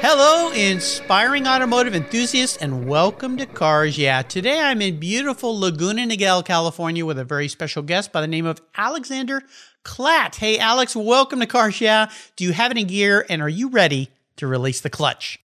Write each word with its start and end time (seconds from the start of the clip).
Hello, 0.00 0.52
inspiring 0.52 1.48
automotive 1.48 1.92
enthusiasts, 1.92 2.56
and 2.58 2.88
welcome 2.88 3.36
to 3.36 3.46
Cars 3.46 3.98
Yeah. 3.98 4.22
Today 4.22 4.60
I'm 4.60 4.80
in 4.80 5.00
beautiful 5.00 5.58
Laguna 5.58 6.02
Niguel, 6.06 6.44
California, 6.44 7.04
with 7.04 7.18
a 7.18 7.24
very 7.24 7.48
special 7.48 7.82
guest 7.82 8.12
by 8.12 8.20
the 8.20 8.28
name 8.28 8.46
of 8.46 8.62
Alexander 8.76 9.42
Klatt. 9.84 10.36
Hey, 10.36 10.56
Alex, 10.56 10.94
welcome 10.94 11.40
to 11.40 11.46
Cars 11.46 11.80
Yeah. 11.80 12.10
Do 12.36 12.44
you 12.44 12.52
have 12.52 12.70
any 12.70 12.84
gear, 12.84 13.26
and 13.28 13.42
are 13.42 13.48
you 13.48 13.70
ready 13.70 14.10
to 14.36 14.46
release 14.46 14.80
the 14.80 14.88
clutch? 14.88 15.40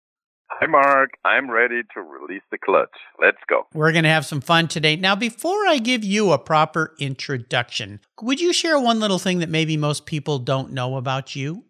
Hi, 0.50 0.68
Mark. 0.68 1.12
I'm 1.24 1.50
ready 1.50 1.84
to 1.94 2.02
release 2.02 2.44
the 2.52 2.58
clutch. 2.58 2.92
Let's 3.22 3.38
go. 3.48 3.68
We're 3.74 3.94
going 3.94 4.04
to 4.04 4.10
have 4.10 4.26
some 4.26 4.42
fun 4.42 4.68
today. 4.68 4.98
Now, 4.98 5.16
before 5.16 5.66
I 5.66 5.78
give 5.78 6.04
you 6.04 6.34
a 6.34 6.38
proper 6.38 6.94
introduction, 7.00 8.02
would 8.22 8.42
you 8.42 8.52
share 8.52 8.78
one 8.78 9.00
little 9.00 9.18
thing 9.18 9.40
that 9.40 9.50
maybe 9.50 9.78
most 9.78 10.06
people 10.06 10.40
don't 10.40 10.74
know 10.74 10.98
about 10.98 11.38
you? 11.38 11.64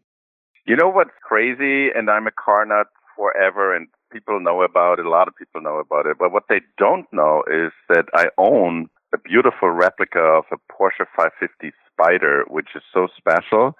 You 0.72 0.78
know 0.78 0.88
what's 0.88 1.12
crazy? 1.22 1.90
And 1.94 2.10
I'm 2.10 2.28
a 2.28 2.32
car 2.32 2.66
nut 2.66 2.88
forever, 3.18 3.76
and 3.76 3.90
people 4.10 4.40
know 4.40 4.62
about 4.62 5.00
it. 5.00 5.06
A 5.06 5.10
lot 5.10 5.28
of 5.28 5.36
people 5.36 5.60
know 5.62 5.80
about 5.80 6.06
it. 6.06 6.16
But 6.18 6.32
what 6.32 6.44
they 6.48 6.62
don't 6.78 7.06
know 7.12 7.44
is 7.46 7.74
that 7.90 8.06
I 8.14 8.28
own 8.38 8.88
a 9.14 9.18
beautiful 9.18 9.70
replica 9.70 10.20
of 10.20 10.46
a 10.50 10.56
Porsche 10.72 11.06
550 11.18 11.74
Spider, 11.92 12.46
which 12.48 12.70
is 12.74 12.84
so 12.94 13.10
special, 13.18 13.76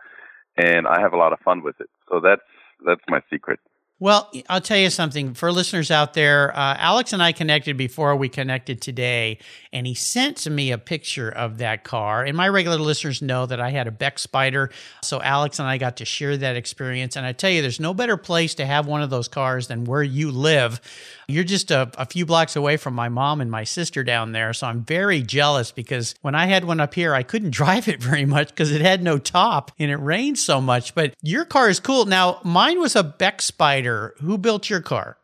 and 0.58 0.86
I 0.86 1.00
have 1.00 1.14
a 1.14 1.18
lot 1.18 1.32
of 1.32 1.40
fun 1.40 1.64
with 1.64 1.80
it. 1.80 1.88
So 2.10 2.20
that's 2.20 2.42
that's 2.86 3.06
my 3.08 3.22
secret. 3.30 3.62
Well, 4.02 4.32
I'll 4.50 4.62
tell 4.62 4.80
you 4.80 4.90
something 4.90 5.36
for 5.36 5.52
listeners 5.52 5.92
out 5.92 6.16
there. 6.16 6.58
Uh, 6.58 6.76
Alex 6.80 7.14
and 7.14 7.22
I 7.22 7.34
connected 7.34 7.78
before 7.78 8.16
we 8.16 8.30
connected 8.30 8.82
today, 8.82 9.38
and 9.72 9.86
he 9.86 9.94
sent 9.94 10.38
to 10.38 10.50
me 10.50 10.72
a 10.72 10.80
picture 10.80 11.30
of 11.30 11.60
that 11.60 11.84
car. 11.84 12.24
And 12.24 12.36
my 12.36 12.48
regular 12.48 12.80
listeners 12.80 13.22
know 13.22 13.46
that 13.46 13.62
I 13.62 13.70
had 13.70 13.86
a 13.86 13.92
Beck 13.92 14.18
Spider, 14.18 14.72
so 15.04 15.22
Alex 15.22 15.60
and 15.60 15.68
I 15.68 15.78
got 15.78 15.98
to 15.98 16.06
share 16.06 16.36
that 16.36 16.56
experience. 16.56 17.16
And 17.16 17.28
I 17.28 17.34
tell 17.34 17.52
you, 17.52 17.62
there's 17.62 17.80
no 17.80 17.94
better 17.94 18.18
place 18.18 18.56
to 18.56 18.66
have 18.66 18.88
one 18.88 19.04
of 19.04 19.12
those 19.12 19.28
cars 19.28 19.68
than 19.68 19.86
where 19.86 20.02
you 20.02 20.32
live. 20.32 20.82
You're 21.28 21.44
just 21.44 21.70
a, 21.70 21.92
a 21.96 22.08
few 22.08 22.26
blocks 22.26 22.56
away 22.56 22.78
from 22.78 22.96
my 22.96 23.08
mom 23.08 23.40
and 23.40 23.52
my 23.52 23.66
sister 23.66 24.04
down 24.04 24.32
there, 24.32 24.52
so 24.54 24.66
I'm 24.66 24.84
very 24.84 25.22
jealous 25.22 25.72
because 25.72 26.16
when 26.24 26.34
I 26.34 26.48
had 26.48 26.66
one 26.66 26.80
up 26.80 26.96
here, 26.96 27.14
I 27.14 27.22
couldn't 27.22 27.52
drive 27.62 27.88
it 27.88 28.02
very 28.02 28.26
much 28.26 28.48
because 28.48 28.72
it 28.72 28.82
had 28.82 29.04
no 29.04 29.20
top 29.20 29.72
and 29.78 29.92
it 29.92 29.98
rained 29.98 30.40
so 30.40 30.60
much. 30.60 30.96
But 30.96 31.14
your 31.22 31.46
car 31.46 31.70
is 31.70 31.80
cool. 31.80 32.06
Now, 32.06 32.40
mine 32.44 32.80
was 32.80 32.96
a 32.96 33.04
Beck 33.04 33.44
Spider 33.44 33.91
who 34.20 34.38
built 34.38 34.70
your 34.70 34.82
car? 34.82 35.18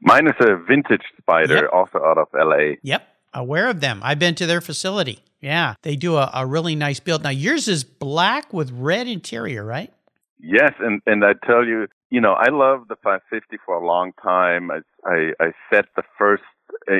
Mine 0.00 0.26
is 0.26 0.34
a 0.40 0.56
vintage 0.56 1.02
Spider, 1.18 1.54
yep. 1.54 1.70
also 1.72 1.98
out 1.98 2.18
of 2.18 2.26
LA. 2.34 2.74
Yep, 2.82 3.06
aware 3.32 3.68
of 3.68 3.80
them. 3.80 4.00
I've 4.02 4.18
been 4.18 4.34
to 4.36 4.46
their 4.46 4.60
facility. 4.60 5.20
Yeah, 5.40 5.74
they 5.82 5.96
do 5.96 6.16
a, 6.16 6.30
a 6.34 6.46
really 6.46 6.74
nice 6.74 7.00
build. 7.00 7.22
Now, 7.22 7.30
yours 7.30 7.68
is 7.68 7.84
black 7.84 8.52
with 8.52 8.70
red 8.72 9.06
interior, 9.08 9.64
right? 9.64 9.92
Yes, 10.38 10.72
and 10.80 11.00
and 11.06 11.24
I 11.24 11.32
tell 11.46 11.64
you, 11.64 11.86
you 12.10 12.20
know, 12.20 12.32
I 12.32 12.50
love 12.50 12.88
the 12.88 12.96
550 12.96 13.58
for 13.64 13.76
a 13.76 13.86
long 13.86 14.12
time. 14.22 14.70
I 14.70 14.80
I, 15.04 15.32
I 15.40 15.52
set 15.72 15.86
the 15.96 16.02
first 16.18 16.42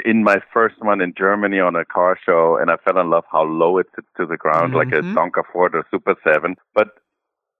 in 0.04 0.22
my 0.22 0.36
first 0.52 0.76
one 0.80 1.00
in 1.00 1.14
Germany 1.16 1.58
on 1.58 1.76
a 1.76 1.84
car 1.84 2.16
show, 2.24 2.56
and 2.60 2.70
I 2.70 2.76
fell 2.84 3.00
in 3.00 3.10
love 3.10 3.24
how 3.30 3.44
low 3.44 3.78
it 3.78 3.86
sits 3.94 4.08
to 4.16 4.26
the 4.26 4.36
ground, 4.36 4.74
mm-hmm. 4.74 4.76
like 4.76 4.92
a 4.92 5.02
Donker 5.02 5.42
Ford 5.52 5.74
or 5.74 5.84
Super 5.90 6.14
Seven. 6.24 6.56
But 6.74 6.88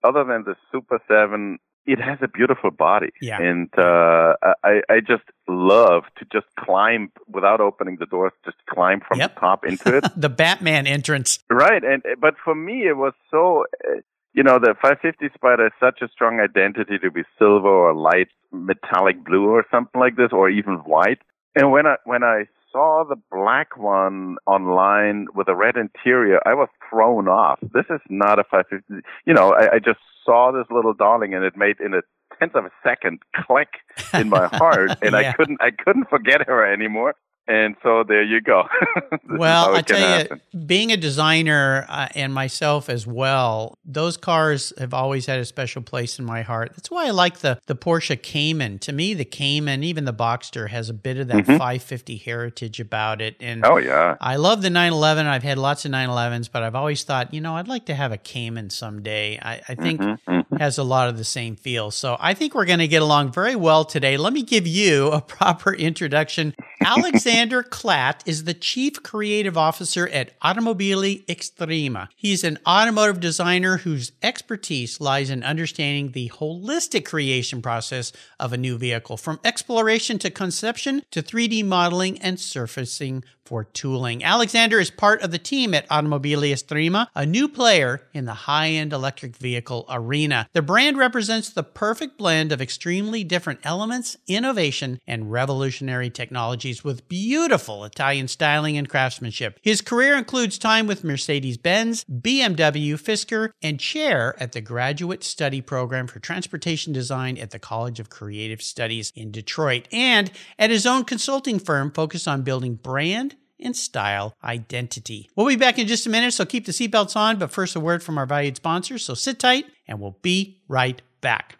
other 0.04 0.24
than 0.24 0.44
the 0.44 0.54
Super 0.70 1.00
Seven, 1.08 1.58
it 1.86 2.00
has 2.00 2.18
a 2.22 2.28
beautiful 2.28 2.70
body. 2.70 3.10
Yeah. 3.20 3.40
And 3.40 3.68
uh, 3.76 4.34
I, 4.62 4.82
I 4.88 5.00
just 5.00 5.24
love 5.48 6.04
to 6.18 6.24
just 6.32 6.46
climb 6.58 7.10
without 7.28 7.60
opening 7.60 7.96
the 7.98 8.06
doors, 8.06 8.32
just 8.44 8.58
climb 8.68 9.00
from 9.06 9.18
yep. 9.18 9.34
the 9.34 9.40
top 9.40 9.64
into 9.66 9.96
it. 9.96 10.04
the 10.16 10.28
Batman 10.28 10.86
entrance. 10.86 11.40
Right. 11.50 11.82
And 11.82 12.02
but 12.20 12.34
for 12.42 12.54
me, 12.54 12.86
it 12.86 12.96
was 12.96 13.14
so. 13.30 13.64
Uh, 13.88 14.00
you 14.34 14.42
know, 14.42 14.58
the 14.58 14.74
550 14.80 15.28
Spider 15.34 15.66
is 15.66 15.72
such 15.78 16.00
a 16.00 16.08
strong 16.08 16.40
identity 16.40 16.98
to 16.98 17.10
be 17.10 17.20
silver 17.38 17.68
or 17.68 17.92
light 17.92 18.28
metallic 18.50 19.22
blue 19.22 19.50
or 19.50 19.66
something 19.70 20.00
like 20.00 20.16
this, 20.16 20.30
or 20.32 20.48
even 20.48 20.76
white. 20.86 21.18
And 21.54 21.70
when 21.70 21.86
I 21.86 21.96
when 22.06 22.22
I 22.22 22.46
saw 22.72 23.04
the 23.06 23.16
black 23.30 23.76
one 23.76 24.36
online 24.46 25.26
with 25.34 25.48
a 25.48 25.54
red 25.54 25.76
interior, 25.76 26.40
I 26.46 26.54
was 26.54 26.68
thrown 26.88 27.28
off. 27.28 27.58
This 27.60 27.84
is 27.90 28.00
not 28.08 28.38
a 28.38 28.44
550. 28.44 29.06
You 29.26 29.34
know, 29.34 29.52
I, 29.52 29.74
I 29.74 29.78
just 29.78 30.00
saw 30.24 30.52
this 30.52 30.66
little 30.70 30.94
darling 30.94 31.34
and 31.34 31.44
it 31.44 31.56
made 31.56 31.76
in 31.80 31.94
a 31.94 32.02
tenth 32.38 32.54
of 32.54 32.64
a 32.64 32.70
second 32.82 33.20
click 33.34 33.68
in 34.14 34.28
my 34.28 34.46
heart 34.52 34.90
and 35.02 35.12
yeah. 35.12 35.18
I 35.18 35.32
couldn't 35.32 35.60
I 35.60 35.70
couldn't 35.70 36.08
forget 36.08 36.46
her 36.46 36.70
anymore. 36.70 37.14
And 37.48 37.74
so 37.82 38.04
there 38.06 38.22
you 38.22 38.40
go. 38.40 38.68
well, 39.28 39.74
I 39.74 39.82
tell 39.82 39.98
happen. 39.98 40.40
you, 40.52 40.60
being 40.60 40.92
a 40.92 40.96
designer 40.96 41.84
uh, 41.88 42.06
and 42.14 42.32
myself 42.32 42.88
as 42.88 43.04
well, 43.04 43.78
those 43.84 44.16
cars 44.16 44.72
have 44.78 44.94
always 44.94 45.26
had 45.26 45.40
a 45.40 45.44
special 45.44 45.82
place 45.82 46.20
in 46.20 46.24
my 46.24 46.42
heart. 46.42 46.72
That's 46.76 46.90
why 46.90 47.06
I 47.06 47.10
like 47.10 47.38
the 47.38 47.58
the 47.66 47.74
Porsche 47.74 48.20
Cayman. 48.20 48.78
To 48.80 48.92
me, 48.92 49.12
the 49.14 49.24
Cayman, 49.24 49.82
even 49.82 50.04
the 50.04 50.14
Boxster, 50.14 50.68
has 50.68 50.88
a 50.88 50.94
bit 50.94 51.18
of 51.18 51.26
that 51.28 51.38
mm-hmm. 51.38 51.58
550 51.58 52.16
heritage 52.18 52.78
about 52.78 53.20
it. 53.20 53.34
And 53.40 53.64
oh 53.64 53.78
yeah, 53.78 54.16
I 54.20 54.36
love 54.36 54.62
the 54.62 54.70
911. 54.70 55.26
I've 55.26 55.42
had 55.42 55.58
lots 55.58 55.84
of 55.84 55.90
911s, 55.90 56.48
but 56.50 56.62
I've 56.62 56.76
always 56.76 57.02
thought, 57.02 57.34
you 57.34 57.40
know, 57.40 57.56
I'd 57.56 57.68
like 57.68 57.86
to 57.86 57.94
have 57.94 58.12
a 58.12 58.18
Cayman 58.18 58.70
someday. 58.70 59.40
I, 59.42 59.60
I 59.68 59.74
think 59.74 60.00
mm-hmm, 60.00 60.30
mm-hmm. 60.30 60.51
Has 60.58 60.78
a 60.78 60.84
lot 60.84 61.08
of 61.08 61.16
the 61.16 61.24
same 61.24 61.56
feel. 61.56 61.90
So 61.90 62.16
I 62.20 62.34
think 62.34 62.54
we're 62.54 62.66
going 62.66 62.78
to 62.78 62.88
get 62.88 63.02
along 63.02 63.32
very 63.32 63.56
well 63.56 63.84
today. 63.84 64.16
Let 64.16 64.32
me 64.32 64.42
give 64.42 64.66
you 64.66 65.08
a 65.08 65.20
proper 65.38 65.72
introduction. 65.72 66.54
Alexander 66.84 67.62
Klatt 67.70 68.20
is 68.26 68.44
the 68.44 68.54
Chief 68.54 69.02
Creative 69.02 69.56
Officer 69.56 70.08
at 70.08 70.38
Automobili 70.40 71.24
Estrema. 71.26 72.08
He's 72.16 72.44
an 72.44 72.58
automotive 72.66 73.18
designer 73.18 73.78
whose 73.78 74.12
expertise 74.22 75.00
lies 75.00 75.30
in 75.30 75.42
understanding 75.42 76.12
the 76.12 76.28
holistic 76.30 77.04
creation 77.04 77.62
process 77.62 78.12
of 78.38 78.52
a 78.52 78.58
new 78.58 78.76
vehicle, 78.76 79.16
from 79.16 79.40
exploration 79.44 80.18
to 80.18 80.30
conception 80.30 81.02
to 81.10 81.22
3D 81.22 81.64
modeling 81.64 82.18
and 82.20 82.38
surfacing 82.38 83.24
for 83.44 83.64
tooling. 83.64 84.22
Alexander 84.24 84.78
is 84.78 84.90
part 84.90 85.22
of 85.22 85.30
the 85.30 85.38
team 85.38 85.74
at 85.74 85.88
Automobili 85.88 86.52
Estrema, 86.52 87.08
a 87.14 87.26
new 87.26 87.48
player 87.48 88.02
in 88.12 88.24
the 88.24 88.34
high 88.34 88.68
end 88.68 88.92
electric 88.92 89.36
vehicle 89.36 89.84
arena. 89.90 90.48
The 90.52 90.62
brand 90.62 90.96
represents 90.96 91.50
the 91.50 91.62
perfect 91.62 92.18
blend 92.18 92.52
of 92.52 92.60
extremely 92.60 93.24
different 93.24 93.60
elements, 93.64 94.16
innovation, 94.26 95.00
and 95.06 95.30
revolutionary 95.32 96.10
technologies 96.10 96.84
with 96.84 97.08
beautiful 97.08 97.84
Italian 97.84 98.28
styling 98.28 98.76
and 98.76 98.88
craftsmanship. 98.88 99.58
His 99.62 99.80
career 99.80 100.16
includes 100.16 100.58
time 100.58 100.86
with 100.86 101.04
Mercedes 101.04 101.56
Benz, 101.56 102.04
BMW, 102.04 102.94
Fisker, 102.94 103.50
and 103.62 103.78
chair 103.80 104.34
at 104.40 104.52
the 104.52 104.60
Graduate 104.60 105.24
Study 105.24 105.60
Program 105.60 106.06
for 106.06 106.20
Transportation 106.20 106.92
Design 106.92 107.36
at 107.38 107.50
the 107.50 107.58
College 107.58 108.00
of 108.00 108.10
Creative 108.10 108.62
Studies 108.62 109.12
in 109.14 109.30
Detroit, 109.30 109.88
and 109.92 110.30
at 110.58 110.70
his 110.70 110.86
own 110.86 111.04
consulting 111.04 111.58
firm 111.58 111.90
focused 111.90 112.28
on 112.28 112.42
building 112.42 112.74
brand 112.74 113.36
and 113.62 113.76
style 113.76 114.34
identity. 114.42 115.30
We'll 115.36 115.48
be 115.48 115.56
back 115.56 115.78
in 115.78 115.86
just 115.86 116.06
a 116.06 116.10
minute, 116.10 116.32
so 116.32 116.44
keep 116.44 116.66
the 116.66 116.72
seatbelts 116.72 117.16
on. 117.16 117.38
But 117.38 117.50
first, 117.50 117.76
a 117.76 117.80
word 117.80 118.02
from 118.02 118.18
our 118.18 118.26
valued 118.26 118.56
sponsors. 118.56 119.04
So 119.04 119.14
sit 119.14 119.38
tight, 119.38 119.66
and 119.86 120.00
we'll 120.00 120.18
be 120.22 120.60
right 120.68 121.00
back. 121.20 121.58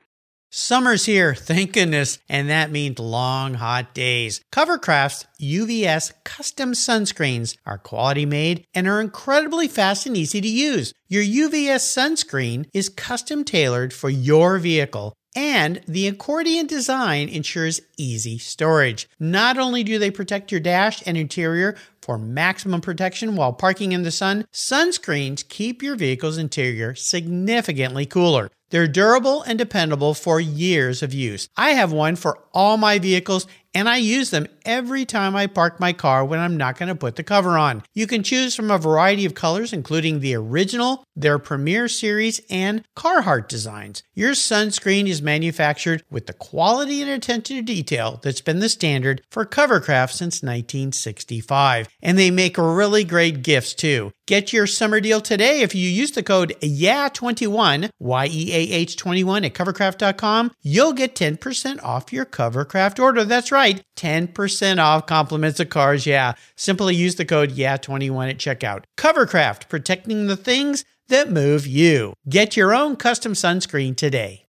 Summer's 0.54 1.06
here, 1.06 1.34
thank 1.38 1.72
goodness, 1.72 2.18
and 2.28 2.50
that 2.50 2.70
means 2.70 2.98
long, 2.98 3.54
hot 3.54 3.94
days. 3.94 4.42
Covercraft's 4.52 5.24
UVS 5.40 6.12
custom 6.24 6.72
sunscreens 6.72 7.56
are 7.64 7.78
quality 7.78 8.26
made 8.26 8.66
and 8.74 8.86
are 8.86 9.00
incredibly 9.00 9.66
fast 9.66 10.06
and 10.06 10.14
easy 10.14 10.42
to 10.42 10.48
use. 10.48 10.92
Your 11.08 11.22
UVS 11.22 11.80
sunscreen 11.80 12.68
is 12.74 12.90
custom 12.90 13.44
tailored 13.44 13.94
for 13.94 14.10
your 14.10 14.58
vehicle 14.58 15.14
and 15.34 15.80
the 15.88 16.06
accordion 16.06 16.66
design 16.66 17.28
ensures 17.28 17.80
easy 17.96 18.36
storage. 18.36 19.08
Not 19.18 19.56
only 19.56 19.82
do 19.82 19.98
they 19.98 20.10
protect 20.10 20.52
your 20.52 20.60
dash 20.60 21.02
and 21.06 21.16
interior 21.16 21.76
for 22.02 22.18
maximum 22.18 22.80
protection 22.80 23.36
while 23.36 23.52
parking 23.52 23.92
in 23.92 24.02
the 24.02 24.10
sun, 24.10 24.44
sunscreens 24.52 25.48
keep 25.48 25.82
your 25.82 25.96
vehicle's 25.96 26.36
interior 26.36 26.94
significantly 26.94 28.04
cooler. 28.04 28.50
They're 28.70 28.88
durable 28.88 29.42
and 29.42 29.58
dependable 29.58 30.14
for 30.14 30.40
years 30.40 31.02
of 31.02 31.14
use. 31.14 31.48
I 31.56 31.70
have 31.70 31.92
one 31.92 32.16
for 32.16 32.42
all 32.52 32.76
my 32.76 32.98
vehicles 32.98 33.46
and 33.74 33.88
I 33.88 33.96
use 33.96 34.30
them 34.30 34.46
every 34.64 35.04
time 35.04 35.34
I 35.34 35.46
park 35.46 35.80
my 35.80 35.92
car 35.92 36.24
when 36.24 36.38
I'm 36.38 36.56
not 36.56 36.78
going 36.78 36.88
to 36.88 36.94
put 36.94 37.16
the 37.16 37.22
cover 37.22 37.58
on. 37.58 37.82
You 37.94 38.06
can 38.06 38.22
choose 38.22 38.54
from 38.54 38.70
a 38.70 38.78
variety 38.78 39.24
of 39.24 39.34
colors, 39.34 39.72
including 39.72 40.20
the 40.20 40.34
original, 40.34 41.04
their 41.16 41.38
Premier 41.38 41.88
Series, 41.88 42.40
and 42.50 42.84
Carhartt 42.96 43.48
designs. 43.48 44.02
Your 44.14 44.32
sunscreen 44.32 45.08
is 45.08 45.22
manufactured 45.22 46.04
with 46.10 46.26
the 46.26 46.32
quality 46.32 47.02
and 47.02 47.10
attention 47.10 47.56
to 47.56 47.62
detail 47.62 48.20
that's 48.22 48.40
been 48.40 48.60
the 48.60 48.68
standard 48.68 49.22
for 49.30 49.44
Covercraft 49.44 50.10
since 50.10 50.42
1965. 50.42 51.88
And 52.02 52.18
they 52.18 52.30
make 52.30 52.58
really 52.58 53.04
great 53.04 53.42
gifts 53.42 53.74
too. 53.74 54.12
Get 54.26 54.52
your 54.52 54.66
summer 54.66 55.00
deal 55.00 55.20
today 55.20 55.62
if 55.62 55.74
you 55.74 55.88
use 55.88 56.12
the 56.12 56.22
code 56.22 56.54
YEAH21, 56.60 57.90
Y 57.98 58.26
E 58.30 58.52
A 58.52 58.72
H 58.74 58.96
21 58.96 59.44
at 59.44 59.54
covercraft.com. 59.54 60.52
You'll 60.62 60.92
get 60.92 61.14
10% 61.14 61.82
off 61.82 62.12
your 62.12 62.24
Covercraft 62.24 63.02
order. 63.02 63.24
That's 63.24 63.52
right, 63.52 63.61
10% 63.96 64.78
off 64.78 65.06
compliments 65.06 65.60
of 65.60 65.68
cars. 65.68 66.06
Yeah. 66.06 66.34
Simply 66.56 66.94
use 66.94 67.16
the 67.16 67.24
code 67.24 67.52
YEAH21 67.52 68.30
at 68.30 68.38
checkout. 68.38 68.84
Covercraft, 68.96 69.68
protecting 69.68 70.26
the 70.26 70.36
things 70.36 70.84
that 71.08 71.30
move 71.30 71.66
you. 71.66 72.14
Get 72.28 72.56
your 72.56 72.74
own 72.74 72.96
custom 72.96 73.32
sunscreen 73.34 73.96
today. 73.96 74.46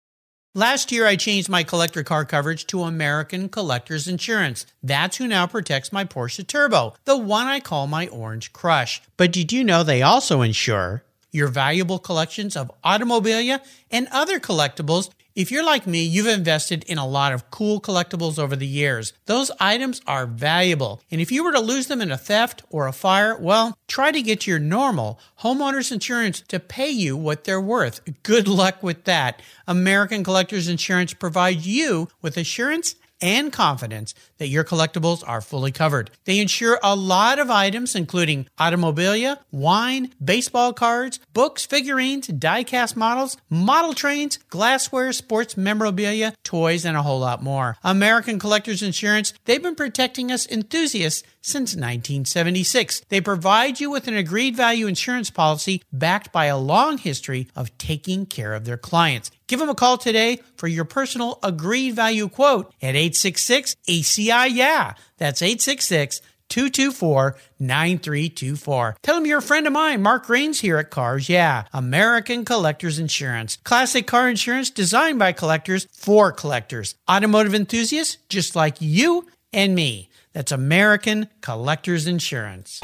Last 0.52 0.90
year, 0.90 1.06
I 1.06 1.14
changed 1.14 1.48
my 1.48 1.62
collector 1.62 2.02
car 2.02 2.24
coverage 2.24 2.66
to 2.66 2.82
American 2.82 3.48
Collectors 3.48 4.08
Insurance. 4.08 4.66
That's 4.82 5.16
who 5.18 5.28
now 5.28 5.46
protects 5.46 5.92
my 5.92 6.04
Porsche 6.04 6.44
Turbo, 6.44 6.94
the 7.04 7.16
one 7.16 7.46
I 7.46 7.60
call 7.60 7.86
my 7.86 8.08
Orange 8.08 8.52
Crush. 8.52 9.00
But 9.16 9.30
did 9.30 9.52
you 9.52 9.62
know 9.62 9.84
they 9.84 10.02
also 10.02 10.42
insure 10.42 11.04
your 11.30 11.46
valuable 11.46 12.00
collections 12.00 12.56
of 12.56 12.72
automobilia 12.84 13.60
and 13.92 14.08
other 14.10 14.40
collectibles 14.40 15.10
if 15.34 15.50
you're 15.50 15.64
like 15.64 15.86
me, 15.86 16.02
you've 16.02 16.26
invested 16.26 16.84
in 16.84 16.98
a 16.98 17.06
lot 17.06 17.32
of 17.32 17.50
cool 17.50 17.80
collectibles 17.80 18.38
over 18.38 18.56
the 18.56 18.66
years. 18.66 19.12
Those 19.26 19.50
items 19.60 20.00
are 20.06 20.26
valuable. 20.26 21.00
And 21.10 21.20
if 21.20 21.30
you 21.30 21.44
were 21.44 21.52
to 21.52 21.60
lose 21.60 21.86
them 21.86 22.00
in 22.00 22.10
a 22.10 22.18
theft 22.18 22.62
or 22.70 22.86
a 22.86 22.92
fire, 22.92 23.36
well, 23.38 23.76
try 23.88 24.12
to 24.12 24.22
get 24.22 24.46
your 24.46 24.58
normal 24.58 25.20
homeowners 25.40 25.92
insurance 25.92 26.40
to 26.48 26.58
pay 26.58 26.90
you 26.90 27.16
what 27.16 27.44
they're 27.44 27.60
worth. 27.60 28.00
Good 28.22 28.48
luck 28.48 28.82
with 28.82 29.04
that. 29.04 29.40
American 29.66 30.24
Collectors 30.24 30.68
Insurance 30.68 31.14
provides 31.14 31.66
you 31.66 32.08
with 32.20 32.36
assurance 32.36 32.96
and 33.20 33.52
confidence 33.52 34.14
that 34.38 34.48
your 34.48 34.64
collectibles 34.64 35.22
are 35.26 35.40
fully 35.40 35.72
covered. 35.72 36.10
They 36.24 36.38
insure 36.38 36.78
a 36.82 36.96
lot 36.96 37.38
of 37.38 37.50
items, 37.50 37.94
including 37.94 38.46
automobilia, 38.58 39.38
wine, 39.50 40.12
baseball 40.22 40.72
cards, 40.72 41.20
books, 41.32 41.64
figurines, 41.66 42.26
die-cast 42.26 42.96
models, 42.96 43.36
model 43.48 43.94
trains, 43.94 44.38
glassware, 44.48 45.12
sports 45.12 45.56
memorabilia, 45.56 46.34
toys, 46.44 46.84
and 46.84 46.96
a 46.96 47.02
whole 47.02 47.20
lot 47.20 47.42
more. 47.42 47.76
American 47.82 48.38
Collectors 48.38 48.82
Insurance, 48.82 49.34
they've 49.44 49.62
been 49.62 49.74
protecting 49.74 50.32
us 50.32 50.46
enthusiasts 50.46 51.22
since 51.40 51.74
1976. 51.74 53.02
They 53.08 53.20
provide 53.20 53.80
you 53.80 53.90
with 53.90 54.08
an 54.08 54.16
agreed 54.16 54.56
value 54.56 54.86
insurance 54.86 55.30
policy 55.30 55.82
backed 55.92 56.32
by 56.32 56.46
a 56.46 56.58
long 56.58 56.98
history 56.98 57.48
of 57.56 57.76
taking 57.78 58.26
care 58.26 58.54
of 58.54 58.64
their 58.64 58.76
clients. 58.76 59.30
Give 59.46 59.58
them 59.58 59.68
a 59.68 59.74
call 59.74 59.98
today 59.98 60.40
for 60.56 60.68
your 60.68 60.84
personal 60.84 61.38
agreed 61.42 61.94
value 61.94 62.28
quote 62.28 62.72
at 62.82 62.94
866 62.94 63.76
ACI 63.88 64.48
Yeah. 64.50 64.94
That's 65.18 65.42
866 65.42 66.20
224 66.50 67.36
9324. 67.58 68.96
Tell 69.02 69.14
them 69.14 69.26
you're 69.26 69.38
a 69.38 69.42
friend 69.42 69.66
of 69.66 69.72
mine, 69.72 70.02
Mark 70.02 70.28
Rains 70.28 70.60
here 70.60 70.76
at 70.76 70.90
Cars 70.90 71.28
Yeah, 71.28 71.64
American 71.72 72.44
Collectors 72.44 72.98
Insurance. 72.98 73.56
Classic 73.64 74.06
car 74.06 74.28
insurance 74.28 74.68
designed 74.68 75.18
by 75.18 75.32
collectors 75.32 75.86
for 75.92 76.32
collectors. 76.32 76.96
Automotive 77.08 77.54
enthusiasts 77.54 78.18
just 78.28 78.54
like 78.54 78.76
you 78.80 79.26
and 79.52 79.74
me. 79.74 80.09
That's 80.32 80.52
American 80.52 81.28
Collectors 81.40 82.06
Insurance. 82.06 82.80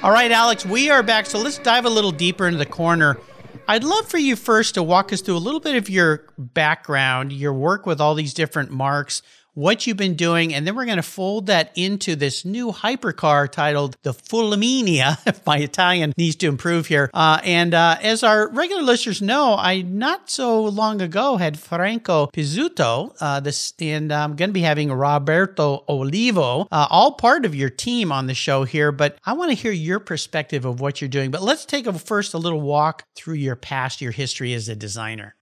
All 0.00 0.12
right, 0.12 0.30
Alex, 0.30 0.64
we 0.64 0.90
are 0.90 1.02
back. 1.02 1.26
So 1.26 1.40
let's 1.40 1.58
dive 1.58 1.84
a 1.84 1.90
little 1.90 2.12
deeper 2.12 2.46
into 2.46 2.58
the 2.58 2.66
corner. 2.66 3.18
I'd 3.66 3.82
love 3.82 4.08
for 4.08 4.18
you 4.18 4.36
first 4.36 4.74
to 4.74 4.82
walk 4.82 5.12
us 5.12 5.20
through 5.20 5.36
a 5.36 5.38
little 5.38 5.58
bit 5.58 5.74
of 5.74 5.90
your 5.90 6.26
background, 6.38 7.32
your 7.32 7.52
work 7.52 7.84
with 7.84 8.00
all 8.00 8.14
these 8.14 8.32
different 8.32 8.70
marques, 8.70 9.20
what 9.58 9.88
you've 9.88 9.96
been 9.96 10.14
doing, 10.14 10.54
and 10.54 10.64
then 10.64 10.76
we're 10.76 10.84
going 10.84 10.98
to 10.98 11.02
fold 11.02 11.46
that 11.46 11.72
into 11.74 12.14
this 12.14 12.44
new 12.44 12.70
hypercar 12.70 13.50
titled 13.50 13.96
the 14.02 14.14
Fulminea. 14.14 15.18
If 15.26 15.44
my 15.44 15.58
Italian 15.58 16.12
needs 16.16 16.36
to 16.36 16.46
improve 16.46 16.86
here. 16.86 17.10
Uh, 17.12 17.40
and 17.42 17.74
uh, 17.74 17.96
as 18.00 18.22
our 18.22 18.48
regular 18.50 18.82
listeners 18.82 19.20
know, 19.20 19.56
I 19.58 19.82
not 19.82 20.30
so 20.30 20.62
long 20.62 21.02
ago 21.02 21.36
had 21.36 21.58
Franco 21.58 22.28
Pizzuto, 22.28 23.14
uh, 23.20 23.40
this, 23.40 23.74
and 23.80 24.12
I'm 24.12 24.36
going 24.36 24.50
to 24.50 24.54
be 24.54 24.62
having 24.62 24.92
Roberto 24.92 25.84
Olivo, 25.88 26.68
uh, 26.70 26.86
all 26.88 27.12
part 27.12 27.44
of 27.44 27.54
your 27.54 27.68
team 27.68 28.12
on 28.12 28.26
the 28.26 28.34
show 28.34 28.62
here. 28.62 28.92
But 28.92 29.18
I 29.26 29.32
want 29.32 29.50
to 29.50 29.56
hear 29.56 29.72
your 29.72 29.98
perspective 29.98 30.64
of 30.64 30.80
what 30.80 31.00
you're 31.00 31.08
doing. 31.08 31.30
But 31.32 31.42
let's 31.42 31.64
take 31.64 31.86
a, 31.86 31.92
first 31.92 32.32
a 32.32 32.38
little 32.38 32.60
walk 32.60 33.02
through 33.16 33.34
your 33.34 33.56
past, 33.56 34.00
your 34.00 34.12
history 34.12 34.54
as 34.54 34.68
a 34.68 34.76
designer. 34.76 35.34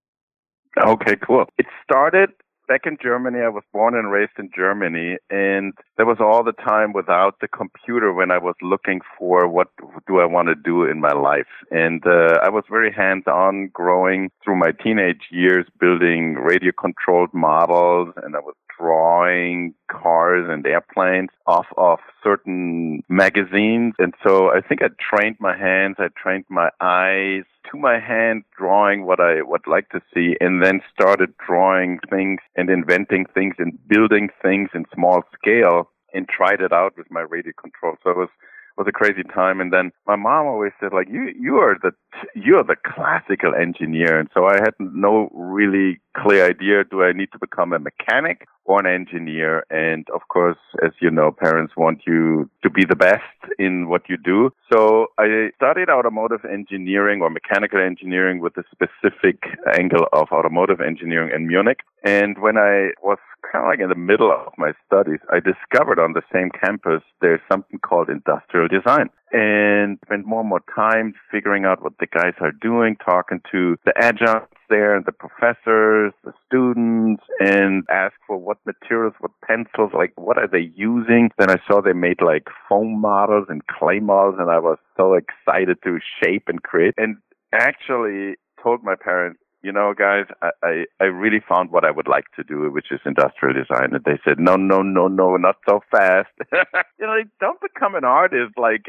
Okay, 0.79 1.17
cool. 1.17 1.45
It 1.59 1.67
started 1.85 2.31
back 2.69 2.83
in 2.87 2.97
Germany. 3.03 3.41
I 3.41 3.49
was 3.49 3.65
born 3.73 3.95
and 3.95 4.11
raised 4.11 4.39
in 4.39 4.51
Germany, 4.55 5.17
and 5.31 5.73
there 5.97 6.07
was 6.07 6.19
all 6.21 6.45
the 6.45 6.53
time 6.53 6.93
without 6.93 7.41
the 7.41 7.49
computer 7.49 8.13
when 8.13 8.31
I 8.31 8.39
was 8.39 8.55
looking 8.63 9.01
for 9.19 9.49
what 9.49 9.69
do 10.07 10.21
I 10.21 10.25
want 10.27 10.49
to 10.49 10.55
do 10.55 10.85
in 10.85 11.01
my 11.01 11.13
life. 11.13 11.47
And 11.71 12.07
uh, 12.07 12.39
I 12.43 12.49
was 12.49 12.65
very 12.71 12.93
hands-on 12.93 13.71
growing 13.73 14.31
through 14.45 14.57
my 14.57 14.73
teenage 14.83 15.29
years, 15.31 15.67
building 15.81 16.35
radio-controlled 16.35 17.33
models, 17.33 18.15
and 18.23 18.37
I 18.37 18.41
was 18.41 18.55
drawing 18.79 19.75
cars 19.91 20.47
and 20.51 20.67
airplanes 20.67 21.31
off 21.47 21.67
of 21.77 21.99
certain 22.23 23.03
magazines. 23.09 23.95
And 23.99 24.15
so 24.27 24.51
I 24.51 24.61
think 24.61 24.83
I 24.83 24.89
trained 24.99 25.37
my 25.41 25.57
hands, 25.57 25.97
I 25.99 26.09
trained 26.21 26.45
my 26.49 26.71
eyes 26.81 27.45
to 27.71 27.79
my 27.79 27.99
hand 27.99 28.45
drawing 28.57 29.07
what 29.07 29.21
I 29.21 29.43
would 29.43 29.67
like 29.67 29.89
to 29.91 30.01
see 30.15 30.37
and 30.41 30.63
then 30.63 30.81
started 30.93 31.35
drawing 31.45 31.99
things 32.09 32.41
and 32.57 32.71
inventing 32.71 33.27
things 33.35 33.55
and 33.59 33.79
building 33.89 34.29
things 34.43 34.71
in 34.75 34.85
small 34.95 35.23
scale 35.35 35.91
and 36.15 36.29
tried 36.29 36.61
it 36.61 36.73
out 36.73 36.97
with 36.97 37.11
my 37.11 37.21
radio 37.21 37.53
control. 37.61 37.95
So 38.03 38.11
it 38.11 38.17
was 38.17 38.29
was 38.77 38.87
a 38.89 38.93
crazy 38.93 39.23
time. 39.23 39.61
And 39.61 39.73
then 39.73 39.91
my 40.07 40.17
mom 40.17 40.47
always 40.47 40.73
said, 40.81 40.93
like, 40.93 41.09
you, 41.09 41.33
you 41.39 41.57
are 41.57 41.77
the, 41.83 41.93
you 42.35 42.57
are 42.57 42.65
the 42.65 42.77
classical 42.85 43.55
engineer. 43.55 44.19
And 44.19 44.29
so 44.35 44.47
I 44.47 44.55
had 44.55 44.75
no 44.79 45.31
really 45.33 46.01
clear 46.17 46.47
idea. 46.47 46.85
Do 46.85 47.03
I 47.03 47.13
need 47.13 47.33
to 47.33 47.39
become 47.39 47.73
a 47.73 47.79
mechanic 47.79 48.47
or 48.65 48.81
an 48.81 48.87
engineer? 48.87 49.65
And 49.71 50.07
of 50.15 50.23
course, 50.29 50.59
as 50.85 50.93
you 51.01 51.11
know, 51.11 51.31
parents 51.31 51.75
want 51.77 52.03
you 52.07 52.51
to 52.63 52.71
be 52.71 52.85
the 52.85 52.97
best 52.97 53.23
in 53.59 53.89
what 53.89 54.03
you 54.09 54.17
do. 54.17 54.51
So 54.73 55.07
I 55.19 55.51
studied 55.57 55.89
automotive 55.89 56.45
engineering 56.45 57.23
or 57.23 57.31
mechanical 57.31 57.81
engineering 57.81 58.41
with 58.41 58.57
a 58.57 58.65
specific 58.71 59.43
angle 59.79 60.07
of 60.13 60.29
automotive 60.33 60.81
engineering 60.81 61.33
in 61.35 61.47
Munich. 61.47 61.81
And 62.05 62.39
when 62.41 62.57
I 62.57 62.91
was 63.03 63.19
kind 63.53 63.65
of 63.65 63.69
like 63.69 63.81
in 63.81 63.89
the 63.89 63.95
middle 63.95 64.31
of 64.31 64.53
my 64.59 64.73
studies, 64.87 65.21
I 65.33 65.41
discovered 65.41 65.99
on 65.99 66.13
the 66.13 66.23
same 66.33 66.51
campus 66.51 67.03
there's 67.21 67.41
something 67.51 67.79
called 67.79 68.09
industrial 68.09 68.69
design 68.69 69.11
and 69.33 69.99
spent 70.05 70.25
more 70.25 70.41
and 70.41 70.49
more 70.49 70.63
time 70.75 71.15
figuring 71.31 71.65
out 71.65 71.83
what 71.83 71.95
the 71.99 72.07
guys 72.07 72.35
are 72.41 72.53
doing, 72.53 72.97
talking 73.05 73.41
to 73.53 73.77
the 73.85 73.93
adjuncts 73.97 74.57
there, 74.69 75.01
the 75.05 75.13
professors, 75.13 76.13
the 76.25 76.33
students, 76.47 77.23
and 77.41 77.85
ask 77.91 78.15
for 78.27 78.37
what 78.37 78.59
materials, 78.67 79.15
what 79.21 79.33
pencils, 79.47 79.93
like 79.95 80.13
what 80.17 80.39
are 80.39 80.49
they 80.49 80.71
using. 80.75 81.31
Then 81.39 81.51
I 81.51 81.57
saw 81.67 81.81
they 81.81 81.93
made 81.93 82.23
like 82.25 82.47
foam 82.69 83.01
models 83.01 83.47
and 83.49 83.67
clay 83.67 84.01
models, 84.01 84.37
and 84.39 84.51
I 84.51 84.59
was 84.59 84.79
so 84.97 85.15
excited 85.15 85.79
to 85.85 85.99
shape 86.23 86.45
and 86.49 86.63
create. 86.63 86.95
And 86.97 87.17
actually 87.53 88.37
told 88.63 88.83
my 88.83 88.95
parents, 88.95 89.41
you 89.63 89.73
know, 89.73 89.95
guys, 89.97 90.27
I, 90.43 90.51
I, 90.63 90.85
I 91.01 91.05
really 91.05 91.41
found 91.49 91.71
what 91.71 91.85
I 91.85 91.91
would 91.91 92.09
like 92.09 92.27
to 92.37 92.45
do, 92.45 92.71
which 92.71 92.87
is 92.91 93.01
industrial 93.05 93.55
design. 93.55 93.95
And 93.95 94.05
they 94.05 94.19
said, 94.25 94.39
no, 94.39 94.57
no, 94.57 94.83
no, 94.83 95.09
no, 95.09 95.37
not 95.37 95.57
so 95.69 95.81
fast. 95.91 96.29
you 96.53 96.59
know, 97.01 97.09
like, 97.09 97.29
don't 97.41 97.61
become 97.61 97.95
an 97.95 98.05
artist, 98.05 98.53
like 98.57 98.87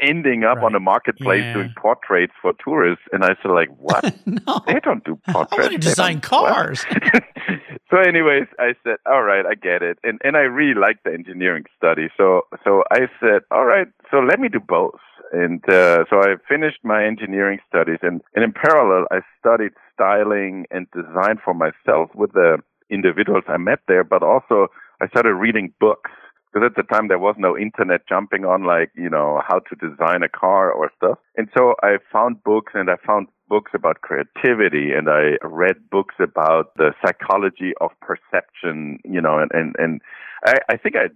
ending 0.00 0.44
up 0.44 0.56
right. 0.56 0.64
on 0.66 0.74
a 0.74 0.80
marketplace 0.80 1.42
yeah. 1.42 1.54
doing 1.54 1.72
portraits 1.76 2.34
for 2.42 2.52
tourists. 2.62 3.04
And 3.12 3.24
I 3.24 3.36
said, 3.42 3.50
like, 3.50 3.70
what? 3.78 4.04
no. 4.26 4.60
They 4.66 4.80
don't 4.80 5.04
do 5.04 5.18
portraits. 5.28 5.52
I 5.52 5.60
want 5.60 5.72
to 5.72 5.78
design 5.78 6.20
cars. 6.20 6.84
so 7.90 7.98
anyways, 7.98 8.46
I 8.58 8.74
said, 8.84 8.96
all 9.06 9.22
right, 9.22 9.46
I 9.46 9.54
get 9.54 9.82
it. 9.82 9.98
And, 10.02 10.20
and 10.24 10.36
I 10.36 10.40
really 10.40 10.78
like 10.78 11.02
the 11.04 11.12
engineering 11.12 11.64
study. 11.76 12.08
So, 12.16 12.42
so 12.64 12.82
I 12.90 13.08
said, 13.20 13.42
all 13.50 13.64
right, 13.64 13.86
so 14.10 14.18
let 14.18 14.40
me 14.40 14.48
do 14.48 14.60
both. 14.60 14.98
And 15.32 15.62
uh, 15.68 16.04
so 16.10 16.20
I 16.20 16.36
finished 16.48 16.78
my 16.82 17.04
engineering 17.04 17.58
studies, 17.68 17.98
and, 18.02 18.20
and 18.34 18.44
in 18.44 18.52
parallel, 18.52 19.06
I 19.10 19.20
studied 19.38 19.72
styling 19.94 20.66
and 20.70 20.86
design 20.90 21.38
for 21.44 21.54
myself 21.54 22.10
with 22.14 22.32
the 22.32 22.58
individuals 22.90 23.44
I 23.48 23.58
met 23.58 23.80
there, 23.88 24.04
but 24.04 24.22
also 24.22 24.68
I 25.00 25.08
started 25.08 25.34
reading 25.34 25.72
books 25.80 26.10
because 26.52 26.66
at 26.66 26.76
the 26.76 26.94
time 26.94 27.08
there 27.08 27.18
was 27.18 27.36
no 27.38 27.58
internet 27.58 28.08
jumping 28.08 28.46
on 28.46 28.64
like 28.64 28.90
you 28.96 29.10
know 29.10 29.42
how 29.46 29.58
to 29.58 29.76
design 29.76 30.22
a 30.22 30.28
car 30.30 30.72
or 30.72 30.90
stuff. 30.96 31.18
And 31.36 31.48
so 31.56 31.74
i 31.82 31.98
found 32.10 32.42
books 32.42 32.72
and 32.74 32.88
i 32.88 32.96
found 33.06 33.28
books 33.48 33.72
about 33.74 34.00
creativity 34.02 34.92
and 34.92 35.08
I 35.08 35.36
read 35.42 35.76
books 35.90 36.14
about 36.20 36.74
the 36.76 36.92
psychology 37.04 37.72
of 37.80 37.90
perception, 38.00 38.98
you 39.04 39.20
know, 39.20 39.38
and, 39.38 39.50
and, 39.52 39.74
and 39.78 40.00
I, 40.44 40.54
I 40.70 40.76
think 40.76 40.96
I 40.96 41.08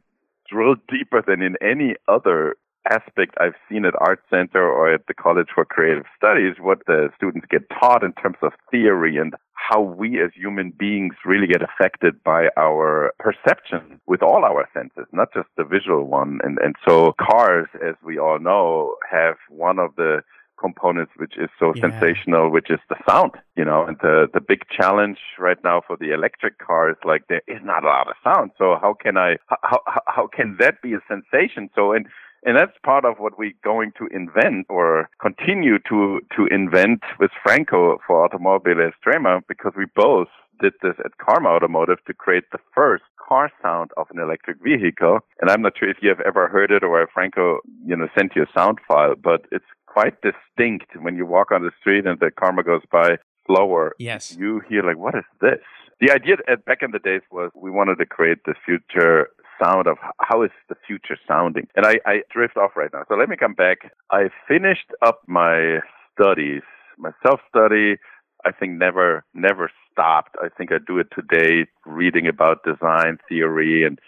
drilled 0.50 0.80
deeper 0.88 1.22
than 1.26 1.42
in 1.42 1.56
any 1.62 1.94
other 2.08 2.56
aspect 2.90 3.36
I've 3.40 3.54
seen 3.68 3.84
at 3.84 3.94
Art 3.98 4.20
Center 4.30 4.62
or 4.62 4.92
at 4.92 5.06
the 5.06 5.14
College 5.14 5.48
for 5.54 5.64
Creative 5.64 6.04
Studies, 6.16 6.56
what 6.60 6.78
the 6.86 7.10
students 7.16 7.46
get 7.50 7.62
taught 7.70 8.02
in 8.02 8.12
terms 8.14 8.38
of 8.42 8.52
theory 8.70 9.16
and 9.16 9.34
how 9.54 9.80
we 9.80 10.20
as 10.20 10.30
human 10.34 10.72
beings 10.76 11.14
really 11.24 11.46
get 11.46 11.62
affected 11.62 12.22
by 12.24 12.48
our 12.56 13.12
perception 13.18 14.00
with 14.06 14.22
all 14.22 14.44
our 14.44 14.68
senses, 14.74 15.06
not 15.12 15.32
just 15.32 15.48
the 15.56 15.64
visual 15.64 16.04
one. 16.04 16.40
And, 16.42 16.58
and 16.58 16.74
so 16.86 17.14
cars, 17.20 17.68
as 17.86 17.94
we 18.04 18.18
all 18.18 18.40
know, 18.40 18.96
have 19.10 19.36
one 19.48 19.78
of 19.78 19.94
the 19.96 20.22
components 20.62 21.12
which 21.16 21.36
is 21.36 21.50
so 21.58 21.72
yeah. 21.74 21.82
sensational, 21.82 22.50
which 22.50 22.70
is 22.70 22.78
the 22.88 22.96
sound, 23.08 23.32
you 23.56 23.64
know, 23.64 23.84
and 23.84 23.96
the, 24.00 24.28
the 24.32 24.40
big 24.40 24.62
challenge 24.70 25.18
right 25.38 25.58
now 25.64 25.82
for 25.86 25.96
the 25.96 26.12
electric 26.12 26.58
car 26.58 26.90
is 26.90 26.96
like 27.04 27.22
there 27.28 27.42
is 27.48 27.60
not 27.64 27.84
a 27.84 27.88
lot 27.88 28.08
of 28.08 28.14
sound. 28.22 28.52
So 28.56 28.76
how 28.80 28.94
can 28.94 29.16
I, 29.16 29.36
how, 29.48 29.80
how, 29.86 30.02
how 30.06 30.26
can 30.28 30.56
that 30.60 30.80
be 30.80 30.94
a 30.94 31.00
sensation? 31.08 31.68
So, 31.74 31.92
and 31.92 32.06
and 32.44 32.56
that's 32.56 32.76
part 32.84 33.04
of 33.04 33.18
what 33.18 33.38
we're 33.38 33.52
going 33.62 33.92
to 33.98 34.06
invent 34.06 34.66
or 34.68 35.08
continue 35.20 35.78
to, 35.88 36.20
to 36.36 36.46
invent 36.46 37.02
with 37.20 37.30
Franco 37.42 37.98
for 38.06 38.28
Automobili 38.28 38.90
Estrema 38.90 39.42
because 39.48 39.72
we 39.76 39.86
both 39.94 40.28
did 40.60 40.72
this 40.82 40.94
at 41.04 41.18
Karma 41.18 41.50
Automotive 41.50 41.98
to 42.06 42.14
create 42.14 42.44
the 42.52 42.58
first 42.74 43.04
car 43.28 43.50
sound 43.62 43.90
of 43.96 44.06
an 44.10 44.20
electric 44.20 44.58
vehicle. 44.62 45.20
And 45.40 45.50
I'm 45.50 45.62
not 45.62 45.74
sure 45.78 45.88
if 45.88 45.98
you 46.02 46.08
have 46.08 46.20
ever 46.20 46.48
heard 46.48 46.70
it 46.70 46.82
or 46.82 47.02
if 47.02 47.10
Franco, 47.14 47.60
you 47.86 47.96
know, 47.96 48.08
sent 48.16 48.32
you 48.36 48.42
a 48.42 48.58
sound 48.58 48.78
file, 48.86 49.14
but 49.14 49.46
it's 49.50 49.64
quite 49.86 50.14
distinct 50.22 50.96
when 51.00 51.16
you 51.16 51.26
walk 51.26 51.52
on 51.52 51.62
the 51.62 51.70
street 51.80 52.06
and 52.06 52.18
the 52.18 52.30
Karma 52.30 52.62
goes 52.62 52.82
by 52.90 53.18
slower. 53.46 53.94
Yes. 53.98 54.36
You 54.38 54.62
hear 54.68 54.82
like, 54.82 54.98
what 54.98 55.14
is 55.14 55.24
this? 55.40 55.60
The 56.00 56.10
idea 56.10 56.36
at, 56.48 56.64
back 56.64 56.82
in 56.82 56.90
the 56.90 56.98
days 56.98 57.22
was 57.30 57.50
we 57.54 57.70
wanted 57.70 57.96
to 57.98 58.06
create 58.06 58.38
the 58.44 58.54
future 58.64 59.28
sound 59.62 59.86
of 59.86 59.96
how 60.18 60.42
is 60.42 60.50
the 60.68 60.76
future 60.86 61.16
sounding. 61.26 61.66
And 61.76 61.86
I, 61.86 61.98
I 62.06 62.22
drift 62.32 62.56
off 62.56 62.72
right 62.76 62.90
now. 62.92 63.02
So 63.08 63.14
let 63.14 63.28
me 63.28 63.36
come 63.36 63.54
back. 63.54 63.92
I 64.10 64.28
finished 64.46 64.92
up 65.04 65.22
my 65.26 65.78
studies, 66.12 66.62
my 66.98 67.10
self 67.24 67.40
study. 67.48 67.96
I 68.44 68.50
think 68.50 68.72
never, 68.72 69.24
never 69.34 69.70
stopped. 69.90 70.36
I 70.42 70.48
think 70.48 70.72
I 70.72 70.78
do 70.84 70.98
it 70.98 71.08
today, 71.14 71.66
reading 71.86 72.26
about 72.26 72.64
design 72.64 73.18
theory 73.28 73.84
and 73.86 73.98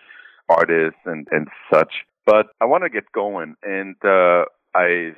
artists 0.49 1.01
and, 1.05 1.27
and 1.31 1.49
such. 1.73 1.93
But 2.27 2.47
I 2.61 2.65
want 2.65 2.85
to 2.85 2.91
get 2.91 3.05
going. 3.13 3.55
And, 3.63 3.97
uh, 4.05 4.45
I 4.75 5.13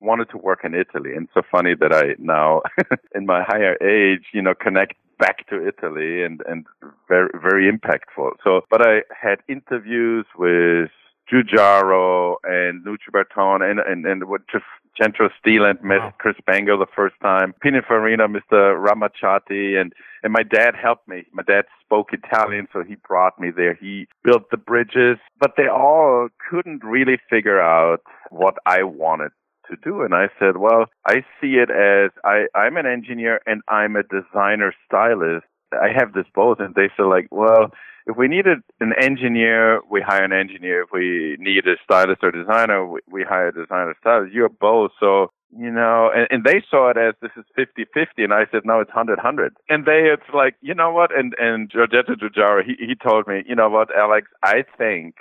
wanted 0.00 0.30
to 0.30 0.38
work 0.38 0.60
in 0.64 0.74
Italy. 0.74 1.14
And 1.14 1.28
so 1.34 1.42
funny 1.50 1.74
that 1.78 1.92
I 1.92 2.14
now, 2.18 2.62
in 3.14 3.26
my 3.26 3.42
higher 3.46 3.76
age, 3.82 4.26
you 4.32 4.42
know, 4.42 4.54
connect 4.54 4.94
back 5.18 5.46
to 5.48 5.66
Italy 5.66 6.22
and, 6.22 6.42
and 6.48 6.66
very, 7.08 7.30
very 7.40 7.70
impactful. 7.70 8.32
So, 8.44 8.62
but 8.70 8.86
I 8.86 9.02
had 9.20 9.40
interviews 9.48 10.26
with 10.36 10.90
Giugiaro 11.30 12.36
and 12.44 12.84
Nuccio 12.84 13.10
Bertone 13.12 13.68
and, 13.68 13.80
and, 13.80 14.06
and 14.06 14.24
with 14.24 14.42
just 14.50 14.64
Centro 15.00 15.28
Stile 15.38 15.64
and 15.64 15.80
met 15.82 15.98
wow. 15.98 16.14
Chris 16.18 16.36
Bangle 16.46 16.78
the 16.78 16.86
first 16.94 17.14
time, 17.22 17.54
Pininfarina, 17.64 18.26
Mr. 18.26 18.76
Ramaciotti, 18.76 19.80
and, 19.80 19.92
and 20.22 20.32
my 20.32 20.42
dad 20.42 20.74
helped 20.74 21.06
me. 21.06 21.24
My 21.32 21.42
dad 21.42 21.66
spoke 21.84 22.08
Italian, 22.12 22.66
so 22.72 22.82
he 22.82 22.96
brought 23.06 23.38
me 23.38 23.50
there. 23.54 23.74
He 23.74 24.08
built 24.24 24.50
the 24.50 24.56
bridges, 24.56 25.18
but 25.38 25.52
they 25.56 25.68
all 25.68 26.28
couldn't 26.50 26.82
really 26.82 27.18
figure 27.30 27.60
out 27.60 28.00
what 28.30 28.56
I 28.66 28.82
wanted 28.82 29.30
to 29.68 29.76
do. 29.82 30.02
And 30.02 30.14
I 30.14 30.28
said, 30.38 30.56
well, 30.56 30.86
I 31.06 31.24
see 31.40 31.54
it 31.54 31.70
as 31.70 32.10
I, 32.24 32.46
I'm 32.54 32.76
an 32.76 32.86
engineer 32.86 33.40
and 33.46 33.62
I'm 33.68 33.96
a 33.96 34.02
designer 34.02 34.72
stylist. 34.86 35.46
I 35.72 35.88
have 35.94 36.12
this 36.12 36.26
both. 36.34 36.60
And 36.60 36.74
they 36.74 36.90
said 36.96 37.04
like, 37.04 37.28
well, 37.30 37.70
if 38.06 38.16
we 38.16 38.26
needed 38.26 38.58
an 38.80 38.92
engineer, 39.00 39.80
we 39.90 40.00
hire 40.00 40.24
an 40.24 40.32
engineer. 40.32 40.82
If 40.82 40.88
we 40.92 41.36
need 41.38 41.66
a 41.66 41.76
stylist 41.84 42.22
or 42.22 42.30
designer, 42.30 42.86
we, 42.86 43.00
we 43.10 43.22
hire 43.22 43.48
a 43.48 43.52
designer 43.52 43.94
stylist. 44.00 44.32
You're 44.32 44.48
both. 44.48 44.92
So, 44.98 45.30
you 45.56 45.70
know, 45.70 46.10
and, 46.14 46.26
and 46.30 46.44
they 46.44 46.62
saw 46.70 46.90
it 46.90 46.96
as 46.96 47.14
this 47.20 47.32
is 47.36 47.44
50-50. 47.56 48.24
And 48.24 48.32
I 48.32 48.46
said, 48.50 48.62
no, 48.64 48.80
it's 48.80 48.90
100-100. 48.90 49.50
And 49.68 49.84
they, 49.84 50.10
it's 50.12 50.22
like, 50.34 50.54
you 50.62 50.74
know 50.74 50.90
what? 50.90 51.16
And, 51.16 51.34
and 51.38 51.70
Giorgetto 51.70 52.16
Giugiaro, 52.16 52.62
he, 52.64 52.76
he 52.78 52.94
told 52.94 53.26
me, 53.26 53.42
you 53.46 53.54
know 53.54 53.68
what, 53.68 53.88
Alex, 53.94 54.28
I 54.42 54.64
think 54.78 55.16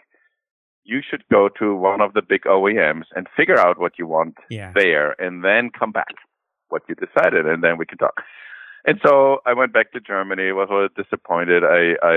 you 0.88 1.02
should 1.08 1.24
go 1.30 1.50
to 1.60 1.76
one 1.76 2.02
of 2.02 2.14
the 2.14 2.22
big 2.22 2.44
OEMs 2.44 3.04
and 3.16 3.28
figure 3.36 3.60
out 3.60 3.80
what 3.80 4.00
you 4.00 4.08
want 4.08 4.36
yeah. 4.50 4.72
there 4.74 5.22
and 5.22 5.44
then 5.44 5.70
come 5.78 5.92
back 5.92 6.16
what 6.70 6.82
you 6.88 6.96
decided 6.96 7.46
and 7.46 7.64
then 7.64 7.78
we 7.78 7.86
can 7.86 7.98
talk. 7.98 8.24
And 8.86 9.00
so 9.06 9.40
I 9.46 9.54
went 9.54 9.74
back 9.74 9.92
to 9.92 10.00
Germany, 10.00 10.54
was 10.54 10.70
a 10.72 10.74
little 10.74 11.04
disappointed. 11.04 11.64
I, 11.66 11.96
I, 12.02 12.16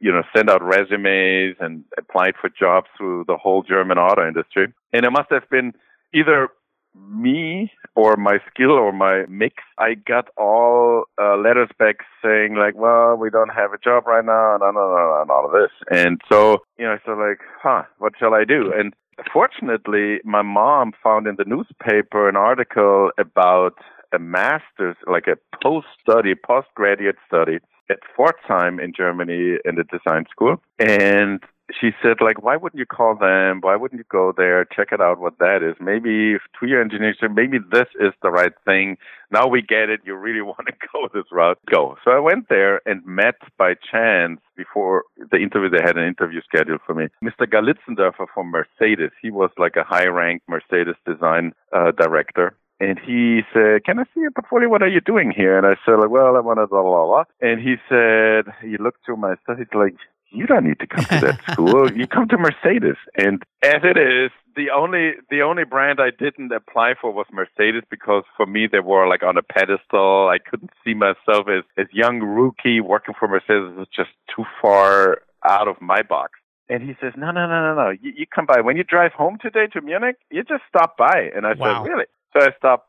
you 0.00 0.10
know, 0.10 0.22
sent 0.34 0.50
out 0.50 0.60
resumes 0.60 1.56
and 1.60 1.84
applied 1.96 2.34
for 2.40 2.50
jobs 2.50 2.88
through 2.98 3.24
the 3.28 3.36
whole 3.36 3.62
German 3.62 3.98
auto 3.98 4.26
industry. 4.26 4.72
And 4.92 5.04
it 5.04 5.10
must 5.10 5.30
have 5.30 5.48
been 5.48 5.72
either 6.12 6.48
me 6.94 7.72
or 7.94 8.16
my 8.16 8.38
skill 8.50 8.72
or 8.72 8.92
my 8.92 9.24
mix, 9.28 9.56
I 9.78 9.94
got 9.94 10.28
all 10.36 11.04
uh, 11.20 11.36
letters 11.36 11.68
back 11.78 11.96
saying 12.22 12.54
like, 12.54 12.74
well, 12.74 13.16
we 13.16 13.30
don't 13.30 13.50
have 13.50 13.72
a 13.72 13.78
job 13.78 14.06
right 14.06 14.24
now, 14.24 14.54
and, 14.54 14.62
and, 14.62 14.76
and 14.76 15.30
all 15.30 15.46
of 15.46 15.52
this. 15.52 15.70
And 15.90 16.20
so, 16.30 16.58
you 16.78 16.84
know, 16.84 16.98
so 17.04 17.12
like, 17.12 17.40
huh, 17.62 17.82
what 17.98 18.12
shall 18.18 18.34
I 18.34 18.44
do? 18.44 18.72
And 18.74 18.94
fortunately, 19.32 20.20
my 20.24 20.42
mom 20.42 20.92
found 21.02 21.26
in 21.26 21.36
the 21.36 21.44
newspaper 21.44 22.28
an 22.28 22.36
article 22.36 23.10
about 23.18 23.74
a 24.14 24.18
master's, 24.18 24.96
like 25.06 25.26
a 25.26 25.36
post 25.62 25.86
study, 26.00 26.34
postgraduate 26.34 27.16
study 27.26 27.58
at 27.90 27.98
Pforzheim 28.16 28.82
in 28.82 28.92
Germany 28.96 29.58
in 29.64 29.74
the 29.74 29.84
design 29.84 30.24
school. 30.30 30.62
And 30.78 31.42
she 31.80 31.90
said, 32.02 32.16
like, 32.20 32.42
why 32.42 32.56
wouldn't 32.56 32.78
you 32.78 32.86
call 32.86 33.16
them? 33.16 33.60
Why 33.60 33.76
wouldn't 33.76 33.98
you 33.98 34.04
go 34.10 34.32
there? 34.36 34.64
Check 34.64 34.88
it 34.92 35.00
out 35.00 35.20
what 35.20 35.38
that 35.38 35.62
is. 35.62 35.76
Maybe 35.80 36.36
to 36.60 36.66
your 36.66 36.80
engineers, 36.80 37.18
maybe 37.34 37.58
this 37.58 37.88
is 38.00 38.12
the 38.22 38.30
right 38.30 38.52
thing. 38.64 38.96
Now 39.30 39.46
we 39.46 39.62
get 39.62 39.88
it. 39.88 40.00
You 40.04 40.14
really 40.14 40.42
want 40.52 40.66
to 40.66 40.74
go 40.92 41.08
this 41.12 41.30
route. 41.30 41.58
Go. 41.70 41.96
So 42.04 42.10
I 42.10 42.18
went 42.18 42.48
there 42.48 42.80
and 42.86 43.04
met 43.06 43.36
by 43.58 43.74
chance 43.90 44.40
before 44.56 45.04
the 45.30 45.38
interview. 45.38 45.70
They 45.70 45.84
had 45.84 45.96
an 45.96 46.06
interview 46.06 46.40
scheduled 46.42 46.80
for 46.86 46.94
me. 46.94 47.06
Mr. 47.24 47.46
Gallitzendörfer 47.46 48.26
from 48.32 48.50
Mercedes. 48.50 49.10
He 49.20 49.30
was 49.30 49.50
like 49.58 49.76
a 49.76 49.84
high 49.84 50.06
ranked 50.06 50.48
Mercedes 50.48 50.96
design 51.06 51.52
uh, 51.72 51.92
director. 51.92 52.56
And 52.80 52.98
he 52.98 53.42
said, 53.54 53.84
"Can 53.84 54.00
I 54.00 54.04
see 54.12 54.22
your 54.22 54.32
portfolio? 54.32 54.68
What 54.68 54.82
are 54.82 54.88
you 54.88 55.00
doing 55.00 55.30
here?" 55.30 55.56
And 55.56 55.64
I 55.64 55.76
said, 55.86 56.00
"Like, 56.00 56.10
well, 56.10 56.36
I 56.36 56.40
want 56.40 56.58
to 56.58 56.66
blah 56.66 56.82
blah 56.82 57.06
blah." 57.06 57.24
And 57.40 57.60
he 57.60 57.76
said, 57.88 58.52
he 58.60 58.76
looked 58.76 59.06
through 59.06 59.18
my 59.18 59.36
stuff. 59.44 59.58
He's 59.58 59.72
like, 59.72 59.94
you 60.32 60.46
don't 60.46 60.64
need 60.64 60.80
to 60.80 60.86
come 60.86 61.04
to 61.04 61.20
that 61.26 61.40
school. 61.52 61.92
you 61.92 62.06
come 62.06 62.28
to 62.28 62.38
Mercedes. 62.38 62.96
And 63.16 63.42
as 63.62 63.82
it 63.84 63.98
is, 63.98 64.30
the 64.54 64.70
only 64.74 65.12
the 65.30 65.42
only 65.42 65.64
brand 65.64 65.98
I 66.00 66.10
didn't 66.10 66.52
apply 66.52 66.94
for 67.00 67.10
was 67.12 67.26
Mercedes 67.32 67.82
because 67.90 68.24
for 68.36 68.46
me 68.46 68.68
they 68.70 68.80
were 68.80 69.08
like 69.08 69.22
on 69.22 69.36
a 69.36 69.42
pedestal. 69.42 70.28
I 70.28 70.38
couldn't 70.38 70.70
see 70.84 70.94
myself 70.94 71.48
as 71.48 71.64
as 71.78 71.86
young 71.92 72.20
rookie 72.20 72.80
working 72.80 73.14
for 73.18 73.28
Mercedes. 73.28 73.72
It 73.72 73.78
was 73.78 73.88
just 73.94 74.10
too 74.34 74.44
far 74.60 75.22
out 75.48 75.68
of 75.68 75.80
my 75.80 76.02
box. 76.02 76.38
And 76.68 76.82
he 76.82 76.94
says, 77.00 77.12
No, 77.16 77.30
no, 77.30 77.46
no, 77.46 77.74
no, 77.74 77.74
no. 77.74 77.90
You, 77.90 78.12
you 78.16 78.26
come 78.26 78.46
by. 78.46 78.60
When 78.60 78.76
you 78.76 78.84
drive 78.84 79.12
home 79.12 79.38
today 79.40 79.66
to 79.72 79.80
Munich, 79.80 80.16
you 80.30 80.42
just 80.42 80.62
stop 80.68 80.96
by. 80.96 81.30
And 81.34 81.46
I 81.46 81.54
wow. 81.54 81.82
said, 81.82 81.90
Really? 81.90 82.04
So 82.32 82.44
I 82.46 82.56
stopped 82.56 82.88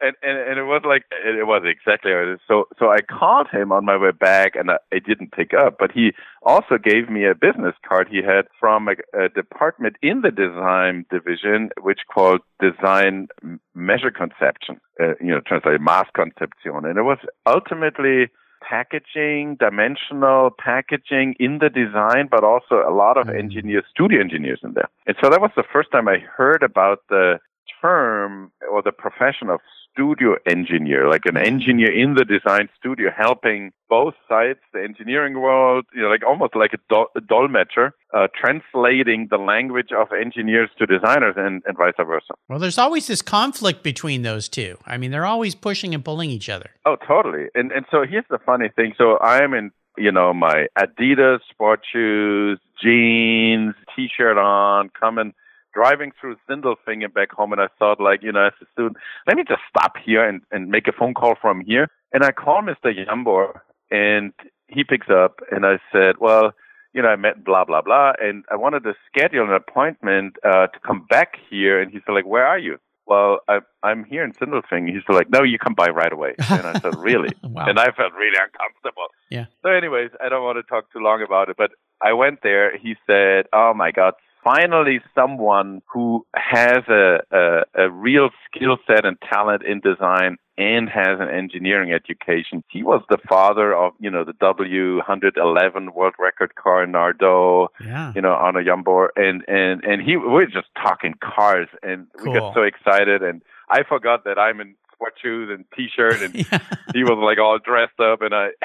and, 0.04 0.16
and 0.22 0.38
and 0.38 0.60
it 0.60 0.66
was 0.66 0.82
like 0.86 1.04
it 1.26 1.48
was 1.48 1.64
exactly 1.66 2.12
so 2.48 2.66
so 2.78 2.92
I 2.92 3.00
called 3.02 3.48
him 3.52 3.72
on 3.72 3.86
my 3.86 3.98
way 3.98 4.12
back 4.12 4.56
and 4.56 4.70
I, 4.72 4.78
I 4.94 5.00
didn't 5.00 5.32
pick 5.32 5.54
up 5.54 5.78
but 5.80 5.92
he 5.92 6.12
also 6.44 6.78
gave 6.78 7.10
me 7.10 7.26
a 7.26 7.34
business 7.34 7.76
card 7.88 8.08
he 8.10 8.18
had 8.18 8.46
from 8.60 8.90
a, 8.90 8.96
a 9.18 9.30
department 9.30 9.96
in 10.02 10.22
the 10.22 10.32
design 10.32 11.06
division 11.10 11.70
which 11.82 12.02
called 12.14 12.42
design 12.60 13.28
measure 13.74 14.12
conception 14.12 14.80
uh, 15.02 15.16
you 15.20 15.32
know 15.32 15.42
translated 15.46 15.82
mass 15.82 16.08
conception. 16.14 16.72
And 16.86 16.98
it 16.98 17.04
was 17.04 17.20
ultimately 17.46 18.28
packaging 18.68 19.58
dimensional 19.60 20.50
packaging 20.58 21.36
in 21.40 21.60
the 21.60 21.70
design 21.70 22.28
but 22.30 22.44
also 22.44 22.76
a 22.88 22.94
lot 22.94 23.18
of 23.18 23.28
mm. 23.28 23.38
engineers 23.38 23.84
studio 23.90 24.20
engineers 24.20 24.60
in 24.64 24.74
there. 24.74 24.90
And 25.08 25.16
so 25.22 25.30
that 25.30 25.42
was 25.42 25.52
the 25.56 25.64
first 25.72 25.92
time 25.92 26.08
I 26.08 26.18
heard 26.20 26.64
about 26.64 27.00
the 27.10 27.40
term 27.82 28.52
or 28.72 28.82
the 28.82 28.92
profession 28.92 29.50
of 29.50 29.60
studio 29.94 30.36
engineer, 30.46 31.10
like 31.10 31.26
an 31.26 31.38
engineer 31.38 31.92
in 31.92 32.16
the 32.16 32.26
design 32.26 32.68
studio, 32.78 33.10
helping 33.16 33.72
both 33.90 34.16
sides, 34.28 34.60
the 34.74 34.82
engineering 34.84 35.40
world, 35.40 35.86
you 35.94 36.02
know, 36.02 36.10
like 36.10 36.26
almost 36.26 36.56
like 36.56 36.74
a, 36.74 36.78
dol- 36.90 37.12
a 37.16 37.22
dolmetscher, 37.22 37.92
uh, 38.14 38.28
translating 38.40 39.28
the 39.30 39.38
language 39.38 39.92
of 39.96 40.08
engineers 40.12 40.70
to 40.80 40.86
designers 40.86 41.36
and, 41.38 41.62
and 41.66 41.78
vice 41.78 41.94
versa. 41.98 42.34
Well, 42.50 42.60
there's 42.60 42.78
always 42.78 43.08
this 43.08 43.22
conflict 43.22 43.84
between 43.84 44.24
those 44.24 44.50
two. 44.50 44.78
I 44.86 44.98
mean, 44.98 45.12
they're 45.12 45.26
always 45.26 45.56
pushing 45.56 45.94
and 45.94 46.04
pulling 46.04 46.30
each 46.30 46.50
other. 46.50 46.72
Oh, 46.86 46.98
totally. 47.08 47.48
And 47.56 47.72
and 47.72 47.86
so 47.92 48.04
here's 48.10 48.26
the 48.30 48.40
funny 48.40 48.70
thing. 48.76 48.94
So 48.98 49.18
I 49.18 49.44
am 49.44 49.54
in 49.54 49.72
you 49.98 50.12
know, 50.12 50.34
my 50.34 50.68
Adidas 50.78 51.40
sport 51.50 51.82
shoes, 51.92 52.60
jeans, 52.82 53.76
t-shirt 53.96 54.38
on, 54.38 54.90
coming 55.00 55.34
driving 55.74 56.12
through 56.20 56.36
Sindelfingen 56.50 57.14
back 57.14 57.32
home, 57.32 57.52
and 57.52 57.62
I 57.62 57.68
thought, 57.80 58.00
like, 58.00 58.24
you 58.24 58.32
know, 58.32 58.46
as 58.48 58.54
a 58.62 58.66
student, 58.74 58.98
let 59.28 59.38
me 59.38 59.44
just 59.48 59.62
stop 59.70 59.94
here 60.04 60.28
and, 60.28 60.42
and 60.52 60.70
make 60.70 60.88
a 60.88 60.92
phone 60.92 61.14
call 61.14 61.36
from 61.42 61.62
here. 61.62 61.88
And 62.12 62.24
I 62.24 62.32
call 62.32 62.62
Mr. 62.62 62.94
Jambor, 62.94 63.60
and 63.92 64.34
he 64.68 64.84
picks 64.84 65.08
up, 65.10 65.40
and 65.52 65.66
I 65.66 65.80
said, 65.92 66.16
well, 66.20 66.54
you 66.94 67.02
know, 67.02 67.10
I 67.10 67.16
met 67.16 67.44
blah 67.44 67.66
blah 67.66 67.82
blah, 67.82 68.14
and 68.22 68.46
I 68.52 68.56
wanted 68.56 68.84
to 68.84 68.94
schedule 69.08 69.44
an 69.44 69.54
appointment 69.54 70.36
uh, 70.46 70.68
to 70.68 70.80
come 70.86 71.06
back 71.10 71.34
here. 71.50 71.82
And 71.82 71.92
he 71.92 72.00
said, 72.06 72.14
like, 72.14 72.26
where 72.26 72.46
are 72.46 72.60
you? 72.60 72.78
Well, 73.06 73.40
I, 73.50 73.60
I'm 73.82 74.06
here 74.06 74.24
in 74.24 74.32
Sindelfingen. 74.34 74.88
He's 74.88 75.04
like, 75.10 75.30
no, 75.30 75.44
you 75.44 75.60
come 75.60 75.74
by 75.74 75.90
right 75.90 76.14
away. 76.14 76.36
And 76.50 76.66
I 76.66 76.80
said, 76.80 76.96
really? 77.00 77.36
wow. 77.44 77.66
And 77.68 77.78
I 77.78 77.92
felt 77.92 78.14
really 78.14 78.38
uncomfortable. 78.38 79.08
Yeah. 79.30 79.46
So, 79.62 79.72
anyways, 79.72 80.12
I 80.24 80.30
don't 80.30 80.44
want 80.44 80.58
to 80.58 80.64
talk 80.64 80.92
too 80.94 81.00
long 81.00 81.22
about 81.22 81.50
it, 81.50 81.58
but 81.58 81.72
I 82.02 82.14
went 82.14 82.40
there. 82.44 82.78
He 82.78 82.96
said, 83.06 83.48
oh 83.52 83.74
my 83.74 83.92
God, 83.92 84.14
finally 84.44 85.00
someone 85.16 85.82
who 85.92 86.26
has 86.36 86.84
a, 86.90 87.20
a, 87.32 87.86
a 87.86 87.90
real 87.90 88.30
skill 88.46 88.78
set 88.86 89.06
and 89.06 89.18
talent 89.22 89.64
in 89.64 89.80
design 89.80 90.38
and 90.58 90.88
has 90.88 91.20
an 91.20 91.30
engineering 91.30 91.92
education. 91.92 92.64
He 92.70 92.84
was 92.84 93.02
the 93.10 93.18
father 93.28 93.74
of, 93.74 93.94
you 94.00 94.12
know, 94.12 94.24
the 94.24 94.34
W111 94.34 95.94
world 95.96 96.14
record 96.20 96.56
car 96.56 96.86
Nardò, 96.86 97.68
yeah. 97.84 98.12
you 98.16 98.22
know, 98.22 98.34
Arno 98.34 98.60
Jambor. 98.62 99.08
And, 99.16 99.44
and, 99.48 99.84
and 99.84 100.02
he, 100.02 100.16
we 100.18 100.28
were 100.28 100.46
just 100.46 100.68
talking 100.76 101.16
cars 101.24 101.70
and 101.82 102.08
cool. 102.18 102.34
we 102.34 102.40
got 102.40 102.54
so 102.54 102.62
excited. 102.62 103.24
And 103.24 103.42
I 103.70 103.84
forgot 103.84 104.26
that 104.26 104.38
I'm 104.38 104.62
in 104.62 104.76
shoes 105.22 105.50
and 105.52 105.66
t-shirt 105.76 106.22
and 106.22 106.36
yeah. 106.52 106.60
he 106.94 107.04
was 107.04 107.18
like 107.24 107.38
all 107.38 107.60
dressed 107.60 108.00
up 108.00 108.22
and 108.22 108.34
I 108.34 108.50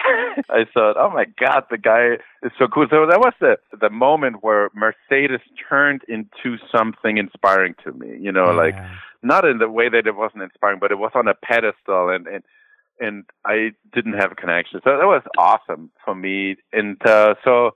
I 0.50 0.64
thought 0.72 0.96
oh 0.96 1.10
my 1.10 1.26
god 1.38 1.64
the 1.70 1.78
guy 1.78 2.14
is 2.42 2.52
so 2.58 2.66
cool 2.68 2.86
so 2.90 3.06
that 3.06 3.20
was 3.20 3.32
the 3.40 3.56
the 3.78 3.90
moment 3.90 4.42
where 4.42 4.70
Mercedes 4.74 5.40
turned 5.68 6.02
into 6.08 6.58
something 6.74 7.18
inspiring 7.18 7.74
to 7.84 7.92
me 7.92 8.16
you 8.20 8.32
know 8.32 8.46
yeah. 8.46 8.56
like 8.56 8.76
not 9.22 9.44
in 9.44 9.58
the 9.58 9.68
way 9.68 9.88
that 9.88 10.06
it 10.06 10.16
wasn't 10.16 10.42
inspiring 10.42 10.78
but 10.80 10.92
it 10.92 10.98
was 10.98 11.12
on 11.14 11.28
a 11.28 11.34
pedestal 11.34 12.10
and 12.10 12.26
and 12.26 12.44
and 13.00 13.24
I 13.44 13.70
didn't 13.92 14.14
have 14.14 14.32
a 14.32 14.34
connection 14.34 14.80
so 14.84 14.90
that 14.90 15.06
was 15.06 15.22
awesome 15.38 15.90
for 16.04 16.14
me 16.14 16.56
and 16.72 16.96
uh 17.06 17.34
so 17.44 17.72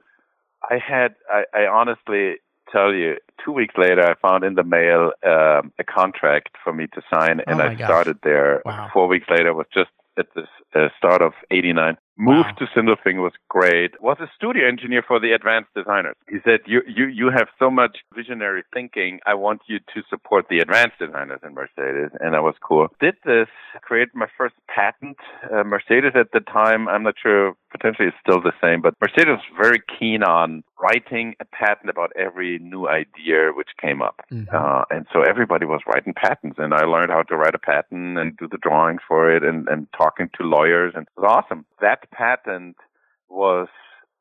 I 0.68 0.78
had 0.78 1.14
I, 1.30 1.44
I 1.54 1.66
honestly 1.66 2.36
tell 2.72 2.94
you, 2.94 3.16
two 3.44 3.52
weeks 3.52 3.74
later, 3.76 4.02
I 4.02 4.14
found 4.26 4.44
in 4.44 4.54
the 4.54 4.64
mail 4.64 5.12
um, 5.24 5.72
a 5.78 5.84
contract 5.84 6.56
for 6.64 6.72
me 6.72 6.86
to 6.94 7.02
sign, 7.12 7.40
and 7.46 7.60
oh 7.60 7.64
I 7.64 7.76
started 7.76 8.18
there. 8.22 8.62
Wow. 8.64 8.90
Four 8.92 9.08
weeks 9.08 9.26
later, 9.30 9.54
was 9.54 9.66
just 9.72 9.90
at 10.18 10.26
the 10.34 10.42
uh, 10.74 10.88
start 10.96 11.22
of 11.22 11.32
'89. 11.50 11.96
Moved 12.18 12.60
wow. 12.60 12.66
to 12.66 12.80
Sindelfingen 12.80 13.22
was 13.22 13.32
great. 13.48 14.00
Was 14.02 14.18
a 14.20 14.30
studio 14.36 14.68
engineer 14.68 15.02
for 15.06 15.18
the 15.18 15.32
advanced 15.32 15.70
designers. 15.74 16.14
He 16.28 16.38
said, 16.44 16.60
"You 16.66 16.82
you 16.86 17.06
you 17.06 17.30
have 17.30 17.48
so 17.58 17.70
much 17.70 17.98
visionary 18.14 18.64
thinking. 18.74 19.20
I 19.26 19.34
want 19.34 19.62
you 19.66 19.78
to 19.78 20.02
support 20.10 20.46
the 20.50 20.58
advanced 20.58 20.98
designers 20.98 21.40
in 21.42 21.54
Mercedes." 21.54 22.10
And 22.20 22.34
that 22.34 22.42
was 22.42 22.54
cool. 22.62 22.88
Did 23.00 23.14
this 23.24 23.48
create 23.80 24.08
my 24.14 24.26
first 24.36 24.54
patent? 24.68 25.16
Uh, 25.50 25.64
Mercedes 25.64 26.12
at 26.14 26.32
the 26.32 26.40
time, 26.40 26.86
I'm 26.86 27.02
not 27.02 27.14
sure. 27.20 27.54
Potentially, 27.70 28.08
it's 28.08 28.16
still 28.20 28.42
the 28.42 28.52
same, 28.60 28.82
but 28.82 28.94
Mercedes 29.00 29.38
was 29.38 29.56
very 29.56 29.80
keen 29.98 30.22
on 30.22 30.62
writing 30.78 31.34
a 31.40 31.46
patent 31.46 31.88
about 31.88 32.12
every 32.16 32.58
new 32.58 32.86
idea 32.88 33.52
which 33.54 33.68
came 33.80 34.02
up. 34.02 34.20
Mm-hmm. 34.30 34.54
Uh, 34.54 34.82
and 34.90 35.06
so 35.12 35.22
everybody 35.22 35.64
was 35.64 35.80
writing 35.86 36.12
patents, 36.12 36.56
and 36.58 36.74
I 36.74 36.84
learned 36.84 37.12
how 37.12 37.22
to 37.22 37.36
write 37.36 37.54
a 37.54 37.58
patent 37.58 38.18
and 38.18 38.36
do 38.36 38.46
the 38.46 38.58
drawings 38.58 39.00
for 39.08 39.34
it, 39.34 39.42
and 39.42 39.66
and 39.68 39.86
talking 39.96 40.28
to 40.36 40.42
lawyers, 40.44 40.92
and 40.94 41.06
it 41.06 41.20
was 41.20 41.30
awesome. 41.30 41.64
That 41.80 42.01
patent 42.12 42.76
was 43.28 43.68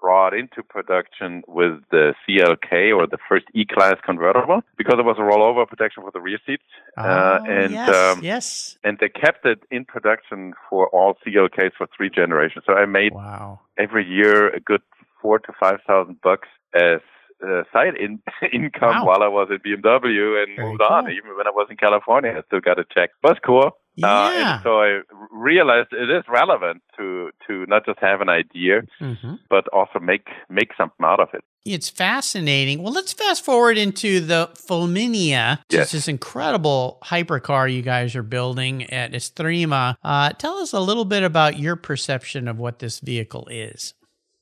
brought 0.01 0.33
into 0.33 0.63
production 0.63 1.43
with 1.47 1.73
the 1.91 2.13
CLK 2.27 2.93
or 2.95 3.05
the 3.05 3.19
first 3.29 3.45
E-Class 3.53 3.95
convertible 4.03 4.61
because 4.75 4.95
it 4.97 5.05
was 5.05 5.17
a 5.19 5.21
rollover 5.21 5.67
protection 5.67 6.01
for 6.01 6.11
the 6.11 6.19
rear 6.19 6.39
seats, 6.45 6.63
oh, 6.97 7.03
uh, 7.03 7.39
and 7.47 7.71
yes, 7.71 7.95
um, 7.95 8.23
yes, 8.23 8.77
and 8.83 8.97
they 8.99 9.09
kept 9.09 9.45
it 9.45 9.59
in 9.69 9.85
production 9.85 10.53
for 10.69 10.89
all 10.89 11.15
CLKs 11.25 11.71
for 11.77 11.87
three 11.95 12.09
generations. 12.09 12.63
So 12.65 12.73
I 12.73 12.85
made 12.85 13.13
wow. 13.13 13.59
every 13.77 14.05
year 14.05 14.49
a 14.49 14.59
good 14.59 14.81
four 15.21 15.37
to 15.39 15.53
five 15.59 15.79
thousand 15.85 16.19
bucks 16.21 16.47
as 16.73 16.99
uh, 17.45 17.63
side 17.71 17.95
in, 17.99 18.21
income 18.53 18.95
Wow. 18.95 19.05
while 19.05 19.23
I 19.23 19.27
was 19.27 19.49
at 19.53 19.63
BMW 19.63 20.43
and 20.43 20.55
Very 20.55 20.67
moved 20.67 20.81
on. 20.81 21.11
Even 21.11 21.37
when 21.37 21.47
I 21.47 21.51
was 21.51 21.67
in 21.69 21.77
California, 21.77 22.33
I 22.37 22.41
still 22.47 22.59
got 22.59 22.79
a 22.79 22.85
check. 22.93 23.11
But 23.21 23.31
it's 23.31 23.41
cool. 23.45 23.77
Uh, 23.97 24.31
Yeah. 24.33 24.53
and 24.55 24.63
so 24.63 24.81
I 24.81 25.01
realized 25.31 25.89
it 25.91 26.09
is 26.09 26.23
relevant 26.29 26.81
to 26.97 27.31
to 27.47 27.65
not 27.67 27.85
just 27.85 27.99
have 27.99 28.21
an 28.21 28.29
idea, 28.29 28.81
hmm 28.99 29.35
but 29.49 29.67
also 29.73 29.99
make 29.99 30.27
make 30.49 30.69
something 30.77 31.05
out 31.05 31.19
of 31.19 31.29
it. 31.33 31.43
It's 31.65 31.89
fascinating. 31.89 32.81
Well, 32.81 32.93
let's 32.93 33.13
fast 33.13 33.45
forward 33.45 33.77
into 33.77 34.19
the 34.19 34.49
Fulminea, 34.67 35.59
which 35.69 35.77
Yes. 35.77 35.87
is 35.87 35.91
this 35.91 36.07
incredible 36.07 36.97
hypercar 37.03 37.71
you 37.71 37.81
guys 37.83 38.15
are 38.15 38.23
building 38.23 38.89
at 38.89 39.11
Estrema. 39.11 39.95
Uh, 40.03 40.29
tell 40.31 40.57
us 40.57 40.73
a 40.73 40.79
little 40.79 41.05
bit 41.05 41.21
about 41.23 41.59
your 41.59 41.75
perception 41.75 42.47
of 42.47 42.57
what 42.57 42.79
this 42.79 42.99
vehicle 42.99 43.47
is. 43.51 43.93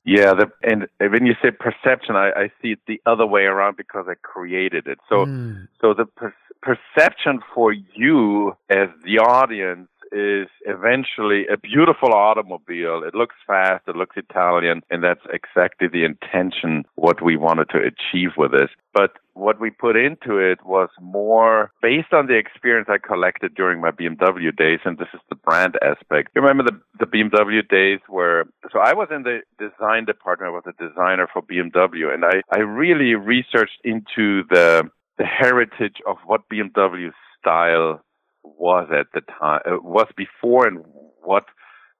Yeah, 0.05 0.33
the, 0.33 0.47
and 0.63 0.88
when 0.99 1.25
you 1.25 1.35
say 1.41 1.51
perception, 1.51 2.15
I, 2.15 2.29
I 2.31 2.51
see 2.62 2.71
it 2.71 2.79
the 2.88 3.01
other 3.05 3.25
way 3.27 3.43
around 3.43 3.75
because 3.77 4.05
I 4.07 4.13
created 4.23 4.88
it. 4.88 4.97
So 5.09 5.25
Mm, 5.25 5.67
So 5.81 5.93
the 5.93 6.05
per- 6.05 6.33
perception 6.62 7.39
for 7.54 7.74
you 7.74 8.54
as 8.69 8.89
the 9.04 9.19
audience 9.19 9.89
is 10.12 10.48
eventually 10.65 11.45
a 11.48 11.58
beautiful 11.58 12.13
automobile. 12.13 13.04
It 13.04 13.15
looks 13.15 13.36
fast, 13.45 13.88
it 13.88 13.95
looks 13.95 14.17
Italian, 14.17 14.82
and 14.89 15.04
that's 15.04 15.26
exactly 15.32 15.88
the 15.88 16.04
intention 16.04 16.86
what 16.95 17.22
we 17.22 17.38
wanted 17.38 17.69
to 17.69 17.78
achieve 17.78 18.32
with 18.38 18.52
this. 18.52 18.69
But 18.93 19.12
what 19.34 19.60
we 19.60 19.69
put 19.69 19.95
into 19.95 20.38
it 20.38 20.65
was 20.65 20.89
more 21.00 21.72
based 21.82 22.12
on 22.12 22.28
the 22.28 22.38
experience 22.38 22.89
I 22.89 22.98
collected 22.98 23.56
during 23.56 23.80
my 23.80 23.91
BMW 23.91 24.56
days, 24.56 24.80
and 24.84 24.98
this 24.98 25.08
is 25.13 25.22
the 25.30 25.36
brand 25.36 25.78
aspect. 25.82 26.32
You 26.36 26.41
remember 26.41 26.63
the, 26.63 26.80
the 27.00 27.06
BMW 27.06 27.67
days 27.67 28.00
where, 28.08 28.45
so 28.72 28.80
I 28.80 28.93
was 28.93 29.08
in 29.12 29.24
the 29.24 29.41
design 29.58 30.06
department, 30.06 30.50
I 30.50 30.54
was 30.54 30.63
a 30.67 30.84
designer 30.84 31.28
for 31.32 31.41
BMW, 31.41 32.13
and 32.13 32.26
I, 32.26 32.41
I 32.52 32.60
really 32.60 33.15
researched 33.15 33.80
into 33.84 34.43
the 34.50 34.89
the 35.19 35.25
heritage 35.25 35.97
of 36.08 36.17
what 36.25 36.49
BMW 36.51 37.12
style 37.39 38.01
was 38.43 38.88
at 38.91 39.08
the 39.13 39.21
time, 39.21 39.60
uh, 39.67 39.77
was 39.84 40.08
before, 40.17 40.65
and 40.65 40.79
what 41.21 41.43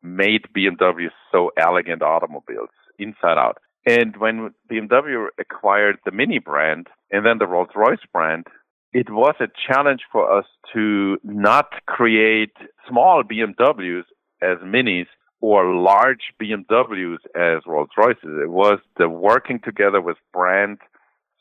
made 0.01 0.45
BMW 0.55 1.10
so 1.32 1.51
elegant 1.58 2.01
automobiles 2.01 2.69
inside 2.97 3.38
out. 3.38 3.58
And 3.86 4.15
when 4.17 4.53
BMW 4.71 5.27
acquired 5.38 5.97
the 6.05 6.12
Mini 6.12 6.39
brand 6.39 6.88
and 7.12 7.25
then 7.25 7.38
the 7.39 7.47
Rolls 7.47 7.69
Royce 7.75 7.99
brand, 8.13 8.47
it 8.93 9.10
was 9.10 9.36
a 9.39 9.47
challenge 9.67 10.01
for 10.12 10.32
us 10.32 10.45
to 10.73 11.17
not 11.23 11.86
create 11.86 12.53
small 12.88 13.23
BMWs 13.23 14.03
as 14.41 14.58
minis 14.65 15.08
or 15.41 15.75
large 15.75 16.34
BMWs 16.41 17.17
as 17.36 17.63
Rolls 17.67 17.89
Royces. 17.97 18.39
It 18.41 18.49
was 18.49 18.79
the 18.97 19.10
working 19.10 19.60
together 19.63 20.01
with 20.01 20.17
brand 20.34 20.79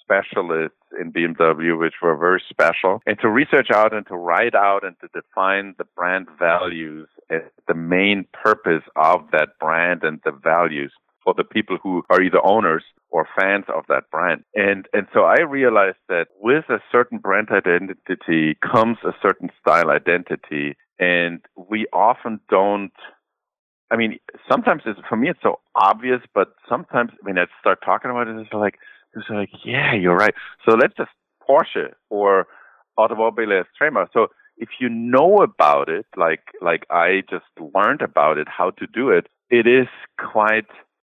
specialists 0.08 0.76
in 0.98 1.12
BMW, 1.12 1.78
which 1.78 1.94
were 2.02 2.16
very 2.16 2.42
special, 2.48 3.00
and 3.06 3.18
to 3.20 3.28
research 3.28 3.68
out 3.72 3.92
and 3.92 4.06
to 4.06 4.16
write 4.16 4.54
out 4.54 4.84
and 4.84 4.96
to 5.00 5.08
define 5.14 5.74
the 5.78 5.84
brand 5.96 6.26
values 6.38 7.08
as 7.30 7.42
the 7.66 7.74
main 7.74 8.26
purpose 8.32 8.82
of 8.96 9.20
that 9.32 9.50
brand 9.60 10.02
and 10.02 10.20
the 10.24 10.32
values 10.32 10.92
for 11.22 11.34
the 11.36 11.44
people 11.44 11.76
who 11.82 12.02
are 12.10 12.22
either 12.22 12.44
owners 12.44 12.84
or 13.10 13.26
fans 13.38 13.64
of 13.74 13.84
that 13.88 14.10
brand. 14.10 14.44
And 14.54 14.86
and 14.92 15.06
so 15.12 15.20
I 15.20 15.40
realized 15.40 15.98
that 16.08 16.28
with 16.40 16.64
a 16.68 16.80
certain 16.90 17.18
brand 17.18 17.48
identity 17.50 18.56
comes 18.62 18.98
a 19.04 19.12
certain 19.22 19.50
style 19.60 19.90
identity 19.90 20.76
and 20.98 21.40
we 21.56 21.86
often 21.92 22.40
don't 22.48 22.92
I 23.90 23.96
mean, 23.96 24.18
sometimes 24.50 24.82
it's 24.84 25.00
for 25.08 25.16
me 25.16 25.30
it's 25.30 25.40
so 25.42 25.60
obvious, 25.74 26.20
but 26.34 26.54
sometimes 26.68 27.10
I 27.22 27.26
mean 27.26 27.38
I 27.38 27.46
start 27.60 27.78
talking 27.84 28.10
about 28.10 28.28
it, 28.28 28.36
it's 28.36 28.52
like 28.52 28.78
it's 29.18 29.30
like, 29.30 29.50
yeah, 29.64 29.94
you're 29.94 30.16
right. 30.16 30.34
So 30.68 30.76
let's 30.76 30.94
just 30.96 31.10
Porsche 31.48 31.92
or 32.10 32.46
Automobili 32.98 33.62
Estrema. 33.62 34.06
So 34.12 34.28
if 34.56 34.68
you 34.80 34.88
know 34.88 35.38
about 35.38 35.88
it, 35.88 36.06
like 36.16 36.42
like 36.60 36.84
I 36.90 37.22
just 37.30 37.46
learned 37.74 38.02
about 38.02 38.38
it, 38.38 38.48
how 38.48 38.70
to 38.70 38.86
do 38.86 39.10
it, 39.10 39.28
it 39.50 39.66
is 39.66 39.88
quite 40.18 40.66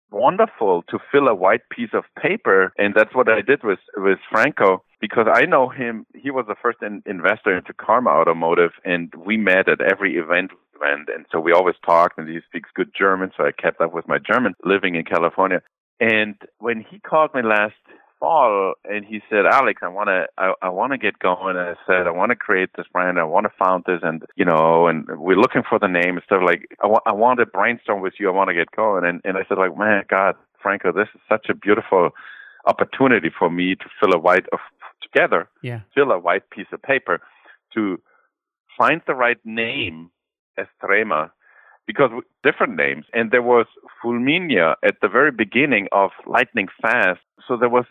wonderful 0.10 0.84
to 0.90 1.00
fill 1.12 1.28
a 1.28 1.36
white 1.36 1.62
piece 1.70 1.92
of 1.94 2.04
paper, 2.22 2.74
and 2.78 2.94
that's 2.96 3.16
what 3.16 3.30
I 3.30 3.42
did 3.42 3.64
with 3.64 3.80
with 3.98 4.20
Franco 4.32 4.84
because 5.00 5.28
I 5.32 5.46
know 5.46 5.70
him. 5.70 6.06
He 6.16 6.32
was 6.32 6.46
the 6.48 6.56
first 6.62 6.80
in, 6.82 7.04
investor 7.06 7.56
into 7.58 7.74
Karma 7.74 8.10
Automotive, 8.10 8.72
and 8.86 9.14
we 9.18 9.38
met 9.38 9.68
at 9.68 9.82
every 9.82 10.16
event 10.16 10.52
went, 10.80 11.10
and 11.14 11.26
so 11.32 11.40
we 11.40 11.52
always 11.54 11.76
talked. 11.86 12.18
And 12.18 12.28
he 12.28 12.40
speaks 12.48 12.70
good 12.74 12.92
German, 12.98 13.32
so 13.36 13.46
I 13.46 13.52
kept 13.52 13.82
up 13.82 13.94
with 13.94 14.08
my 14.08 14.18
German 14.18 14.54
living 14.64 14.96
in 14.96 15.06
California. 15.06 15.62
And 16.02 16.36
when 16.58 16.84
he 16.90 17.00
called 17.00 17.34
me 17.36 17.44
last 17.44 17.76
fall 18.20 18.74
and 18.86 19.06
he 19.06 19.22
said, 19.30 19.46
Alex, 19.46 19.82
I 19.84 19.88
want 19.88 20.08
to, 20.08 20.26
I, 20.36 20.54
I 20.64 20.70
want 20.70 20.94
to 20.94 20.98
get 20.98 21.20
going. 21.20 21.56
And 21.56 21.70
I 21.70 21.76
said, 21.86 22.08
I 22.08 22.12
want 22.12 22.32
to 22.32 22.36
create 22.36 22.72
this 22.76 22.88
brand. 22.92 23.20
I 23.20 23.24
want 23.24 23.46
to 23.46 23.54
found 23.64 23.84
this 23.86 24.00
and, 24.02 24.24
you 24.36 24.44
know, 24.44 24.88
and 24.88 25.06
we're 25.20 25.38
looking 25.38 25.62
for 25.68 25.78
the 25.78 25.88
name 25.88 26.18
and 26.18 26.24
stuff 26.26 26.42
like, 26.44 26.68
I 26.84 26.88
I 27.06 27.14
want 27.14 27.40
to 27.40 27.46
brainstorm 27.46 28.02
with 28.02 28.14
you. 28.20 28.28
I 28.30 28.34
want 28.34 28.48
to 28.50 28.56
get 28.56 28.72
going. 28.76 29.06
And, 29.06 29.22
and 29.24 29.38
I 29.38 29.42
said 29.48 29.60
like, 29.60 29.78
man, 29.78 30.04
God, 30.10 30.36
Franco, 30.60 30.92
this 30.92 31.08
is 31.14 31.22
such 31.30 31.48
a 31.50 31.54
beautiful 31.54 32.10
opportunity 32.66 33.30
for 33.38 33.52
me 33.52 33.76
to 33.76 33.86
fill 34.00 34.14
a 34.14 34.20
white, 34.20 34.46
of 34.52 34.60
together, 35.04 35.50
yeah. 35.62 35.82
fill 35.94 36.12
a 36.12 36.20
white 36.20 36.50
piece 36.50 36.68
of 36.72 36.82
paper, 36.82 37.22
to 37.74 38.02
find 38.78 39.02
the 39.06 39.14
right 39.14 39.40
name, 39.46 40.10
Estrema, 40.58 41.32
because 41.92 42.12
different 42.42 42.78
names. 42.78 43.06
And 43.14 43.32
there 43.32 43.42
was 43.42 43.66
Fulminea 44.02 44.76
at 44.84 44.96
the 45.02 45.10
very 45.10 45.32
beginning 45.32 45.88
of 45.92 46.12
Lightning 46.26 46.68
Fast. 46.82 47.20
So 47.48 47.58
there 47.58 47.70
was 47.70 47.86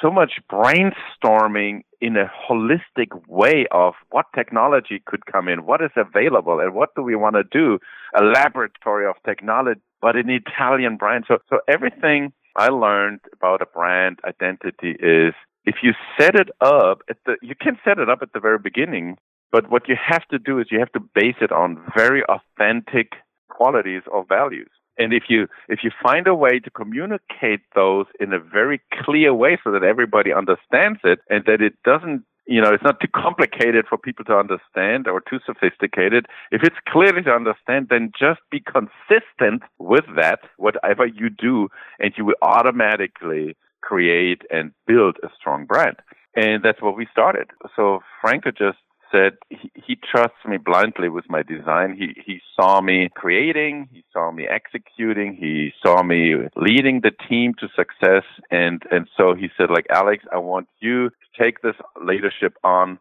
so 0.00 0.10
much 0.10 0.32
brainstorming 0.50 1.82
in 2.00 2.16
a 2.16 2.30
holistic 2.48 3.10
way 3.28 3.66
of 3.70 3.92
what 4.10 4.26
technology 4.34 5.02
could 5.06 5.26
come 5.26 5.48
in, 5.48 5.66
what 5.66 5.82
is 5.82 5.90
available, 5.94 6.58
and 6.60 6.74
what 6.74 6.94
do 6.96 7.02
we 7.02 7.16
want 7.16 7.36
to 7.36 7.44
do. 7.44 7.78
A 8.18 8.24
laboratory 8.24 9.06
of 9.06 9.16
technology, 9.26 9.80
but 10.00 10.16
an 10.16 10.30
Italian 10.30 10.96
brand. 10.96 11.24
So, 11.28 11.38
so 11.50 11.58
everything 11.68 12.32
I 12.56 12.68
learned 12.68 13.20
about 13.34 13.60
a 13.60 13.66
brand 13.66 14.20
identity 14.26 14.92
is 14.98 15.34
if 15.66 15.76
you 15.82 15.92
set 16.18 16.34
it 16.34 16.48
up 16.62 17.02
at 17.10 17.18
the, 17.26 17.36
you 17.42 17.54
can 17.60 17.78
set 17.84 17.98
it 17.98 18.08
up 18.08 18.20
at 18.22 18.32
the 18.32 18.40
very 18.40 18.58
beginning, 18.58 19.16
but 19.52 19.70
what 19.70 19.88
you 19.88 19.96
have 20.02 20.26
to 20.28 20.38
do 20.38 20.58
is 20.58 20.66
you 20.70 20.78
have 20.78 20.92
to 20.92 21.00
base 21.00 21.36
it 21.40 21.52
on 21.52 21.80
very 21.96 22.22
authentic 22.24 23.12
qualities 23.58 24.02
or 24.10 24.24
values. 24.28 24.70
And 24.96 25.12
if 25.12 25.24
you 25.28 25.48
if 25.68 25.80
you 25.82 25.90
find 26.02 26.26
a 26.26 26.34
way 26.34 26.60
to 26.60 26.70
communicate 26.70 27.62
those 27.74 28.06
in 28.20 28.32
a 28.32 28.38
very 28.38 28.80
clear 29.02 29.34
way 29.34 29.58
so 29.64 29.72
that 29.72 29.82
everybody 29.82 30.32
understands 30.32 31.00
it 31.02 31.18
and 31.28 31.44
that 31.46 31.60
it 31.60 31.74
doesn't 31.84 32.24
you 32.46 32.60
know, 32.60 32.74
it's 32.74 32.84
not 32.84 33.00
too 33.00 33.08
complicated 33.14 33.86
for 33.88 33.96
people 33.96 34.24
to 34.26 34.36
understand 34.36 35.08
or 35.08 35.20
too 35.20 35.38
sophisticated. 35.46 36.26
If 36.50 36.62
it's 36.62 36.76
clearly 36.88 37.22
to 37.22 37.30
understand, 37.30 37.86
then 37.88 38.12
just 38.18 38.40
be 38.50 38.60
consistent 38.60 39.62
with 39.78 40.04
that, 40.16 40.40
whatever 40.58 41.06
you 41.06 41.30
do, 41.30 41.68
and 41.98 42.12
you 42.16 42.24
will 42.26 42.40
automatically 42.42 43.56
create 43.82 44.42
and 44.50 44.72
build 44.86 45.16
a 45.22 45.28
strong 45.38 45.64
brand. 45.64 45.96
And 46.36 46.62
that's 46.62 46.82
what 46.82 46.96
we 46.96 47.06
started. 47.10 47.48
So 47.76 48.00
Franco 48.20 48.50
just 48.50 48.78
said 49.14 49.32
he, 49.50 49.70
he 49.86 49.96
trusts 50.10 50.42
me 50.46 50.56
blindly 50.56 51.08
with 51.08 51.26
my 51.28 51.42
design. 51.42 51.96
He 51.96 52.08
he 52.26 52.40
saw 52.56 52.80
me 52.80 53.08
creating, 53.14 53.88
he 53.92 54.04
saw 54.12 54.32
me 54.32 54.46
executing, 54.48 55.36
he 55.36 55.72
saw 55.84 56.02
me 56.02 56.34
leading 56.56 57.00
the 57.02 57.12
team 57.28 57.54
to 57.60 57.68
success, 57.76 58.24
and 58.50 58.82
and 58.90 59.08
so 59.16 59.34
he 59.34 59.48
said 59.56 59.70
like 59.70 59.86
Alex, 59.90 60.24
I 60.32 60.38
want 60.38 60.68
you 60.80 61.10
to 61.10 61.42
take 61.42 61.62
this 61.62 61.76
leadership 62.10 62.54
on, 62.64 62.98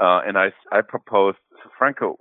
uh, 0.00 0.20
and 0.26 0.38
I 0.38 0.52
I 0.72 0.80
proposed 0.80 1.38
Franco, 1.78 2.16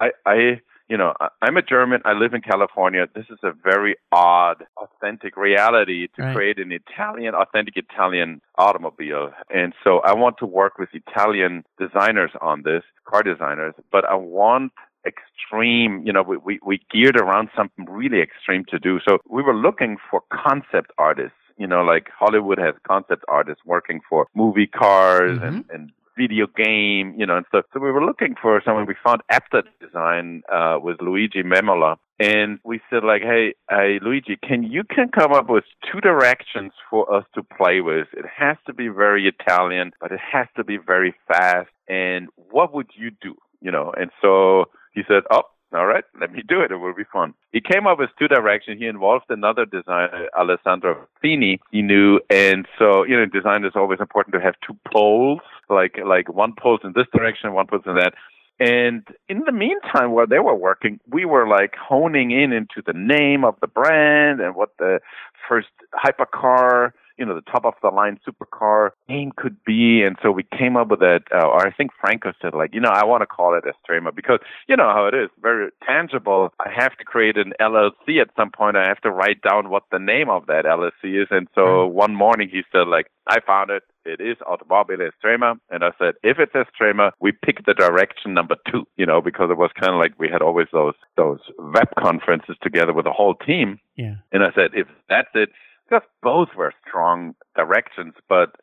I 0.00 0.10
I 0.26 0.60
you 0.88 0.96
know, 0.96 1.14
I'm 1.40 1.56
a 1.56 1.62
German. 1.62 2.00
I 2.04 2.12
live 2.12 2.34
in 2.34 2.42
California. 2.42 3.06
This 3.14 3.26
is 3.30 3.38
a 3.42 3.52
very 3.52 3.96
odd, 4.10 4.64
authentic 4.76 5.36
reality 5.36 6.08
to 6.16 6.22
right. 6.22 6.34
create 6.34 6.58
an 6.58 6.72
Italian, 6.72 7.34
authentic 7.34 7.76
Italian 7.76 8.40
automobile. 8.56 9.30
And 9.52 9.72
so 9.84 10.00
I 10.00 10.14
want 10.14 10.36
to 10.38 10.46
work 10.46 10.78
with 10.78 10.90
Italian 10.92 11.64
designers 11.78 12.30
on 12.40 12.62
this, 12.62 12.82
car 13.08 13.22
designers, 13.22 13.74
but 13.90 14.04
I 14.04 14.14
want 14.14 14.72
extreme, 15.06 16.02
you 16.06 16.12
know, 16.12 16.22
we, 16.22 16.36
we, 16.36 16.60
we 16.64 16.80
geared 16.92 17.16
around 17.16 17.48
something 17.56 17.86
really 17.88 18.20
extreme 18.20 18.64
to 18.68 18.78
do. 18.78 19.00
So 19.06 19.18
we 19.28 19.42
were 19.42 19.56
looking 19.56 19.96
for 20.10 20.22
concept 20.30 20.92
artists 20.98 21.36
you 21.58 21.66
know, 21.66 21.82
like 21.82 22.08
Hollywood 22.18 22.58
has 22.58 22.74
concept 22.86 23.24
artists 23.28 23.62
working 23.64 24.00
for 24.08 24.26
movie 24.34 24.66
cars 24.66 25.38
mm-hmm. 25.38 25.44
and, 25.44 25.64
and 25.70 25.92
video 26.16 26.46
game, 26.46 27.14
you 27.16 27.26
know, 27.26 27.36
and 27.36 27.46
stuff. 27.48 27.64
So 27.72 27.80
we 27.80 27.90
were 27.90 28.04
looking 28.04 28.34
for 28.40 28.60
someone. 28.64 28.86
We 28.86 28.96
found 29.04 29.22
Apta 29.30 29.62
Design 29.80 30.42
uh, 30.52 30.78
with 30.80 31.00
Luigi 31.00 31.42
Memola, 31.42 31.96
and 32.18 32.58
we 32.64 32.80
said 32.90 33.04
like, 33.04 33.22
hey, 33.22 33.54
hey, 33.70 33.98
Luigi, 34.02 34.36
can 34.42 34.62
you 34.62 34.82
can 34.84 35.08
come 35.08 35.32
up 35.32 35.48
with 35.48 35.64
two 35.90 36.00
directions 36.00 36.72
for 36.90 37.12
us 37.14 37.24
to 37.34 37.42
play 37.42 37.80
with? 37.80 38.08
It 38.12 38.26
has 38.36 38.56
to 38.66 38.74
be 38.74 38.88
very 38.88 39.26
Italian, 39.26 39.92
but 40.00 40.12
it 40.12 40.20
has 40.32 40.46
to 40.56 40.64
be 40.64 40.78
very 40.78 41.14
fast. 41.28 41.70
And 41.88 42.28
what 42.36 42.72
would 42.74 42.90
you 42.96 43.10
do? 43.10 43.34
You 43.60 43.70
know, 43.70 43.92
and 43.96 44.10
so 44.20 44.66
he 44.92 45.02
said, 45.08 45.22
oh, 45.30 45.42
all 45.74 45.86
right, 45.86 46.04
let 46.20 46.32
me 46.32 46.42
do 46.46 46.60
it. 46.60 46.70
It 46.70 46.76
will 46.76 46.94
be 46.94 47.04
fun. 47.12 47.34
He 47.52 47.60
came 47.60 47.86
up 47.86 47.98
with 47.98 48.10
two 48.18 48.28
directions. 48.28 48.78
He 48.78 48.86
involved 48.86 49.26
another 49.28 49.64
designer, 49.64 50.28
Alessandro 50.38 51.06
Fini, 51.20 51.60
he 51.70 51.82
knew. 51.82 52.20
And 52.30 52.66
so, 52.78 53.04
you 53.04 53.16
know, 53.16 53.26
design 53.26 53.64
is 53.64 53.72
always 53.74 54.00
important 54.00 54.34
to 54.34 54.40
have 54.40 54.54
two 54.66 54.76
poles, 54.92 55.40
like, 55.68 55.98
like 56.04 56.28
one 56.32 56.54
pole 56.60 56.78
in 56.84 56.92
this 56.94 57.06
direction, 57.14 57.52
one 57.52 57.66
pole 57.66 57.80
in 57.86 57.94
that. 57.96 58.14
And 58.60 59.02
in 59.28 59.42
the 59.46 59.52
meantime, 59.52 60.12
while 60.12 60.26
they 60.26 60.38
were 60.38 60.54
working, 60.54 61.00
we 61.10 61.24
were 61.24 61.48
like 61.48 61.74
honing 61.74 62.30
in 62.30 62.52
into 62.52 62.82
the 62.86 62.92
name 62.92 63.44
of 63.44 63.56
the 63.60 63.66
brand 63.66 64.40
and 64.40 64.54
what 64.54 64.70
the 64.78 65.00
first 65.48 65.68
hypercar 65.94 66.92
you 67.22 67.26
know, 67.26 67.36
the 67.36 67.52
top 67.52 67.64
of 67.64 67.74
the 67.82 67.88
line 67.88 68.18
supercar 68.26 68.90
name 69.08 69.30
could 69.36 69.56
be. 69.64 70.02
And 70.02 70.16
so 70.20 70.32
we 70.32 70.42
came 70.58 70.76
up 70.76 70.88
with 70.88 70.98
that, 70.98 71.20
uh, 71.32 71.46
or 71.46 71.64
I 71.64 71.70
think 71.70 71.92
Franco 72.00 72.32
said, 72.42 72.52
like, 72.52 72.74
you 72.74 72.80
know, 72.80 72.90
I 72.92 73.04
want 73.04 73.22
to 73.22 73.26
call 73.26 73.54
it 73.56 73.62
Estrema 73.62 74.12
because 74.12 74.40
you 74.68 74.76
know 74.76 74.90
how 74.92 75.06
it 75.06 75.14
is, 75.14 75.30
very 75.40 75.70
tangible. 75.86 76.52
I 76.58 76.70
have 76.76 76.96
to 76.96 77.04
create 77.04 77.36
an 77.36 77.52
LLC 77.60 78.20
at 78.20 78.30
some 78.36 78.50
point. 78.50 78.76
I 78.76 78.88
have 78.88 79.00
to 79.02 79.10
write 79.12 79.40
down 79.40 79.70
what 79.70 79.84
the 79.92 80.00
name 80.00 80.28
of 80.28 80.46
that 80.46 80.64
LLC 80.64 81.22
is. 81.22 81.28
And 81.30 81.46
so 81.54 81.60
mm-hmm. 81.60 81.94
one 81.94 82.16
morning 82.16 82.48
he 82.50 82.62
said, 82.72 82.88
like, 82.88 83.06
I 83.28 83.38
found 83.46 83.70
it. 83.70 83.84
It 84.04 84.20
is 84.20 84.36
Automobili 84.38 85.08
Estrema. 85.08 85.60
And 85.70 85.84
I 85.84 85.90
said, 85.96 86.14
if 86.24 86.38
it's 86.40 86.54
Estrema, 86.54 87.12
we 87.20 87.30
pick 87.30 87.64
the 87.64 87.74
direction 87.74 88.34
number 88.34 88.56
two, 88.68 88.84
you 88.96 89.06
know, 89.06 89.20
because 89.20 89.48
it 89.48 89.56
was 89.56 89.70
kind 89.80 89.94
of 89.94 90.00
like 90.00 90.18
we 90.18 90.28
had 90.28 90.42
always 90.42 90.66
those, 90.72 90.94
those 91.16 91.38
web 91.56 91.86
conferences 91.96 92.56
together 92.62 92.92
with 92.92 93.04
the 93.04 93.12
whole 93.12 93.36
team. 93.36 93.78
Yeah. 93.96 94.16
And 94.32 94.42
I 94.42 94.50
said, 94.56 94.70
if 94.74 94.88
that's 95.08 95.28
it, 95.34 95.50
because 95.92 96.08
both 96.22 96.48
were 96.56 96.72
strong 96.86 97.34
directions, 97.54 98.14
but 98.28 98.54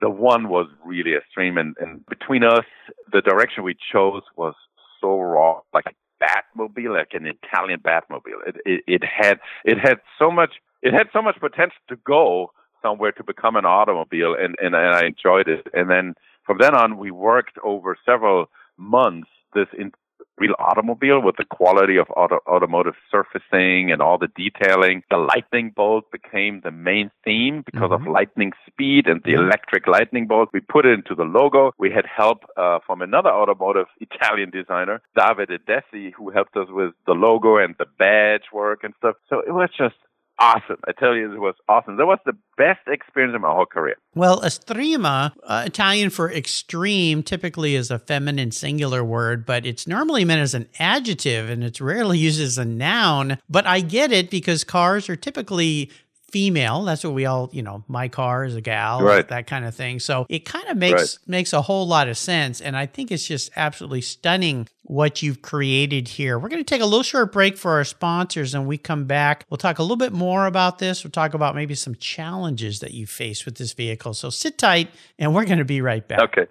the 0.00 0.10
one 0.10 0.48
was 0.48 0.68
really 0.84 1.14
extreme. 1.14 1.58
And, 1.58 1.74
and 1.80 2.06
between 2.06 2.44
us, 2.44 2.64
the 3.12 3.20
direction 3.20 3.64
we 3.64 3.74
chose 3.92 4.22
was 4.36 4.54
so 5.00 5.18
raw, 5.18 5.60
like 5.74 5.86
a 5.86 6.24
Batmobile, 6.24 6.96
like 6.96 7.14
an 7.14 7.26
Italian 7.26 7.80
Batmobile. 7.80 8.46
It, 8.46 8.56
it, 8.64 8.84
it 8.86 9.02
had 9.04 9.38
it 9.64 9.78
had 9.78 9.98
so 10.18 10.30
much 10.30 10.54
it 10.82 10.92
had 10.92 11.08
so 11.12 11.22
much 11.22 11.38
potential 11.40 11.78
to 11.88 11.96
go 11.96 12.52
somewhere 12.82 13.12
to 13.12 13.24
become 13.24 13.56
an 13.56 13.64
automobile, 13.64 14.36
and, 14.38 14.54
and, 14.62 14.74
and 14.74 14.94
I 14.94 15.06
enjoyed 15.06 15.48
it. 15.48 15.66
And 15.72 15.90
then 15.90 16.14
from 16.46 16.58
then 16.58 16.74
on, 16.74 16.96
we 16.96 17.10
worked 17.10 17.58
over 17.64 17.96
several 18.06 18.46
months 18.76 19.28
this 19.54 19.66
in, 19.76 19.92
real 20.38 20.54
automobile 20.58 21.20
with 21.20 21.36
the 21.36 21.44
quality 21.44 21.96
of 21.96 22.06
auto, 22.16 22.38
automotive 22.46 22.94
surfacing 23.10 23.92
and 23.92 24.00
all 24.00 24.18
the 24.18 24.28
detailing. 24.36 25.02
The 25.10 25.16
lightning 25.18 25.72
bolt 25.74 26.10
became 26.10 26.60
the 26.62 26.70
main 26.70 27.10
theme 27.24 27.62
because 27.64 27.90
mm-hmm. 27.90 28.06
of 28.06 28.12
lightning 28.12 28.52
speed 28.66 29.06
and 29.06 29.22
the 29.24 29.32
electric 29.34 29.86
lightning 29.86 30.26
bolt. 30.26 30.50
We 30.52 30.60
put 30.60 30.86
it 30.86 30.92
into 30.92 31.14
the 31.14 31.24
logo. 31.24 31.72
We 31.78 31.90
had 31.90 32.06
help 32.06 32.44
uh, 32.56 32.78
from 32.86 33.02
another 33.02 33.30
automotive 33.30 33.86
Italian 34.00 34.50
designer, 34.50 35.00
Davide 35.16 35.58
Desi, 35.68 36.12
who 36.12 36.30
helped 36.30 36.56
us 36.56 36.68
with 36.70 36.94
the 37.06 37.12
logo 37.12 37.56
and 37.56 37.74
the 37.78 37.86
badge 37.98 38.52
work 38.52 38.84
and 38.84 38.94
stuff. 38.98 39.16
So 39.28 39.40
it 39.40 39.52
was 39.52 39.70
just 39.76 39.94
awesome. 40.38 40.78
I 40.86 40.92
tell 40.92 41.14
you, 41.14 41.32
it 41.32 41.40
was 41.40 41.54
awesome. 41.68 41.96
That 41.96 42.06
was 42.06 42.18
the 42.24 42.36
best 42.56 42.80
experience 42.86 43.34
of 43.34 43.40
my 43.40 43.52
whole 43.52 43.66
career. 43.66 43.96
Well, 44.14 44.40
estrema, 44.40 45.32
uh, 45.44 45.64
Italian 45.66 46.10
for 46.10 46.30
extreme, 46.32 47.22
typically 47.22 47.74
is 47.74 47.90
a 47.90 47.98
feminine 47.98 48.50
singular 48.50 49.04
word, 49.04 49.46
but 49.46 49.66
it's 49.66 49.86
normally 49.86 50.24
meant 50.24 50.40
as 50.40 50.54
an 50.54 50.68
adjective 50.78 51.48
and 51.48 51.62
it's 51.62 51.80
rarely 51.80 52.18
used 52.18 52.40
as 52.40 52.58
a 52.58 52.64
noun. 52.64 53.38
But 53.48 53.66
I 53.66 53.80
get 53.80 54.12
it 54.12 54.30
because 54.30 54.64
cars 54.64 55.08
are 55.08 55.16
typically 55.16 55.90
female. 56.30 56.82
That's 56.84 57.04
what 57.04 57.14
we 57.14 57.26
all, 57.26 57.48
you 57.52 57.62
know, 57.62 57.84
my 57.88 58.08
car 58.08 58.44
is 58.44 58.54
a 58.54 58.60
gal, 58.60 59.02
right. 59.02 59.26
that 59.28 59.46
kind 59.46 59.64
of 59.64 59.74
thing. 59.74 59.98
So 59.98 60.26
it 60.28 60.44
kind 60.44 60.68
of 60.68 60.76
makes 60.76 61.18
right. 61.18 61.28
makes 61.28 61.52
a 61.52 61.62
whole 61.62 61.86
lot 61.86 62.08
of 62.08 62.18
sense. 62.18 62.60
And 62.60 62.76
I 62.76 62.86
think 62.86 63.10
it's 63.10 63.26
just 63.26 63.50
absolutely 63.56 64.02
stunning 64.02 64.68
what 64.82 65.22
you've 65.22 65.42
created 65.42 66.08
here. 66.08 66.38
We're 66.38 66.48
going 66.48 66.64
to 66.64 66.68
take 66.68 66.82
a 66.82 66.86
little 66.86 67.02
short 67.02 67.32
break 67.32 67.56
for 67.56 67.72
our 67.72 67.84
sponsors 67.84 68.54
and 68.54 68.66
we 68.66 68.78
come 68.78 69.06
back. 69.06 69.46
We'll 69.50 69.58
talk 69.58 69.78
a 69.78 69.82
little 69.82 69.96
bit 69.96 70.12
more 70.12 70.46
about 70.46 70.78
this. 70.78 71.04
We'll 71.04 71.10
talk 71.10 71.34
about 71.34 71.54
maybe 71.54 71.74
some 71.74 71.94
challenges 71.94 72.80
that 72.80 72.92
you 72.92 73.06
face 73.06 73.44
with 73.44 73.56
this 73.56 73.72
vehicle. 73.72 74.14
So 74.14 74.30
sit 74.30 74.58
tight 74.58 74.90
and 75.18 75.34
we're 75.34 75.46
going 75.46 75.58
to 75.58 75.64
be 75.64 75.80
right 75.80 76.06
back. 76.06 76.20
Okay. 76.20 76.46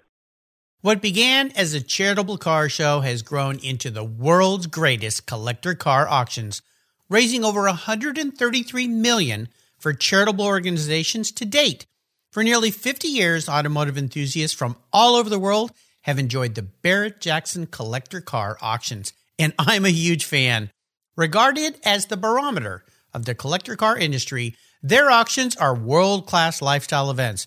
What 0.80 1.02
began 1.02 1.50
as 1.56 1.74
a 1.74 1.80
charitable 1.80 2.38
car 2.38 2.68
show 2.68 3.00
has 3.00 3.22
grown 3.22 3.58
into 3.58 3.90
the 3.90 4.04
world's 4.04 4.68
greatest 4.68 5.26
collector 5.26 5.74
car 5.74 6.08
auctions, 6.08 6.62
raising 7.08 7.44
over 7.44 7.62
133 7.62 8.86
million 8.86 9.48
for 9.78 9.92
charitable 9.92 10.44
organizations 10.44 11.32
to 11.32 11.44
date. 11.44 11.86
For 12.32 12.42
nearly 12.42 12.70
50 12.70 13.08
years, 13.08 13.48
automotive 13.48 13.96
enthusiasts 13.96 14.56
from 14.56 14.76
all 14.92 15.14
over 15.14 15.30
the 15.30 15.38
world 15.38 15.72
have 16.02 16.18
enjoyed 16.18 16.54
the 16.54 16.62
Barrett 16.62 17.20
Jackson 17.20 17.66
collector 17.66 18.20
car 18.20 18.58
auctions, 18.60 19.12
and 19.38 19.54
I'm 19.58 19.84
a 19.84 19.90
huge 19.90 20.24
fan. 20.24 20.70
Regarded 21.16 21.78
as 21.84 22.06
the 22.06 22.16
barometer 22.16 22.84
of 23.12 23.24
the 23.24 23.34
collector 23.34 23.76
car 23.76 23.96
industry, 23.98 24.54
their 24.82 25.10
auctions 25.10 25.56
are 25.56 25.74
world 25.74 26.26
class 26.26 26.62
lifestyle 26.62 27.10
events 27.10 27.46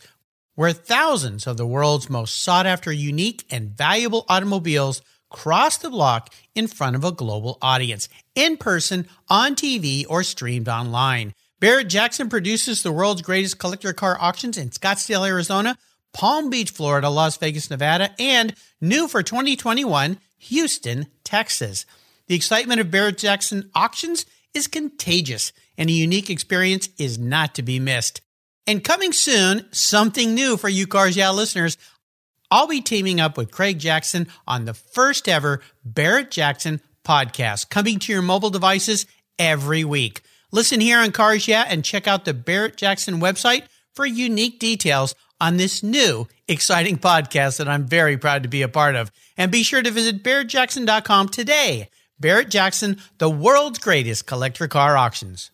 where 0.55 0.73
thousands 0.73 1.47
of 1.47 1.57
the 1.57 1.65
world's 1.65 2.09
most 2.09 2.43
sought 2.43 2.65
after, 2.65 2.91
unique, 2.91 3.45
and 3.49 3.71
valuable 3.71 4.25
automobiles 4.27 5.01
cross 5.29 5.77
the 5.77 5.89
block 5.89 6.33
in 6.53 6.67
front 6.67 6.95
of 6.95 7.03
a 7.03 7.11
global 7.11 7.57
audience, 7.61 8.09
in 8.35 8.57
person, 8.57 9.07
on 9.29 9.55
TV, 9.55 10.05
or 10.09 10.23
streamed 10.23 10.67
online. 10.67 11.33
Barrett 11.61 11.89
Jackson 11.89 12.27
produces 12.27 12.81
the 12.81 12.91
world's 12.91 13.21
greatest 13.21 13.59
collector 13.59 13.93
car 13.93 14.17
auctions 14.19 14.57
in 14.57 14.71
Scottsdale, 14.71 15.27
Arizona, 15.27 15.77
Palm 16.11 16.49
Beach, 16.49 16.71
Florida, 16.71 17.07
Las 17.07 17.37
Vegas, 17.37 17.69
Nevada, 17.69 18.09
and 18.17 18.55
new 18.81 19.07
for 19.07 19.21
2021, 19.21 20.17
Houston, 20.39 21.05
Texas. 21.23 21.85
The 22.25 22.33
excitement 22.33 22.81
of 22.81 22.89
Barrett 22.89 23.19
Jackson 23.19 23.69
auctions 23.75 24.25
is 24.55 24.65
contagious, 24.65 25.53
and 25.77 25.87
a 25.87 25.93
unique 25.93 26.31
experience 26.31 26.89
is 26.97 27.19
not 27.19 27.53
to 27.53 27.61
be 27.61 27.79
missed. 27.79 28.21
And 28.65 28.83
coming 28.83 29.13
soon, 29.13 29.67
something 29.71 30.33
new 30.33 30.57
for 30.57 30.67
you 30.67 30.87
Cars 30.87 31.15
Yeah 31.15 31.29
listeners. 31.29 31.77
I'll 32.49 32.67
be 32.67 32.81
teaming 32.81 33.19
up 33.19 33.37
with 33.37 33.51
Craig 33.51 33.77
Jackson 33.77 34.27
on 34.47 34.65
the 34.65 34.73
first 34.73 35.29
ever 35.29 35.61
Barrett 35.85 36.31
Jackson 36.31 36.81
podcast, 37.05 37.69
coming 37.69 37.99
to 37.99 38.11
your 38.11 38.23
mobile 38.23 38.49
devices 38.49 39.05
every 39.37 39.83
week. 39.83 40.21
Listen 40.53 40.81
here 40.81 40.99
on 40.99 41.11
Cars 41.11 41.47
Yeah 41.47 41.65
and 41.67 41.85
check 41.85 42.07
out 42.07 42.25
the 42.25 42.33
Barrett 42.33 42.75
Jackson 42.75 43.21
website 43.21 43.63
for 43.93 44.05
unique 44.05 44.59
details 44.59 45.15
on 45.39 45.55
this 45.55 45.81
new 45.81 46.27
exciting 46.47 46.97
podcast 46.97 47.57
that 47.57 47.69
I'm 47.69 47.85
very 47.85 48.17
proud 48.17 48.43
to 48.43 48.49
be 48.49 48.61
a 48.61 48.67
part 48.67 48.95
of. 48.95 49.11
And 49.37 49.49
be 49.49 49.63
sure 49.63 49.81
to 49.81 49.91
visit 49.91 50.23
barrettjackson.com 50.23 51.29
today. 51.29 51.89
Barrett 52.19 52.49
Jackson, 52.49 52.97
the 53.17 53.29
world's 53.29 53.79
greatest 53.79 54.27
collector 54.27 54.67
car 54.67 54.97
auctions. 54.97 55.51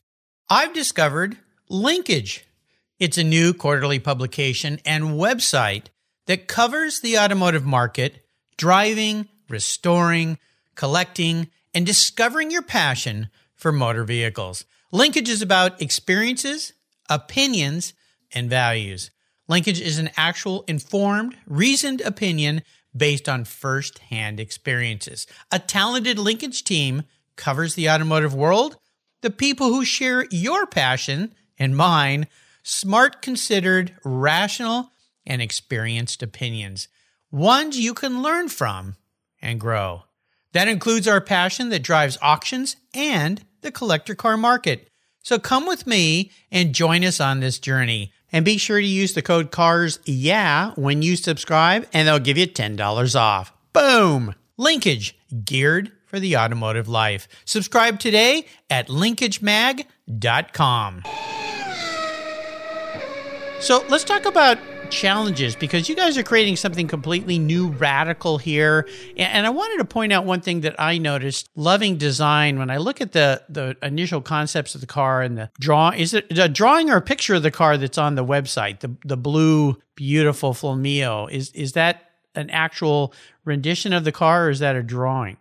I've 0.50 0.74
discovered 0.74 1.38
Linkage. 1.70 2.46
It's 3.00 3.20
a 3.20 3.24
new 3.24 3.54
quarterly 3.54 4.00
publication 4.00 4.80
and 4.84 5.12
website 5.12 5.86
that 6.26 6.48
covers 6.48 7.00
the 7.02 7.20
automotive 7.20 7.66
market, 7.66 8.26
driving, 8.58 9.28
restoring, 9.48 10.40
collecting, 10.74 11.50
and 11.74 11.86
discovering 11.86 12.50
your 12.50 12.64
passion 12.64 13.30
for 13.56 13.72
motor 13.72 14.04
vehicles. 14.04 14.66
Linkage 14.92 15.28
is 15.28 15.42
about 15.42 15.82
experiences, 15.82 16.74
opinions, 17.10 17.94
and 18.34 18.50
values. 18.50 19.12
Linkage 19.50 19.82
is 19.82 19.98
an 19.98 20.10
actual 20.16 20.64
informed, 20.68 21.36
reasoned 21.46 22.02
opinion 22.02 22.62
based 22.96 23.28
on 23.28 23.44
first 23.44 24.00
hand 24.00 24.40
experiences. 24.40 25.28
A 25.52 25.60
talented 25.60 26.18
linkage 26.18 26.64
team 26.64 27.04
covers 27.36 27.76
the 27.76 27.90
automotive 27.90 28.34
world, 28.34 28.78
the 29.22 29.30
people 29.30 29.68
who 29.68 29.84
share 29.84 30.26
your 30.32 30.66
passion 30.66 31.34
and 31.60 31.76
mine, 31.76 32.28
smart, 32.64 33.22
considered, 33.22 33.96
rational, 34.06 34.92
and 35.26 35.42
experienced 35.42 36.24
opinions, 36.24 36.88
ones 37.30 37.78
you 37.78 37.94
can 37.94 38.22
learn 38.24 38.48
from 38.48 38.96
and 39.42 39.60
grow. 39.60 40.04
That 40.54 40.70
includes 40.70 41.08
our 41.08 41.22
passion 41.22 41.70
that 41.70 41.84
drives 41.84 42.18
auctions 42.22 42.78
and 42.94 43.44
the 43.68 43.72
collector 43.72 44.16
car 44.16 44.38
market. 44.38 44.90
So 45.22 45.38
come 45.38 45.68
with 45.68 45.86
me 45.86 46.32
and 46.50 46.74
join 46.74 47.04
us 47.04 47.20
on 47.20 47.42
this 47.42 47.60
journey. 47.60 48.14
And 48.32 48.46
be 48.46 48.58
sure 48.58 48.80
to 48.80 48.86
use 48.86 49.14
the 49.14 49.22
code 49.22 49.52
CARS 49.52 50.00
yeah 50.06 50.72
when 50.76 51.02
you 51.02 51.18
subscribe, 51.18 51.86
and 51.94 52.08
they'll 52.08 52.20
give 52.20 52.38
you 52.38 52.48
$10 52.48 53.20
off. 53.20 53.52
Boom! 53.74 54.36
Linkage, 54.58 55.18
geared 55.44 55.92
for 56.06 56.20
the 56.20 56.38
automotive 56.38 56.88
life. 56.88 57.28
Subscribe 57.46 58.00
today 58.00 58.46
at 58.70 58.88
linkagemag.com. 58.88 61.04
So 63.60 63.84
let's 63.90 64.04
talk 64.04 64.26
about 64.26 64.60
challenges 64.92 65.56
because 65.56 65.90
you 65.90 65.96
guys 65.96 66.18
are 66.18 66.24
creating 66.24 66.56
something 66.56 66.88
completely 66.88 67.40
new, 67.40 67.70
radical 67.70 68.38
here. 68.38 68.88
And 69.16 69.46
I 69.46 69.50
wanted 69.50 69.78
to 69.78 69.86
point 69.86 70.14
out 70.14 70.26
one 70.26 70.42
thing 70.42 70.62
that 70.62 70.80
I 70.80 70.98
noticed 70.98 71.50
loving 71.56 71.98
design 71.98 72.60
when 72.60 72.70
I 72.70 72.78
look 72.78 73.02
at 73.02 73.12
the 73.12 73.44
the 73.50 73.76
initial 73.82 74.22
concepts 74.22 74.76
of 74.76 74.82
the 74.82 74.88
car 74.88 75.22
and 75.22 75.38
the 75.38 75.50
draw 75.60 75.92
is 75.92 76.14
it 76.14 76.38
a 76.38 76.50
drawing 76.50 76.90
or 76.90 76.98
a 76.98 77.02
picture 77.02 77.36
of 77.36 77.44
the 77.44 77.52
car 77.52 77.78
that's 77.78 77.98
on 77.98 78.16
the 78.16 78.26
website, 78.26 78.80
the 78.80 78.96
the 79.06 79.18
blue 79.18 79.78
beautiful 79.96 80.54
Flameo. 80.54 81.30
Is 81.32 81.52
is 81.52 81.74
that 81.74 82.12
an 82.36 82.50
actual 82.50 83.14
rendition 83.46 83.94
of 83.94 84.04
the 84.04 84.12
car 84.12 84.48
or 84.48 84.50
is 84.50 84.60
that 84.60 84.76
a 84.76 84.84
drawing? 84.84 85.38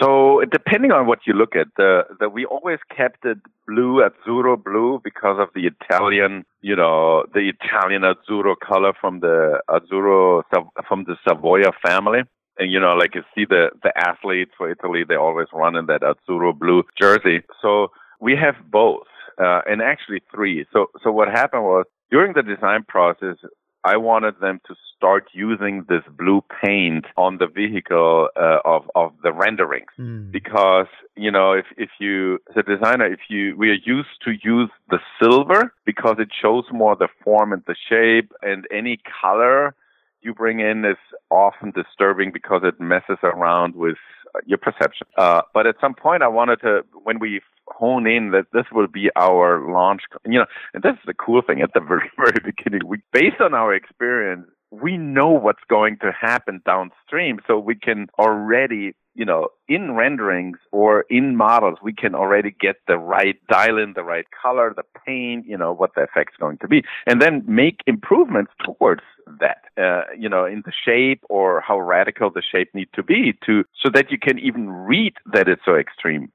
So 0.00 0.42
depending 0.52 0.92
on 0.92 1.06
what 1.06 1.20
you 1.26 1.32
look 1.32 1.56
at, 1.56 1.66
the, 1.76 2.02
the 2.20 2.28
we 2.28 2.44
always 2.44 2.78
kept 2.96 3.24
it 3.24 3.38
blue, 3.66 4.02
Azzurro 4.02 4.62
blue, 4.62 5.00
because 5.02 5.38
of 5.40 5.48
the 5.54 5.66
Italian, 5.66 6.44
you 6.60 6.76
know, 6.76 7.24
the 7.34 7.50
Italian 7.50 8.02
Azzurro 8.02 8.54
color 8.58 8.92
from 9.00 9.20
the 9.20 9.60
Azzurro 9.68 10.42
from 10.86 11.04
the 11.04 11.16
Savoia 11.26 11.72
family. 11.84 12.20
And 12.58 12.72
you 12.72 12.80
know, 12.80 12.94
like 12.94 13.14
you 13.14 13.22
see 13.34 13.44
the 13.44 13.70
the 13.82 13.92
athletes 13.96 14.52
for 14.56 14.70
Italy, 14.70 15.04
they 15.08 15.16
always 15.16 15.48
run 15.52 15.76
in 15.76 15.86
that 15.86 16.02
Azzurro 16.02 16.56
blue 16.56 16.84
jersey. 17.00 17.42
So 17.60 17.88
we 18.20 18.36
have 18.36 18.56
both, 18.70 19.06
uh, 19.38 19.62
and 19.66 19.80
actually 19.82 20.22
three. 20.32 20.66
So 20.72 20.86
so 21.02 21.10
what 21.10 21.28
happened 21.28 21.64
was 21.64 21.86
during 22.10 22.34
the 22.34 22.42
design 22.42 22.84
process, 22.86 23.36
I 23.84 23.96
wanted 23.96 24.40
them 24.40 24.60
to 24.66 24.74
start 24.96 25.28
using 25.32 25.84
this 25.88 26.02
blue 26.16 26.42
paint 26.64 27.04
on 27.16 27.38
the 27.38 27.46
vehicle 27.46 28.28
uh, 28.36 28.58
of 28.64 28.90
of 28.96 29.12
the 29.22 29.32
renderings 29.32 29.92
mm. 29.98 30.30
because 30.32 30.88
you 31.16 31.30
know 31.30 31.52
if 31.52 31.66
if 31.76 31.90
you 32.00 32.40
as 32.50 32.56
a 32.56 32.62
designer 32.62 33.06
if 33.06 33.20
you 33.28 33.56
we 33.56 33.70
are 33.70 33.82
used 33.84 34.08
to 34.24 34.32
use 34.42 34.70
the 34.90 34.98
silver 35.22 35.72
because 35.84 36.16
it 36.18 36.28
shows 36.42 36.64
more 36.72 36.96
the 36.96 37.08
form 37.22 37.52
and 37.52 37.62
the 37.66 37.76
shape 37.88 38.32
and 38.42 38.66
any 38.72 38.98
color 39.22 39.74
you 40.20 40.34
bring 40.34 40.58
in 40.58 40.84
is 40.84 40.96
often 41.30 41.70
disturbing 41.70 42.32
because 42.32 42.62
it 42.64 42.80
messes 42.80 43.18
around 43.22 43.76
with 43.76 43.98
your 44.46 44.58
perception. 44.58 45.06
Uh, 45.16 45.42
but 45.54 45.66
at 45.66 45.76
some 45.80 45.94
point, 45.94 46.22
I 46.22 46.28
wanted 46.28 46.60
to, 46.62 46.82
when 47.04 47.18
we 47.18 47.40
hone 47.66 48.06
in 48.06 48.30
that 48.30 48.46
this 48.52 48.64
will 48.72 48.86
be 48.86 49.10
our 49.16 49.70
launch, 49.70 50.02
you 50.24 50.38
know, 50.38 50.46
and 50.74 50.82
this 50.82 50.92
is 50.92 51.06
the 51.06 51.14
cool 51.14 51.42
thing 51.42 51.60
at 51.60 51.72
the 51.74 51.80
very, 51.86 52.10
very 52.16 52.38
beginning. 52.44 52.80
We, 52.86 52.98
based 53.12 53.40
on 53.40 53.54
our 53.54 53.74
experience, 53.74 54.46
we 54.70 54.96
know 54.96 55.30
what's 55.30 55.62
going 55.68 55.98
to 56.02 56.12
happen 56.12 56.60
downstream, 56.66 57.40
so 57.46 57.58
we 57.58 57.74
can 57.74 58.08
already 58.18 58.94
you 59.18 59.24
know, 59.24 59.48
in 59.66 59.96
renderings 59.96 60.58
or 60.70 61.04
in 61.10 61.36
models, 61.36 61.78
we 61.82 61.92
can 61.92 62.14
already 62.14 62.54
get 62.66 62.76
the 62.86 62.96
right 62.96 63.36
dial 63.48 63.76
in 63.76 63.94
the 63.94 64.04
right 64.04 64.26
color, 64.40 64.72
the 64.74 64.84
paint, 65.04 65.44
you 65.44 65.58
know, 65.58 65.72
what 65.72 65.90
the 65.96 66.02
effect's 66.02 66.36
going 66.38 66.56
to 66.58 66.68
be, 66.68 66.84
and 67.04 67.20
then 67.20 67.42
make 67.44 67.80
improvements 67.88 68.52
towards 68.64 69.02
that, 69.40 69.62
uh, 69.76 70.04
you 70.16 70.28
know, 70.28 70.44
in 70.44 70.62
the 70.64 70.72
shape 70.84 71.20
or 71.28 71.60
how 71.66 71.80
radical 71.80 72.30
the 72.30 72.42
shape 72.52 72.70
need 72.74 72.88
to 72.94 73.02
be 73.02 73.36
to, 73.44 73.64
so 73.82 73.90
that 73.92 74.08
you 74.12 74.18
can 74.18 74.38
even 74.38 74.70
read 74.70 75.14
that 75.32 75.48
it's 75.48 75.62
so 75.64 75.74
extreme. 75.74 76.30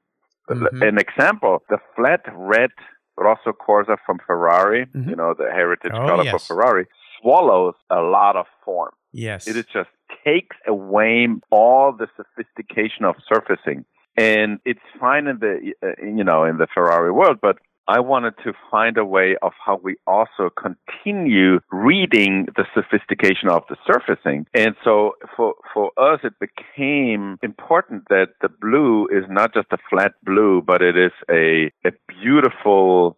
Mm-hmm. 0.49 0.83
An 0.83 0.97
example, 0.97 1.63
the 1.69 1.77
flat 1.95 2.21
red 2.35 2.71
Rosso 3.15 3.53
Corsa 3.53 3.95
from 4.05 4.19
Ferrari, 4.27 4.87
mm-hmm. 4.87 5.09
you 5.09 5.15
know, 5.15 5.33
the 5.37 5.49
heritage 5.49 5.93
oh, 5.95 6.05
color 6.05 6.25
yes. 6.25 6.33
for 6.33 6.39
Ferrari, 6.39 6.85
swallows 7.21 7.75
a 7.89 8.01
lot 8.01 8.35
of 8.35 8.45
form. 8.65 8.91
Yes. 9.13 9.47
It 9.47 9.55
is 9.55 9.65
just 9.71 9.89
takes 10.25 10.57
away 10.67 11.27
all 11.49 11.91
the 11.91 12.07
sophistication 12.17 13.05
of 13.05 13.15
surfacing. 13.27 13.85
And 14.17 14.59
it's 14.65 14.79
fine 14.99 15.27
in 15.27 15.39
the, 15.39 15.73
uh, 15.81 16.05
you 16.05 16.23
know, 16.23 16.43
in 16.43 16.57
the 16.57 16.67
Ferrari 16.73 17.11
world, 17.11 17.39
but 17.41 17.57
I 17.87 17.99
wanted 17.99 18.35
to 18.45 18.53
find 18.71 18.97
a 18.97 19.03
way 19.03 19.35
of 19.41 19.51
how 19.63 19.79
we 19.83 19.97
also 20.07 20.49
continue 20.49 21.59
reading 21.69 22.47
the 22.55 22.65
sophistication 22.73 23.49
of 23.49 23.63
the 23.67 23.75
surfacing. 23.85 24.45
And 24.53 24.75
so 24.85 25.13
for, 25.35 25.55
for 25.73 25.91
us, 25.97 26.21
it 26.23 26.33
became 26.39 27.37
important 27.43 28.03
that 28.09 28.29
the 28.41 28.47
blue 28.47 29.07
is 29.07 29.25
not 29.29 29.53
just 29.53 29.67
a 29.71 29.77
flat 29.89 30.13
blue, 30.23 30.61
but 30.65 30.81
it 30.81 30.95
is 30.95 31.11
a, 31.29 31.71
a 31.85 31.91
beautiful 32.07 33.17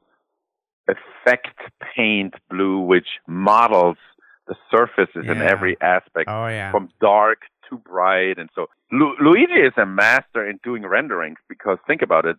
effect 0.87 1.59
paint 1.95 2.33
blue, 2.49 2.79
which 2.79 3.07
models 3.27 3.97
the 4.47 4.55
surfaces 4.71 5.25
yeah. 5.25 5.31
in 5.31 5.41
every 5.41 5.77
aspect, 5.81 6.29
oh, 6.29 6.47
yeah. 6.47 6.71
from 6.71 6.89
dark 7.01 7.39
to 7.69 7.77
bright. 7.77 8.37
And 8.37 8.49
so 8.53 8.67
Lu- 8.91 9.15
Luigi 9.19 9.53
is 9.53 9.73
a 9.77 9.85
master 9.85 10.47
in 10.47 10.59
doing 10.63 10.85
renderings 10.85 11.37
because 11.49 11.77
think 11.87 12.01
about 12.01 12.25
it. 12.25 12.37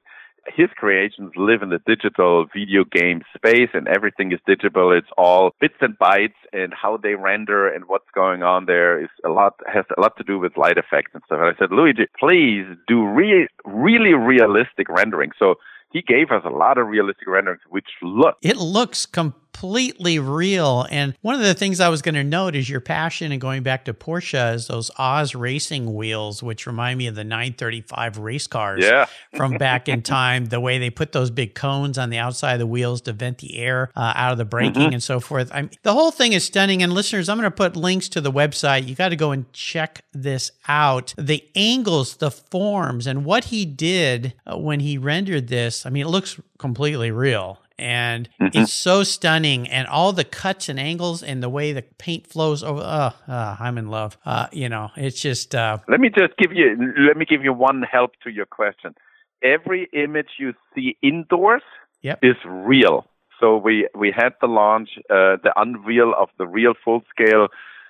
His 0.55 0.69
creations 0.77 1.33
live 1.35 1.61
in 1.63 1.71
the 1.71 1.81
digital 1.87 2.47
video 2.55 2.85
game 2.85 3.23
space 3.35 3.71
and 3.75 3.89
everything 3.89 4.31
is 4.31 4.39
digital. 4.47 4.93
It's 4.93 5.09
all 5.19 5.51
bits 5.61 5.75
and 5.81 5.99
bytes 5.99 6.39
and 6.53 6.73
how 6.73 6.99
they 6.99 7.17
render 7.17 7.67
and 7.67 7.87
what's 7.89 8.07
going 8.15 8.45
on 8.45 8.67
there 8.67 9.03
is 9.03 9.09
a 9.25 9.29
lot, 9.29 9.55
has 9.67 9.85
a 9.97 10.01
lot 10.01 10.17
to 10.19 10.23
do 10.23 10.39
with 10.39 10.57
light 10.57 10.79
effects 10.79 11.11
and 11.15 11.23
stuff. 11.27 11.41
And 11.41 11.53
I 11.53 11.59
said, 11.59 11.73
Luigi, 11.73 12.07
please 12.17 12.65
do 12.87 13.05
re- 13.05 13.49
really 13.65 14.15
realistic 14.15 14.89
rendering. 14.89 15.33
So 15.37 15.57
he 15.93 16.03
gave 16.03 16.31
us 16.31 16.43
a 16.45 16.51
lot 16.51 16.79
of 16.79 16.87
realistic 16.87 17.27
renderings, 17.27 17.63
which 17.69 17.89
look. 18.03 18.37
It 18.43 18.57
looks 18.57 19.05
completely 19.05 19.46
completely 19.57 20.19
real. 20.19 20.87
And 20.91 21.17
one 21.23 21.35
of 21.35 21.41
the 21.41 21.55
things 21.55 21.81
I 21.81 21.89
was 21.89 22.03
going 22.03 22.15
to 22.15 22.25
note 22.25 22.55
is 22.55 22.69
your 22.69 22.81
passion 22.81 23.33
and 23.33 23.41
going 23.41 23.63
back 23.63 23.87
to 23.87 23.95
Porsche 23.95 24.55
is 24.55 24.67
those 24.67 24.91
Oz 24.99 25.35
racing 25.35 25.95
wheels, 25.95 26.43
which 26.43 26.67
remind 26.67 26.99
me 26.99 27.07
of 27.07 27.15
the 27.15 27.25
935 27.25 28.19
race 28.19 28.47
cars 28.47 28.85
yeah. 28.85 29.07
from 29.35 29.57
back 29.57 29.89
in 29.89 30.03
time. 30.03 30.47
The 30.47 30.61
way 30.61 30.79
they 30.79 30.91
put 30.91 31.13
those 31.13 31.31
big 31.31 31.55
cones 31.55 31.97
on 31.97 32.11
the 32.11 32.19
outside 32.19 32.55
of 32.55 32.59
the 32.59 32.67
wheels 32.67 33.01
to 33.03 33.13
vent 33.13 33.39
the 33.39 33.57
air 33.57 33.91
uh, 33.97 34.13
out 34.15 34.33
of 34.33 34.39
the 34.39 34.45
braking 34.45 34.75
mm-hmm. 34.75 34.93
and 34.95 35.03
so 35.03 35.21
forth. 35.21 35.51
I'm, 35.53 35.71
the 35.83 35.95
whole 35.95 36.11
thing 36.11 36.35
is 36.35 36.45
stunning. 36.45 36.83
And 36.83 36.93
listeners, 36.93 37.29
I'm 37.29 37.39
going 37.39 37.51
to 37.51 37.57
put 37.57 37.77
links 37.77 38.11
to 38.11 38.21
the 38.21 38.33
website. 38.33 38.87
You 38.87 38.95
got 38.95 39.09
to 39.09 39.17
go 39.17 39.31
and 39.31 39.51
check 39.55 40.05
this 40.13 40.53
out. 40.69 41.15
The 41.17 41.43
angles, 41.55 42.17
the 42.17 42.31
forms, 42.31 43.07
and 43.07 43.25
what 43.25 43.45
he 43.45 43.65
did 43.65 44.35
uh, 44.47 44.59
when 44.59 44.81
he 44.81 44.99
rendered 44.99 45.49
this. 45.49 45.87
I 45.87 45.91
mean, 45.91 46.05
it 46.05 46.11
looks 46.11 46.39
completely 46.59 47.11
real 47.11 47.59
and 47.79 48.29
mm-hmm. 48.41 48.59
it's 48.59 48.73
so 48.73 49.03
stunning. 49.03 49.69
And 49.69 49.87
all 49.89 50.13
the 50.13 50.25
cuts 50.25 50.69
and 50.69 50.79
angles 50.79 51.23
and 51.23 51.43
the 51.43 51.49
way 51.49 51.73
the 51.73 51.83
paint 51.83 52.27
flows 52.27 52.63
over. 52.63 52.81
Oh, 52.81 53.33
uh, 53.33 53.57
I'm 53.59 53.79
in 53.79 53.89
love. 53.89 54.17
Uh, 54.25 54.47
you 54.53 54.69
know, 54.69 54.91
it's 54.97 55.21
just. 55.21 55.55
Uh, 55.55 55.79
let 55.89 56.01
me 56.01 56.09
just 56.09 56.37
give 56.39 56.53
you. 56.53 56.77
Let 57.07 57.17
me 57.17 57.25
give 57.25 57.43
you 57.43 57.53
one 57.53 57.83
help 57.83 58.13
to 58.25 58.31
your 58.31 58.47
question. 58.47 58.95
Every 59.43 59.89
image 59.93 60.31
you 60.39 60.55
see 60.75 60.97
indoors 61.03 61.63
yep. 62.03 62.19
is 62.23 62.37
real. 62.45 63.07
So 63.41 63.57
we 63.57 63.89
we 63.95 64.13
had 64.17 64.31
the 64.41 64.47
launch, 64.47 64.91
uh, 65.11 65.37
the 65.43 65.53
unveil 65.57 66.15
of 66.19 66.29
the 66.39 66.47
real 66.47 66.75
full 66.83 67.03
scale 67.11 67.49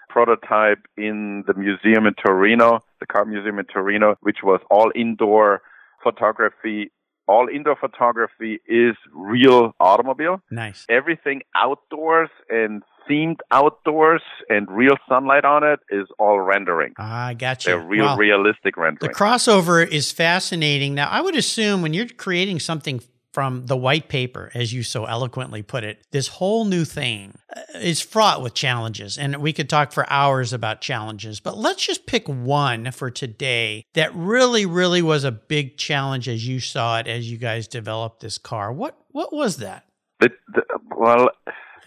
prototype 0.08 0.86
in 0.96 1.44
the 1.46 1.54
museum 1.54 2.06
in 2.06 2.14
Torino, 2.14 2.80
the 3.00 3.06
car 3.06 3.24
museum 3.24 3.58
in 3.58 3.66
Torino, 3.66 4.16
which 4.22 4.38
was 4.42 4.60
all 4.70 4.90
indoor 4.94 5.62
photography. 6.02 6.90
All 7.28 7.48
indoor 7.48 7.76
photography 7.76 8.60
is 8.66 8.94
real 9.12 9.74
automobile. 9.80 10.42
Nice. 10.50 10.86
Everything 10.88 11.42
outdoors 11.56 12.30
and 12.48 12.82
themed 13.08 13.38
outdoors 13.50 14.22
and 14.48 14.68
real 14.70 14.96
sunlight 15.08 15.44
on 15.44 15.64
it 15.64 15.80
is 15.90 16.06
all 16.18 16.40
rendering. 16.40 16.94
Ah, 16.98 17.26
I 17.28 17.34
got 17.34 17.64
you. 17.64 17.72
They're 17.72 17.80
real, 17.80 18.04
well, 18.04 18.16
realistic 18.16 18.76
rendering. 18.76 19.10
The 19.12 19.16
crossover 19.16 19.86
is 19.86 20.12
fascinating. 20.12 20.94
Now, 20.94 21.08
I 21.08 21.20
would 21.20 21.36
assume 21.36 21.82
when 21.82 21.94
you're 21.94 22.08
creating 22.08 22.60
something 22.60 23.00
from 23.36 23.66
the 23.66 23.76
white 23.76 24.08
paper, 24.08 24.50
as 24.54 24.72
you 24.72 24.82
so 24.82 25.04
eloquently 25.04 25.60
put 25.60 25.84
it, 25.84 26.02
this 26.10 26.26
whole 26.26 26.64
new 26.64 26.86
thing 26.86 27.36
uh, 27.54 27.60
is 27.74 28.00
fraught 28.00 28.40
with 28.40 28.54
challenges. 28.54 29.18
And 29.18 29.36
we 29.42 29.52
could 29.52 29.68
talk 29.68 29.92
for 29.92 30.10
hours 30.10 30.54
about 30.54 30.80
challenges, 30.80 31.38
but 31.38 31.54
let's 31.54 31.84
just 31.84 32.06
pick 32.06 32.26
one 32.26 32.90
for 32.92 33.10
today 33.10 33.84
that 33.92 34.14
really, 34.14 34.64
really 34.64 35.02
was 35.02 35.22
a 35.22 35.30
big 35.30 35.76
challenge 35.76 36.30
as 36.30 36.48
you 36.48 36.60
saw 36.60 36.98
it 36.98 37.08
as 37.08 37.30
you 37.30 37.36
guys 37.36 37.68
developed 37.68 38.20
this 38.20 38.38
car. 38.38 38.72
What 38.72 38.96
what 39.10 39.34
was 39.34 39.58
that? 39.58 39.84
The, 40.20 40.30
the, 40.54 40.62
well, 40.96 41.28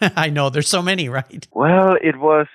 I 0.00 0.30
know 0.30 0.50
there's 0.50 0.68
so 0.68 0.82
many, 0.82 1.08
right? 1.08 1.48
Well, 1.50 1.96
it 2.00 2.16
was 2.16 2.46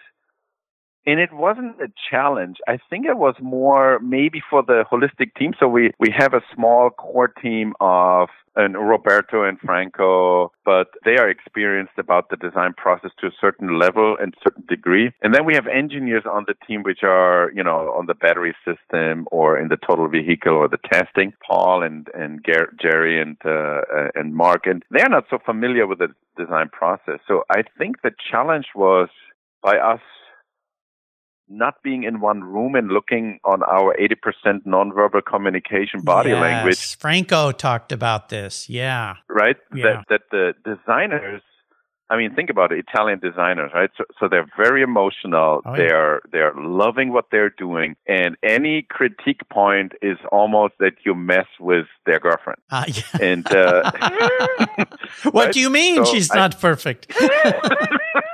and 1.05 1.19
it 1.19 1.33
wasn't 1.33 1.79
a 1.81 1.87
challenge. 2.09 2.57
I 2.67 2.77
think 2.89 3.05
it 3.05 3.17
was 3.17 3.35
more 3.41 3.99
maybe 3.99 4.41
for 4.49 4.63
the 4.63 4.83
holistic 4.91 5.35
team. 5.37 5.53
So 5.59 5.67
we, 5.67 5.91
we 5.99 6.13
have 6.17 6.33
a 6.33 6.41
small 6.53 6.89
core 6.89 7.27
team 7.27 7.73
of 7.79 8.29
and 8.57 8.75
Roberto 8.75 9.43
and 9.43 9.59
Franco, 9.59 10.51
but 10.63 10.87
they 11.03 11.17
are 11.17 11.29
experienced 11.29 11.97
about 11.97 12.29
the 12.29 12.37
design 12.37 12.73
process 12.73 13.11
to 13.19 13.27
a 13.27 13.31
certain 13.41 13.77
level 13.77 14.15
and 14.19 14.33
certain 14.41 14.63
degree. 14.67 15.11
And 15.21 15.33
then 15.33 15.45
we 15.45 15.55
have 15.55 15.67
engineers 15.67 16.23
on 16.25 16.45
the 16.47 16.53
team 16.65 16.83
which 16.83 16.99
are, 17.03 17.51
you 17.53 17.63
know, 17.63 17.93
on 17.97 18.05
the 18.05 18.13
battery 18.13 18.55
system 18.63 19.27
or 19.29 19.59
in 19.59 19.67
the 19.67 19.77
total 19.77 20.07
vehicle 20.07 20.53
or 20.53 20.69
the 20.69 20.79
testing. 20.91 21.33
Paul 21.45 21.83
and 21.83 22.07
and 22.13 22.43
Ger- 22.45 22.73
Jerry 22.81 23.21
and 23.21 23.37
uh, 23.45 23.49
uh 23.49 24.07
and 24.15 24.33
Mark, 24.33 24.65
and 24.65 24.83
they're 24.89 25.09
not 25.09 25.25
so 25.29 25.37
familiar 25.45 25.85
with 25.85 25.99
the 25.99 26.07
design 26.37 26.69
process. 26.69 27.19
So 27.27 27.43
I 27.49 27.63
think 27.77 28.01
the 28.01 28.11
challenge 28.31 28.67
was 28.73 29.09
by 29.61 29.77
us 29.77 30.01
not 31.47 31.81
being 31.83 32.03
in 32.03 32.19
one 32.19 32.43
room 32.43 32.75
and 32.75 32.89
looking 32.89 33.39
on 33.43 33.61
our 33.63 33.95
80% 33.95 34.65
nonverbal 34.65 35.23
communication 35.25 36.01
body 36.01 36.31
yes. 36.31 36.41
language. 36.41 36.97
Franco 36.97 37.51
talked 37.51 37.91
about 37.91 38.29
this. 38.29 38.69
Yeah. 38.69 39.15
Right? 39.29 39.57
Yeah. 39.73 40.03
That, 40.09 40.21
that 40.31 40.53
the 40.65 40.75
designers, 40.75 41.41
I 42.09 42.17
mean, 42.17 42.35
think 42.35 42.49
about 42.49 42.71
it, 42.71 42.79
Italian 42.87 43.19
designers, 43.19 43.71
right? 43.73 43.89
So, 43.97 44.05
so 44.19 44.27
they're 44.27 44.47
very 44.57 44.81
emotional. 44.81 45.61
Oh, 45.65 45.75
they're, 45.75 46.15
yeah. 46.15 46.29
they're 46.31 46.53
loving 46.55 47.13
what 47.13 47.25
they're 47.31 47.49
doing. 47.51 47.95
And 48.07 48.37
any 48.43 48.83
critique 48.89 49.47
point 49.49 49.93
is 50.01 50.17
almost 50.31 50.73
that 50.79 50.93
you 51.05 51.13
mess 51.15 51.47
with 51.59 51.85
their 52.05 52.19
girlfriend. 52.19 52.59
Uh, 52.71 52.85
yeah. 52.87 53.03
And, 53.21 53.47
uh, 53.51 53.91
what 55.23 55.33
right? 55.33 55.53
do 55.53 55.59
you 55.59 55.69
mean 55.69 55.97
so 55.97 56.11
she's 56.11 56.31
I, 56.31 56.35
not 56.35 56.59
perfect? 56.59 57.11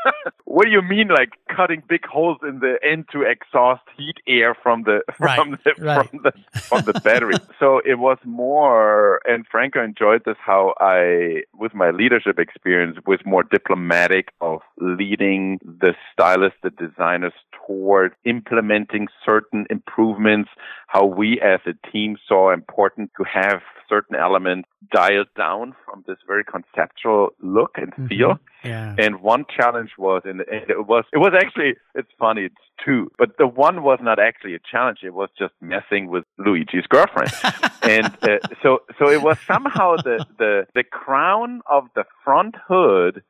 what 0.46 0.66
do 0.66 0.72
you 0.72 0.82
mean 0.82 1.08
like 1.08 1.32
cutting 1.56 1.84
big 1.88 2.06
holes 2.06 2.38
in 2.48 2.60
the 2.60 2.76
end 2.84 3.06
to 3.12 3.22
exhaust 3.22 3.82
heat 3.98 4.16
air 4.28 4.56
from 4.62 4.84
the 4.84 5.02
right, 5.20 5.38
from 5.38 5.52
the 5.52 5.84
right. 5.84 6.10
from 6.10 6.20
the 6.24 6.32
from 6.60 6.82
the 6.84 6.94
battery 7.02 7.36
so 7.60 7.80
it 7.86 8.00
was 8.00 8.18
more 8.26 9.22
and 9.26 9.46
franco 9.50 9.84
enjoyed 9.84 10.24
this 10.26 10.38
how 10.40 10.74
i 10.80 11.42
with 11.54 11.74
my 11.74 11.92
leadership 11.92 12.40
experience 12.40 12.98
was 13.06 13.20
more 13.26 13.44
diplomatic 13.44 14.30
of 14.42 14.62
leading 14.80 15.60
the 15.64 15.94
stylists 16.12 16.58
the 16.64 16.70
designers 16.72 17.34
toward 17.66 18.14
implementing 18.26 19.08
certain 19.26 19.66
improvements 19.70 20.50
how 20.88 21.06
we 21.06 21.40
as 21.42 21.60
a 21.66 21.92
team 21.92 22.18
saw 22.28 22.54
important 22.54 23.12
to 23.18 23.24
have 23.24 23.62
certain 23.92 24.16
elements 24.16 24.70
dialed 24.94 25.28
down 25.38 25.76
from 25.86 26.04
this 26.08 26.18
very 26.26 26.44
conceptual 26.44 27.30
look 27.42 27.72
and 27.76 27.92
mm-hmm. 27.92 28.08
feel. 28.08 28.40
Yeah. 28.64 28.96
And 28.98 29.22
one 29.22 29.46
challenge 29.56 29.92
was, 29.98 30.22
and 30.24 30.42
it 30.42 30.88
was, 30.88 31.04
it 31.12 31.18
was 31.18 31.34
actually, 31.36 31.76
it's 31.96 32.12
funny, 32.18 32.44
it's 32.44 32.56
two, 32.86 33.12
but 33.18 33.38
the 33.38 33.48
one 33.48 33.84
was 33.84 34.00
not 34.02 34.20
actually 34.20 34.56
a 34.56 34.60
challenge. 34.60 35.00
It 35.04 35.14
was 35.14 35.30
just 35.38 35.54
messing 35.62 36.10
with 36.10 36.24
Luigi's 36.38 36.88
girlfriend. 36.88 37.32
and 37.82 38.06
uh, 38.22 38.40
so, 38.64 38.80
so 38.98 39.10
it 39.10 39.22
was 39.22 39.38
somehow 39.46 39.98
the, 39.98 40.26
the, 40.38 40.68
the 40.74 40.84
crown 40.84 41.62
of 41.70 41.86
the 41.96 42.06
front 42.24 42.56
hood 42.68 43.24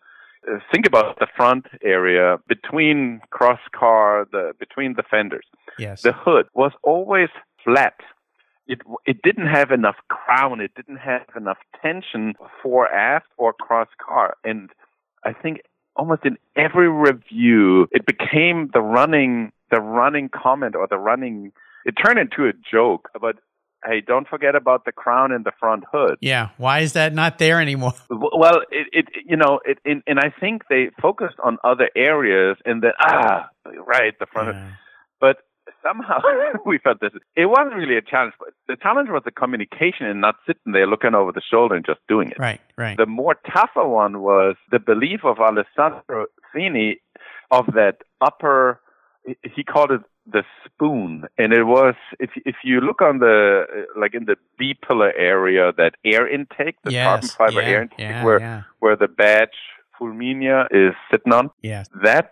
Uh, 0.49 0.57
think 0.71 0.85
about 0.85 1.19
the 1.19 1.27
front 1.35 1.67
area 1.83 2.37
between 2.47 3.21
cross 3.29 3.59
car, 3.75 4.27
the 4.31 4.53
between 4.59 4.95
the 4.95 5.03
fenders. 5.03 5.45
Yes. 5.77 6.01
The 6.01 6.13
hood 6.13 6.47
was 6.53 6.71
always 6.83 7.29
flat 7.63 7.95
it 8.67 8.79
it 9.05 9.21
didn't 9.21 9.47
have 9.47 9.71
enough 9.71 9.97
crown, 10.07 10.61
it 10.61 10.71
didn't 10.75 10.97
have 10.97 11.27
enough 11.35 11.57
tension 11.81 12.33
for 12.61 12.87
aft 12.91 13.27
or 13.37 13.53
cross 13.53 13.89
car, 14.03 14.37
and 14.43 14.69
I 15.25 15.33
think 15.33 15.61
almost 15.95 16.25
in 16.25 16.37
every 16.55 16.89
review 16.89 17.87
it 17.91 18.05
became 18.05 18.69
the 18.73 18.81
running 18.81 19.51
the 19.71 19.81
running 19.81 20.29
comment 20.29 20.75
or 20.75 20.87
the 20.87 20.97
running 20.97 21.51
it 21.85 21.91
turned 21.93 22.17
into 22.17 22.47
a 22.47 22.53
joke 22.53 23.09
but 23.19 23.35
hey 23.85 24.01
don't 24.01 24.27
forget 24.27 24.55
about 24.55 24.85
the 24.85 24.91
crown 24.91 25.31
and 25.31 25.45
the 25.45 25.51
front 25.59 25.83
hood 25.91 26.17
yeah 26.21 26.49
why 26.57 26.79
is 26.79 26.93
that 26.93 27.13
not 27.13 27.37
there 27.37 27.59
anymore 27.61 27.93
well 28.09 28.61
it, 28.71 28.87
it 28.91 29.05
you 29.25 29.37
know 29.37 29.59
it, 29.65 29.77
it 29.85 30.03
and 30.07 30.19
i 30.19 30.33
think 30.39 30.63
they 30.69 30.89
focused 31.01 31.37
on 31.43 31.57
other 31.63 31.89
areas 31.95 32.57
and 32.65 32.83
then 32.83 32.91
ah 32.99 33.49
right 33.85 34.17
the 34.19 34.25
front 34.25 34.55
yeah. 34.55 34.71
but 35.19 35.37
somehow 35.83 36.19
we 36.65 36.77
felt 36.77 36.99
this. 37.01 37.11
It 37.35 37.47
wasn't 37.47 37.75
really 37.75 37.97
a 37.97 38.01
challenge. 38.01 38.33
But 38.39 38.49
the 38.67 38.75
challenge 38.81 39.09
was 39.09 39.23
the 39.25 39.31
communication 39.31 40.05
and 40.05 40.21
not 40.21 40.35
sitting 40.45 40.73
there 40.73 40.87
looking 40.87 41.15
over 41.15 41.31
the 41.31 41.41
shoulder 41.41 41.75
and 41.75 41.85
just 41.85 41.99
doing 42.07 42.31
it. 42.31 42.39
Right, 42.39 42.61
right. 42.77 42.97
The 42.97 43.05
more 43.05 43.35
tougher 43.53 43.87
one 43.87 44.21
was 44.21 44.55
the 44.71 44.79
belief 44.79 45.21
of 45.23 45.37
Alessandro 45.39 46.27
Fini 46.53 46.99
of 47.49 47.65
that 47.73 47.97
upper. 48.21 48.79
He 49.55 49.63
called 49.63 49.91
it 49.91 50.01
the 50.25 50.43
spoon, 50.65 51.25
and 51.37 51.53
it 51.53 51.63
was 51.63 51.95
if 52.19 52.31
if 52.45 52.57
you 52.63 52.79
look 52.79 53.01
on 53.01 53.19
the 53.19 53.63
uh, 53.63 53.99
like 53.99 54.13
in 54.13 54.25
the 54.25 54.35
B 54.57 54.75
pillar 54.87 55.13
area, 55.17 55.71
that 55.77 55.95
air 56.05 56.27
intake, 56.27 56.75
the 56.83 56.91
yes, 56.91 57.05
carbon 57.05 57.29
fiber 57.29 57.61
yeah, 57.61 57.67
air 57.67 57.81
intake, 57.81 57.99
yeah, 57.99 58.23
where 58.23 58.39
yeah. 58.39 58.63
where 58.79 58.95
the 58.95 59.07
badge 59.07 59.57
Fulminea 59.99 60.67
is 60.71 60.93
sitting 61.09 61.33
on. 61.33 61.49
Yes. 61.61 61.87
That 62.03 62.31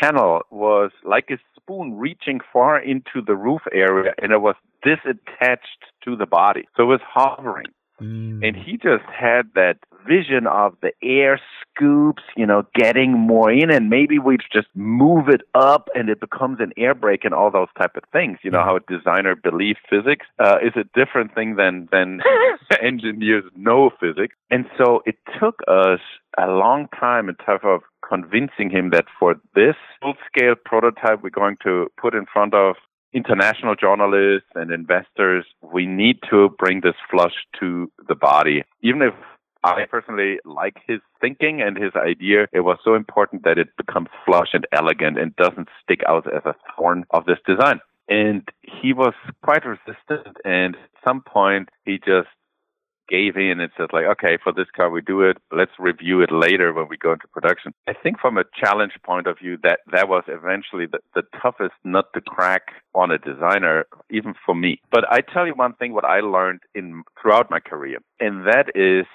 panel 0.00 0.42
was 0.50 0.90
like 1.04 1.28
a 1.30 1.38
spoon 1.56 1.94
reaching 1.98 2.40
far 2.52 2.78
into 2.78 3.20
the 3.26 3.34
roof 3.36 3.62
area 3.72 4.12
and 4.22 4.32
it 4.32 4.40
was 4.40 4.54
disattached 4.84 5.82
to 6.04 6.16
the 6.16 6.26
body. 6.26 6.66
So 6.76 6.84
it 6.84 6.86
was 6.86 7.00
hovering. 7.06 7.66
Mm. 8.00 8.46
And 8.46 8.56
he 8.56 8.72
just 8.76 9.04
had 9.04 9.50
that 9.54 9.78
vision 10.06 10.46
of 10.46 10.74
the 10.80 10.92
air 11.02 11.40
scoops, 11.60 12.22
you 12.36 12.46
know, 12.46 12.64
getting 12.74 13.12
more 13.12 13.50
in, 13.50 13.70
and 13.70 13.90
maybe 13.90 14.18
we 14.18 14.38
just 14.52 14.68
move 14.74 15.28
it 15.28 15.42
up 15.54 15.88
and 15.94 16.08
it 16.08 16.20
becomes 16.20 16.58
an 16.60 16.72
air 16.76 16.94
brake 16.94 17.24
and 17.24 17.34
all 17.34 17.50
those 17.50 17.68
type 17.76 17.96
of 17.96 18.04
things. 18.12 18.38
You 18.42 18.50
know 18.50 18.62
how 18.62 18.76
a 18.76 18.80
designer 18.80 19.34
believes 19.36 19.78
physics 19.88 20.26
uh, 20.38 20.58
is 20.62 20.72
a 20.76 20.84
different 20.98 21.34
thing 21.34 21.56
than 21.56 21.88
than 21.92 22.20
engineers 22.82 23.44
know 23.56 23.90
physics. 24.00 24.34
And 24.50 24.66
so 24.76 25.02
it 25.04 25.16
took 25.40 25.60
us 25.68 26.00
a 26.38 26.46
long 26.46 26.88
time 26.98 27.28
in 27.28 27.34
terms 27.36 27.60
of 27.64 27.80
convincing 28.08 28.70
him 28.70 28.90
that 28.90 29.06
for 29.18 29.34
this 29.54 29.76
full 30.00 30.14
scale 30.26 30.54
prototype 30.64 31.22
we're 31.22 31.30
going 31.30 31.56
to 31.62 31.88
put 32.00 32.14
in 32.14 32.26
front 32.32 32.54
of 32.54 32.76
international 33.12 33.74
journalists 33.74 34.48
and 34.54 34.70
investors, 34.70 35.44
we 35.62 35.86
need 35.86 36.18
to 36.30 36.50
bring 36.58 36.80
this 36.82 36.94
flush 37.10 37.34
to 37.60 37.90
the 38.08 38.14
body. 38.14 38.64
Even 38.82 39.02
if 39.02 39.14
I 39.64 39.84
personally 39.90 40.38
like 40.44 40.76
his 40.86 41.00
thinking 41.20 41.60
and 41.60 41.76
his 41.76 41.92
idea, 41.96 42.46
it 42.52 42.60
was 42.60 42.78
so 42.84 42.94
important 42.94 43.44
that 43.44 43.58
it 43.58 43.68
becomes 43.76 44.08
flush 44.24 44.50
and 44.52 44.66
elegant 44.72 45.18
and 45.18 45.34
doesn't 45.36 45.68
stick 45.82 46.00
out 46.08 46.32
as 46.32 46.42
a 46.44 46.54
thorn 46.76 47.04
of 47.10 47.24
this 47.24 47.38
design. 47.46 47.80
And 48.08 48.48
he 48.62 48.92
was 48.92 49.14
quite 49.42 49.64
resistant 49.66 50.36
and 50.44 50.76
at 50.76 50.90
some 51.06 51.20
point 51.20 51.68
he 51.84 51.98
just 51.98 52.28
gave 53.08 53.36
in 53.36 53.60
and 53.60 53.70
said 53.76 53.88
like, 53.92 54.04
okay, 54.04 54.38
for 54.42 54.52
this 54.52 54.66
car 54.74 54.90
we 54.90 55.00
do 55.00 55.22
it. 55.22 55.38
Let's 55.50 55.72
review 55.78 56.20
it 56.20 56.30
later 56.30 56.72
when 56.72 56.88
we 56.88 56.96
go 56.96 57.12
into 57.12 57.28
production. 57.28 57.72
I 57.86 57.92
think 57.94 58.18
from 58.20 58.38
a 58.38 58.44
challenge 58.54 58.92
point 59.04 59.26
of 59.26 59.38
view, 59.38 59.58
that 59.62 59.80
that 59.92 60.08
was 60.08 60.24
eventually 60.28 60.86
the, 60.86 60.98
the 61.14 61.22
toughest 61.40 61.74
nut 61.84 62.06
to 62.14 62.20
crack 62.20 62.62
on 62.94 63.10
a 63.10 63.18
designer, 63.18 63.86
even 64.10 64.34
for 64.44 64.54
me. 64.54 64.80
But 64.90 65.04
I 65.10 65.20
tell 65.20 65.46
you 65.46 65.54
one 65.54 65.74
thing, 65.74 65.92
what 65.92 66.04
I 66.04 66.20
learned 66.20 66.60
in 66.74 67.02
throughout 67.20 67.50
my 67.50 67.60
career, 67.60 67.98
and 68.20 68.46
that 68.46 68.66
is 68.74 69.06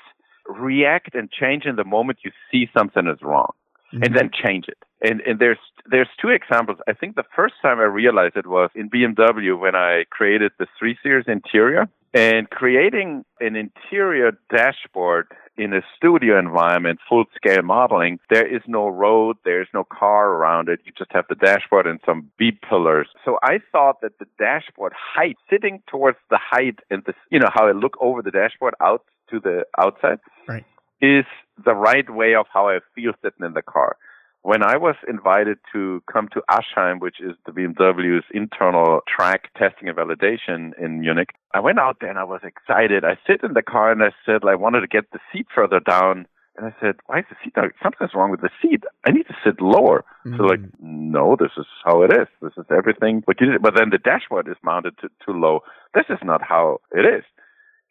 react 0.47 1.15
and 1.15 1.31
change 1.31 1.65
in 1.65 1.75
the 1.75 1.85
moment 1.85 2.19
you 2.23 2.31
see 2.51 2.69
something 2.75 3.07
is 3.07 3.21
wrong 3.21 3.53
mm-hmm. 3.93 4.03
and 4.03 4.15
then 4.15 4.29
change 4.33 4.65
it. 4.67 4.77
And, 5.01 5.21
and 5.21 5.39
there's 5.39 5.59
there's 5.85 6.07
two 6.21 6.29
examples. 6.29 6.77
I 6.87 6.93
think 6.93 7.15
the 7.15 7.25
first 7.35 7.55
time 7.61 7.79
I 7.79 7.83
realized 7.83 8.37
it 8.37 8.47
was 8.47 8.69
in 8.73 8.89
BMW 8.89 9.59
when 9.59 9.75
I 9.75 10.05
created 10.09 10.53
the 10.57 10.67
3 10.79 10.97
Series 11.03 11.25
interior. 11.27 11.89
And 12.13 12.47
creating 12.49 13.25
an 13.39 13.55
interior 13.55 14.33
dashboard 14.55 15.27
in 15.57 15.73
a 15.73 15.81
studio 15.97 16.37
environment, 16.37 16.99
full 17.09 17.25
scale 17.35 17.63
modeling, 17.63 18.19
there 18.29 18.45
is 18.45 18.61
no 18.67 18.87
road, 18.87 19.37
there's 19.45 19.67
no 19.73 19.83
car 19.83 20.29
around 20.29 20.69
it. 20.69 20.79
You 20.85 20.91
just 20.95 21.11
have 21.11 21.25
the 21.27 21.35
dashboard 21.35 21.87
and 21.87 21.99
some 22.05 22.29
B 22.37 22.51
pillars. 22.51 23.07
So 23.25 23.39
I 23.41 23.59
thought 23.71 24.01
that 24.01 24.19
the 24.19 24.27
dashboard 24.37 24.93
height, 24.95 25.37
sitting 25.49 25.81
towards 25.87 26.17
the 26.29 26.39
height 26.39 26.79
and 26.91 27.03
the, 27.05 27.13
you 27.31 27.39
know, 27.39 27.49
how 27.51 27.67
I 27.67 27.71
look 27.71 27.97
over 27.99 28.21
the 28.21 28.31
dashboard 28.31 28.75
out 28.79 29.03
to 29.31 29.39
the 29.39 29.65
outside, 29.79 30.19
right. 30.47 30.65
is 31.01 31.25
the 31.65 31.73
right 31.73 32.09
way 32.09 32.35
of 32.35 32.45
how 32.53 32.69
I 32.69 32.79
feel 32.93 33.13
sitting 33.23 33.45
in 33.45 33.53
the 33.53 33.63
car 33.63 33.97
when 34.43 34.61
I 34.61 34.75
was 34.75 34.95
invited 35.07 35.57
to 35.71 36.03
come 36.11 36.27
to 36.33 36.41
Aschheim, 36.51 36.99
which 36.99 37.21
is 37.21 37.31
the 37.45 37.53
BMW's 37.53 38.25
internal 38.33 38.99
track 39.07 39.49
testing 39.57 39.87
and 39.87 39.97
validation 39.97 40.71
in 40.77 40.99
Munich, 40.99 41.29
I 41.53 41.61
went 41.61 41.79
out 41.79 41.97
there 42.01 42.09
and 42.09 42.19
I 42.19 42.25
was 42.25 42.41
excited. 42.43 43.05
I 43.05 43.17
sit 43.25 43.41
in 43.41 43.53
the 43.53 43.61
car 43.61 43.91
and 43.91 44.03
I 44.03 44.11
said 44.25 44.41
I 44.47 44.55
wanted 44.55 44.81
to 44.81 44.87
get 44.87 45.09
the 45.11 45.19
seat 45.31 45.47
further 45.55 45.79
down. 45.79 46.27
And 46.57 46.67
I 46.67 46.75
said, 46.81 46.95
why 47.07 47.19
is 47.19 47.25
the 47.29 47.37
seat 47.41 47.55
down? 47.55 47.71
Something's 47.81 48.13
wrong 48.13 48.31
with 48.31 48.41
the 48.41 48.49
seat. 48.61 48.83
I 49.07 49.11
need 49.11 49.27
to 49.27 49.35
sit 49.45 49.61
lower. 49.61 50.03
Mm-hmm. 50.25 50.37
So 50.37 50.43
like, 50.43 50.59
no, 50.81 51.37
this 51.39 51.51
is 51.57 51.65
how 51.85 52.03
it 52.03 52.11
is. 52.11 52.27
This 52.41 52.53
is 52.57 52.65
everything. 52.69 53.23
But, 53.25 53.39
you, 53.39 53.57
but 53.61 53.75
then 53.77 53.91
the 53.91 53.97
dashboard 53.97 54.49
is 54.49 54.57
mounted 54.61 54.97
to, 54.99 55.09
too 55.25 55.31
low. 55.31 55.61
This 55.95 56.05
is 56.09 56.19
not 56.21 56.41
how 56.43 56.81
it 56.91 57.05
is. 57.05 57.23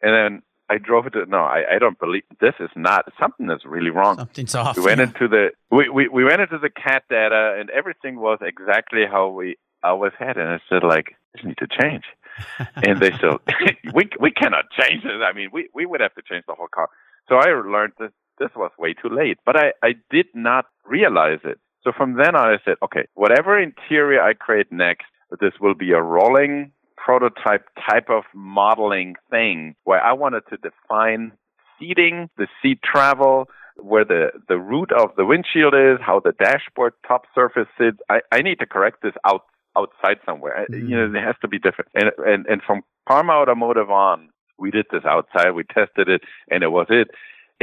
And 0.03 0.13
then 0.13 0.41
I 0.69 0.77
drove 0.77 1.07
it 1.07 1.11
to 1.11 1.25
no, 1.25 1.39
I, 1.39 1.75
I 1.75 1.79
don't 1.79 1.99
believe 1.99 2.23
this 2.39 2.53
is 2.59 2.69
not 2.75 3.05
something 3.19 3.47
that's 3.47 3.65
really 3.65 3.89
wrong. 3.89 4.17
Something's 4.17 4.55
off. 4.55 4.77
We 4.77 4.83
went 4.83 4.99
yeah. 4.99 5.07
into 5.07 5.27
the 5.27 5.49
we, 5.71 5.89
we, 5.89 6.07
we 6.07 6.23
went 6.23 6.41
into 6.41 6.57
the 6.57 6.69
CAD 6.69 7.03
data 7.09 7.55
and 7.59 7.69
everything 7.69 8.19
was 8.19 8.39
exactly 8.41 9.03
how 9.09 9.29
we 9.29 9.57
always 9.83 10.13
had 10.17 10.37
and 10.37 10.49
I 10.49 10.59
said 10.69 10.83
like 10.83 11.15
this 11.33 11.43
need 11.43 11.57
to 11.57 11.67
change. 11.67 12.03
and 12.75 12.99
they 12.99 13.11
said 13.11 13.37
we 13.93 14.09
we 14.19 14.31
cannot 14.31 14.65
change 14.79 15.03
this. 15.03 15.11
I 15.23 15.33
mean 15.33 15.49
we, 15.51 15.69
we 15.73 15.85
would 15.85 16.01
have 16.01 16.15
to 16.15 16.21
change 16.21 16.45
the 16.47 16.55
whole 16.55 16.69
car. 16.73 16.89
So 17.27 17.35
I 17.35 17.47
learned 17.47 17.93
that 17.99 18.11
this 18.39 18.49
was 18.55 18.71
way 18.77 18.93
too 18.93 19.09
late. 19.09 19.37
But 19.45 19.57
I, 19.57 19.73
I 19.83 19.95
did 20.09 20.27
not 20.33 20.65
realize 20.85 21.39
it. 21.43 21.59
So 21.83 21.91
from 21.95 22.15
then 22.15 22.35
on 22.35 22.49
I 22.49 22.57
said, 22.63 22.75
okay, 22.81 23.07
whatever 23.13 23.59
interior 23.59 24.21
I 24.21 24.33
create 24.33 24.71
next, 24.71 25.05
this 25.39 25.53
will 25.59 25.75
be 25.75 25.91
a 25.91 26.01
rolling 26.01 26.71
prototype 27.05 27.65
type 27.89 28.09
of 28.09 28.23
modeling 28.33 29.15
thing 29.29 29.75
where 29.83 30.01
I 30.01 30.13
wanted 30.13 30.43
to 30.49 30.57
define 30.57 31.33
seating, 31.79 32.29
the 32.37 32.47
seat 32.61 32.79
travel, 32.83 33.49
where 33.77 34.05
the, 34.05 34.27
the 34.47 34.57
root 34.57 34.91
of 34.91 35.09
the 35.17 35.25
windshield 35.25 35.73
is, 35.73 35.97
how 35.99 36.19
the 36.19 36.31
dashboard 36.31 36.93
top 37.07 37.23
surface 37.33 37.67
sits. 37.77 37.97
I, 38.09 38.19
I 38.31 38.41
need 38.41 38.59
to 38.59 38.65
correct 38.65 38.97
this 39.01 39.13
out 39.25 39.41
outside 39.77 40.17
somewhere. 40.25 40.67
Mm-hmm. 40.69 40.87
You 40.87 40.95
know, 40.95 41.19
it 41.19 41.23
has 41.23 41.35
to 41.41 41.47
be 41.47 41.59
different. 41.59 41.89
And, 41.95 42.11
and 42.25 42.45
and 42.45 42.61
from 42.65 42.81
Karma 43.07 43.33
Automotive 43.33 43.89
on, 43.89 44.29
we 44.59 44.71
did 44.71 44.85
this 44.91 45.03
outside. 45.05 45.51
We 45.51 45.63
tested 45.63 46.07
it, 46.07 46.21
and 46.49 46.63
it 46.63 46.71
was 46.71 46.87
it. 46.89 47.09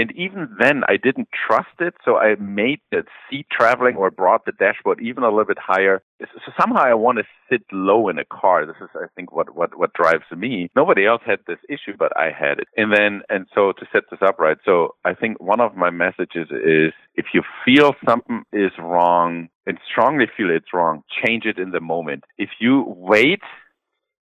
And 0.01 0.13
even 0.17 0.49
then, 0.59 0.81
I 0.89 0.97
didn't 0.97 1.29
trust 1.47 1.77
it, 1.79 1.93
so 2.07 2.17
I 2.17 2.35
made 2.37 2.81
the 2.91 3.03
seat 3.29 3.47
traveling 3.53 3.97
or 3.97 4.11
brought 4.11 4.47
the 4.47 4.53
dashboard 4.53 4.99
even 5.03 5.25
a 5.25 5.29
little 5.29 5.45
bit 5.45 5.59
higher. 5.61 6.03
So 6.21 6.53
somehow 6.59 6.81
I 6.83 6.95
want 6.95 7.19
to 7.19 7.25
sit 7.51 7.61
low 7.71 8.09
in 8.09 8.19
a 8.19 8.25
car. 8.25 8.65
This 8.65 8.77
is, 8.81 8.89
I 8.95 9.09
think, 9.15 9.31
what, 9.31 9.55
what, 9.55 9.77
what 9.79 9.93
drives 9.93 10.25
me. 10.35 10.71
Nobody 10.75 11.05
else 11.05 11.21
had 11.27 11.41
this 11.47 11.59
issue, 11.69 11.99
but 11.99 12.17
I 12.17 12.31
had 12.33 12.61
it. 12.61 12.69
And 12.79 12.95
then, 12.97 13.21
and 13.29 13.47
so 13.55 13.73
to 13.73 13.87
set 13.93 14.05
this 14.11 14.21
up 14.23 14.39
right, 14.39 14.57
so 14.65 14.95
I 15.05 15.13
think 15.13 15.39
one 15.39 15.61
of 15.61 15.77
my 15.77 15.91
messages 15.91 16.49
is 16.51 16.95
if 17.15 17.27
you 17.35 17.43
feel 17.63 17.93
something 18.09 18.45
is 18.55 18.73
wrong 18.79 19.49
and 19.67 19.79
strongly 19.91 20.29
feel 20.35 20.49
it's 20.51 20.73
wrong, 20.73 21.03
change 21.23 21.45
it 21.45 21.59
in 21.59 21.73
the 21.73 21.81
moment. 21.81 22.25
If 22.39 22.49
you 22.59 22.85
wait 22.87 23.43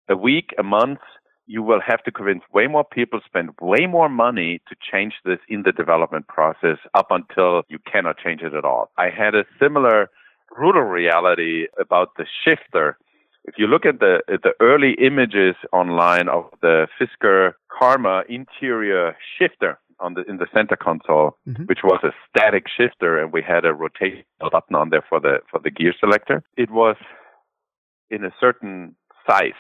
a 0.08 0.16
week, 0.16 0.54
a 0.56 0.62
month, 0.62 1.00
you 1.46 1.62
will 1.62 1.80
have 1.80 2.02
to 2.04 2.10
convince 2.10 2.42
way 2.52 2.66
more 2.66 2.84
people, 2.84 3.20
spend 3.24 3.50
way 3.60 3.86
more 3.86 4.08
money 4.08 4.60
to 4.68 4.74
change 4.90 5.14
this 5.24 5.38
in 5.48 5.62
the 5.62 5.72
development 5.72 6.26
process 6.28 6.78
up 6.94 7.08
until 7.10 7.62
you 7.68 7.78
cannot 7.90 8.16
change 8.18 8.42
it 8.42 8.54
at 8.54 8.64
all. 8.64 8.90
I 8.96 9.10
had 9.10 9.34
a 9.34 9.44
similar 9.60 10.10
brutal 10.54 10.82
reality 10.82 11.66
about 11.78 12.16
the 12.16 12.26
shifter. 12.44 12.96
If 13.44 13.54
you 13.58 13.66
look 13.66 13.84
at 13.84 14.00
the 14.00 14.22
at 14.32 14.42
the 14.42 14.52
early 14.60 14.94
images 14.94 15.54
online 15.72 16.28
of 16.28 16.44
the 16.62 16.86
Fisker 16.98 17.52
Karma 17.68 18.22
interior 18.28 19.16
shifter 19.38 19.78
on 20.00 20.14
the 20.14 20.22
in 20.22 20.38
the 20.38 20.46
center 20.54 20.76
console, 20.76 21.36
mm-hmm. 21.46 21.64
which 21.64 21.80
was 21.84 22.00
a 22.02 22.12
static 22.28 22.64
shifter, 22.74 23.18
and 23.20 23.32
we 23.32 23.42
had 23.42 23.66
a 23.66 23.74
rotation 23.74 24.24
button 24.40 24.76
on 24.76 24.90
there 24.90 25.04
for 25.06 25.20
the 25.20 25.40
for 25.50 25.60
the 25.62 25.70
gear 25.70 25.92
selector. 26.00 26.42
It 26.56 26.70
was 26.70 26.96
in 28.10 28.24
a 28.24 28.34
certain 28.40 28.96
size, 29.28 29.52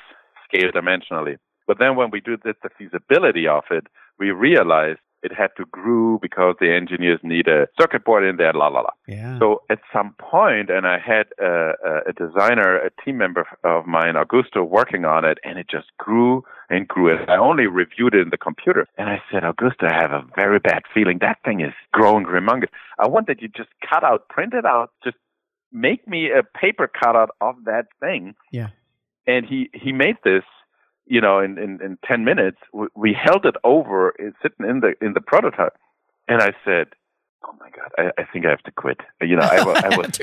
scale 0.48 0.70
dimensionally. 0.70 1.36
But 1.66 1.78
then 1.78 1.96
when 1.96 2.10
we 2.10 2.20
did 2.20 2.40
the 2.44 2.54
feasibility 2.78 3.46
of 3.48 3.64
it, 3.70 3.86
we 4.18 4.30
realized 4.30 5.00
it 5.24 5.32
had 5.32 5.48
to 5.56 5.64
grow 5.72 6.18
because 6.20 6.54
the 6.60 6.70
engineers 6.70 7.18
need 7.22 7.48
a 7.48 7.66
circuit 7.80 8.04
board 8.04 8.24
in 8.24 8.36
there, 8.36 8.52
la 8.52 8.68
la 8.68 8.80
la. 8.80 8.90
Yeah. 9.08 9.38
So 9.38 9.62
at 9.70 9.78
some 9.90 10.14
point, 10.18 10.68
and 10.68 10.86
I 10.86 10.98
had 10.98 11.28
a, 11.42 11.72
a 12.06 12.12
designer, 12.12 12.76
a 12.76 12.90
team 13.02 13.16
member 13.16 13.46
of 13.64 13.86
mine, 13.86 14.14
Augusto, 14.16 14.68
working 14.68 15.06
on 15.06 15.24
it, 15.24 15.38
and 15.42 15.58
it 15.58 15.66
just 15.68 15.86
grew 15.98 16.44
and 16.68 16.86
grew. 16.86 17.16
And 17.16 17.30
I 17.30 17.38
only 17.38 17.66
reviewed 17.66 18.14
it 18.14 18.20
in 18.20 18.28
the 18.30 18.36
computer, 18.36 18.86
and 18.98 19.08
I 19.08 19.22
said, 19.32 19.44
Augusto, 19.44 19.90
I 19.90 19.94
have 19.94 20.12
a 20.12 20.24
very 20.36 20.58
bad 20.58 20.82
feeling 20.92 21.18
that 21.22 21.38
thing 21.42 21.62
is 21.62 21.72
growing 21.92 22.26
humongous. 22.26 22.68
I 22.98 23.08
want 23.08 23.26
that 23.28 23.40
you 23.40 23.48
just 23.48 23.70
cut 23.88 24.04
out, 24.04 24.28
print 24.28 24.52
it 24.52 24.66
out, 24.66 24.90
just 25.02 25.16
make 25.72 26.06
me 26.06 26.30
a 26.30 26.42
paper 26.42 26.86
cutout 26.86 27.30
of 27.40 27.56
that 27.64 27.86
thing. 27.98 28.34
Yeah. 28.52 28.68
And 29.26 29.46
he 29.46 29.70
he 29.72 29.92
made 29.92 30.16
this 30.22 30.44
you 31.06 31.20
know, 31.20 31.38
in, 31.38 31.58
in, 31.58 31.80
in 31.82 31.98
10 32.06 32.24
minutes, 32.24 32.58
we, 32.72 32.86
we 32.94 33.12
held 33.12 33.44
it 33.46 33.56
over, 33.64 34.14
it's 34.18 34.36
sitting 34.42 34.68
in 34.68 34.80
the, 34.80 34.94
in 35.00 35.12
the 35.14 35.20
prototype. 35.20 35.76
And 36.28 36.40
I 36.40 36.52
said, 36.64 36.88
Oh 37.46 37.54
my 37.60 37.68
God, 37.68 37.90
I, 37.98 38.22
I 38.22 38.24
think 38.32 38.46
I 38.46 38.50
have 38.50 38.62
to 38.62 38.70
quit. 38.70 39.00
You 39.20 39.36
know, 39.36 39.42
I, 39.42 39.62
was, 39.64 39.84
I 39.84 39.96
was, 39.96 40.20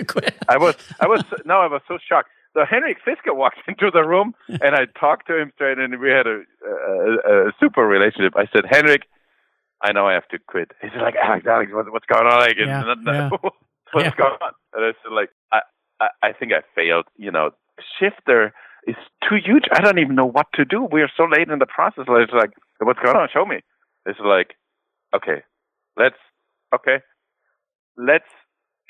I 0.49 0.57
was, 0.57 0.75
I 1.01 1.07
was, 1.07 1.23
no, 1.45 1.59
I 1.59 1.67
was 1.67 1.81
so 1.87 1.97
shocked. 2.07 2.29
So 2.53 2.65
Henrik 2.65 2.97
Fisker 3.05 3.35
walked 3.35 3.59
into 3.67 3.91
the 3.91 4.03
room 4.03 4.33
and 4.47 4.75
I 4.75 4.85
talked 4.99 5.27
to 5.27 5.37
him 5.37 5.51
straight 5.55 5.77
and 5.77 5.99
we 5.99 6.09
had 6.09 6.27
a, 6.27 6.41
a, 6.65 7.47
a 7.47 7.51
super 7.59 7.85
relationship. 7.87 8.33
I 8.35 8.47
said, 8.53 8.65
Henrik, 8.69 9.03
I 9.83 9.91
know 9.91 10.07
I 10.07 10.13
have 10.13 10.27
to 10.29 10.39
quit. 10.39 10.71
He's 10.81 10.91
like, 10.99 11.15
Alex, 11.15 11.45
Alex, 11.47 11.71
what, 11.73 11.91
what's 11.91 12.05
going 12.05 12.25
on? 12.25 12.39
Like, 12.39 12.55
yeah, 12.57 12.93
yeah. 13.05 13.29
what's 13.91 14.05
yeah. 14.05 14.15
going 14.15 14.37
on? 14.41 14.53
And 14.73 14.85
I 14.85 14.91
said, 15.03 15.11
like, 15.11 15.29
I, 15.51 15.61
I, 15.99 16.07
I 16.23 16.33
think 16.33 16.53
I 16.53 16.61
failed. 16.75 17.05
You 17.17 17.31
know, 17.31 17.51
shifter 17.99 18.53
is 18.87 18.95
too 19.27 19.37
huge. 19.43 19.65
I 19.71 19.81
don't 19.81 19.99
even 19.99 20.15
know 20.15 20.25
what 20.25 20.47
to 20.55 20.65
do. 20.65 20.87
We 20.91 21.01
are 21.01 21.11
so 21.15 21.25
late 21.25 21.49
in 21.49 21.59
the 21.59 21.65
process. 21.65 22.05
It's 22.07 22.33
like, 22.33 22.51
what's 22.79 22.99
going 22.99 23.15
on? 23.15 23.29
Show 23.33 23.45
me. 23.45 23.61
It's 24.05 24.19
like, 24.19 24.55
okay, 25.15 25.43
let's, 25.97 26.15
okay, 26.73 26.99
let's 27.97 28.25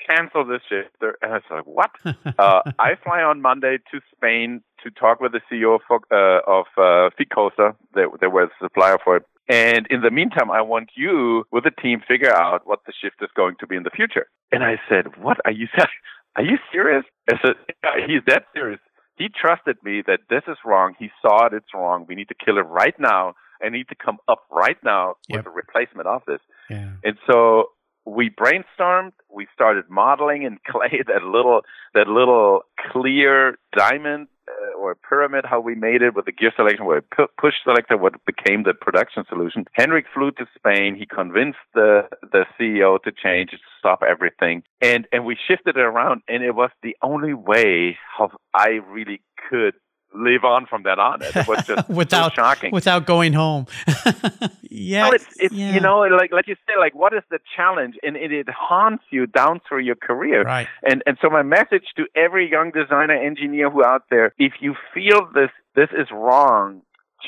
cancel 0.06 0.44
this 0.44 0.60
shift. 0.68 0.90
And 1.00 1.34
it's 1.34 1.46
like, 1.50 1.66
what? 1.66 1.90
uh, 2.38 2.60
I 2.78 2.94
fly 3.02 3.22
on 3.22 3.42
Monday 3.42 3.78
to 3.92 4.00
Spain 4.14 4.62
to 4.82 4.90
talk 4.90 5.20
with 5.20 5.32
the 5.32 5.40
CEO 5.50 5.76
of, 5.76 6.02
uh, 6.10 6.40
of 6.46 6.66
uh, 6.76 7.10
Ficosa. 7.18 7.74
They, 7.94 8.04
they 8.20 8.26
were 8.26 8.46
the 8.46 8.52
supplier 8.60 8.98
for 9.02 9.16
it. 9.16 9.24
And 9.48 9.86
in 9.90 10.02
the 10.02 10.10
meantime, 10.10 10.50
I 10.50 10.62
want 10.62 10.90
you 10.96 11.44
with 11.50 11.64
the 11.64 11.70
team 11.70 12.00
figure 12.06 12.32
out 12.32 12.66
what 12.66 12.80
the 12.86 12.92
shift 12.92 13.16
is 13.20 13.28
going 13.36 13.56
to 13.60 13.66
be 13.66 13.76
in 13.76 13.82
the 13.82 13.90
future. 13.90 14.26
And 14.50 14.62
I 14.62 14.80
said, 14.88 15.16
what 15.20 15.38
are 15.44 15.52
you 15.52 15.66
saying? 15.76 15.88
Are 16.36 16.42
you 16.42 16.56
serious? 16.72 17.04
I 17.28 17.34
said, 17.44 17.56
yeah, 17.84 18.06
he's 18.06 18.22
that 18.26 18.46
serious. 18.54 18.80
He 19.16 19.28
trusted 19.28 19.76
me 19.82 20.02
that 20.06 20.20
this 20.30 20.42
is 20.48 20.56
wrong. 20.64 20.94
He 20.98 21.10
saw 21.20 21.46
it, 21.46 21.52
it's 21.52 21.74
wrong. 21.74 22.06
We 22.08 22.14
need 22.14 22.28
to 22.28 22.34
kill 22.34 22.58
it 22.58 22.62
right 22.62 22.98
now. 22.98 23.34
I 23.62 23.68
need 23.68 23.88
to 23.88 23.94
come 23.94 24.18
up 24.28 24.44
right 24.50 24.78
now 24.84 25.14
yep. 25.28 25.38
with 25.38 25.46
a 25.46 25.50
replacement 25.50 26.08
of 26.08 26.22
this. 26.26 26.40
Yeah. 26.68 26.92
And 27.04 27.16
so 27.30 27.66
we 28.04 28.30
brainstormed. 28.30 29.12
We 29.30 29.46
started 29.54 29.84
modeling 29.88 30.42
in 30.42 30.58
clay 30.66 31.02
that 31.06 31.22
little 31.24 31.62
that 31.94 32.08
little 32.08 32.62
clear 32.90 33.58
diamond 33.76 34.28
uh, 34.48 34.78
or 34.78 34.94
pyramid. 34.94 35.44
How 35.44 35.60
we 35.60 35.74
made 35.74 36.02
it 36.02 36.14
with 36.14 36.26
the 36.26 36.32
gear 36.32 36.52
selection, 36.56 36.84
where 36.84 37.02
pu- 37.02 37.28
push 37.38 37.54
selector, 37.64 37.96
what 37.96 38.14
became 38.24 38.64
the 38.64 38.74
production 38.74 39.24
solution. 39.28 39.64
Henrik 39.72 40.06
flew 40.12 40.30
to 40.32 40.46
Spain. 40.56 40.96
He 40.96 41.06
convinced 41.06 41.58
the 41.74 42.08
the 42.20 42.44
CEO 42.58 43.00
to 43.02 43.12
change, 43.12 43.50
to 43.50 43.58
stop 43.78 44.02
everything, 44.08 44.62
and 44.80 45.06
and 45.12 45.24
we 45.24 45.36
shifted 45.48 45.76
it 45.76 45.80
around. 45.80 46.22
And 46.28 46.42
it 46.42 46.54
was 46.54 46.70
the 46.82 46.96
only 47.02 47.34
way 47.34 47.98
how 48.16 48.30
I 48.54 48.80
really 48.88 49.22
could 49.48 49.74
live 50.14 50.44
on 50.44 50.66
from 50.66 50.82
that 50.84 50.98
on. 50.98 51.22
It 51.22 51.46
was 51.46 51.64
just 51.66 51.88
without 51.88 52.32
so 52.32 52.42
shocking. 52.42 52.72
without 52.72 53.06
going 53.06 53.32
home. 53.32 53.66
yeah, 54.70 55.04
well, 55.04 55.14
it's, 55.14 55.26
it's 55.38 55.54
yeah. 55.54 55.74
you 55.74 55.80
know 55.80 56.00
like 56.00 56.32
like 56.32 56.46
you 56.46 56.56
say 56.66 56.74
like 56.78 56.94
what 56.94 57.12
is 57.12 57.22
the 57.30 57.38
challenge 57.56 57.96
and 58.02 58.16
it, 58.16 58.32
it 58.32 58.48
haunts 58.48 59.04
you 59.10 59.26
down 59.26 59.60
through 59.68 59.80
your 59.80 59.96
career. 59.96 60.42
Right. 60.42 60.68
And 60.82 61.02
and 61.06 61.18
so 61.20 61.30
my 61.30 61.42
message 61.42 61.84
to 61.96 62.06
every 62.14 62.50
young 62.50 62.70
designer 62.70 63.14
engineer 63.14 63.70
who 63.70 63.84
out 63.84 64.04
there, 64.10 64.34
if 64.38 64.54
you 64.60 64.74
feel 64.94 65.28
this 65.34 65.50
this 65.74 65.88
is 65.92 66.08
wrong, 66.12 66.82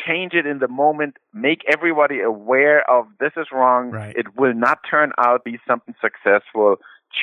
change 0.06 0.32
it 0.34 0.46
in 0.46 0.58
the 0.58 0.68
moment, 0.68 1.16
make 1.32 1.62
everybody 1.72 2.20
aware 2.20 2.88
of 2.90 3.06
this 3.20 3.32
is 3.36 3.46
wrong. 3.52 3.90
Right. 3.90 4.14
It 4.16 4.36
will 4.36 4.54
not 4.54 4.78
turn 4.88 5.12
out 5.18 5.44
to 5.44 5.50
be 5.50 5.58
something 5.66 5.94
successful. 6.00 6.76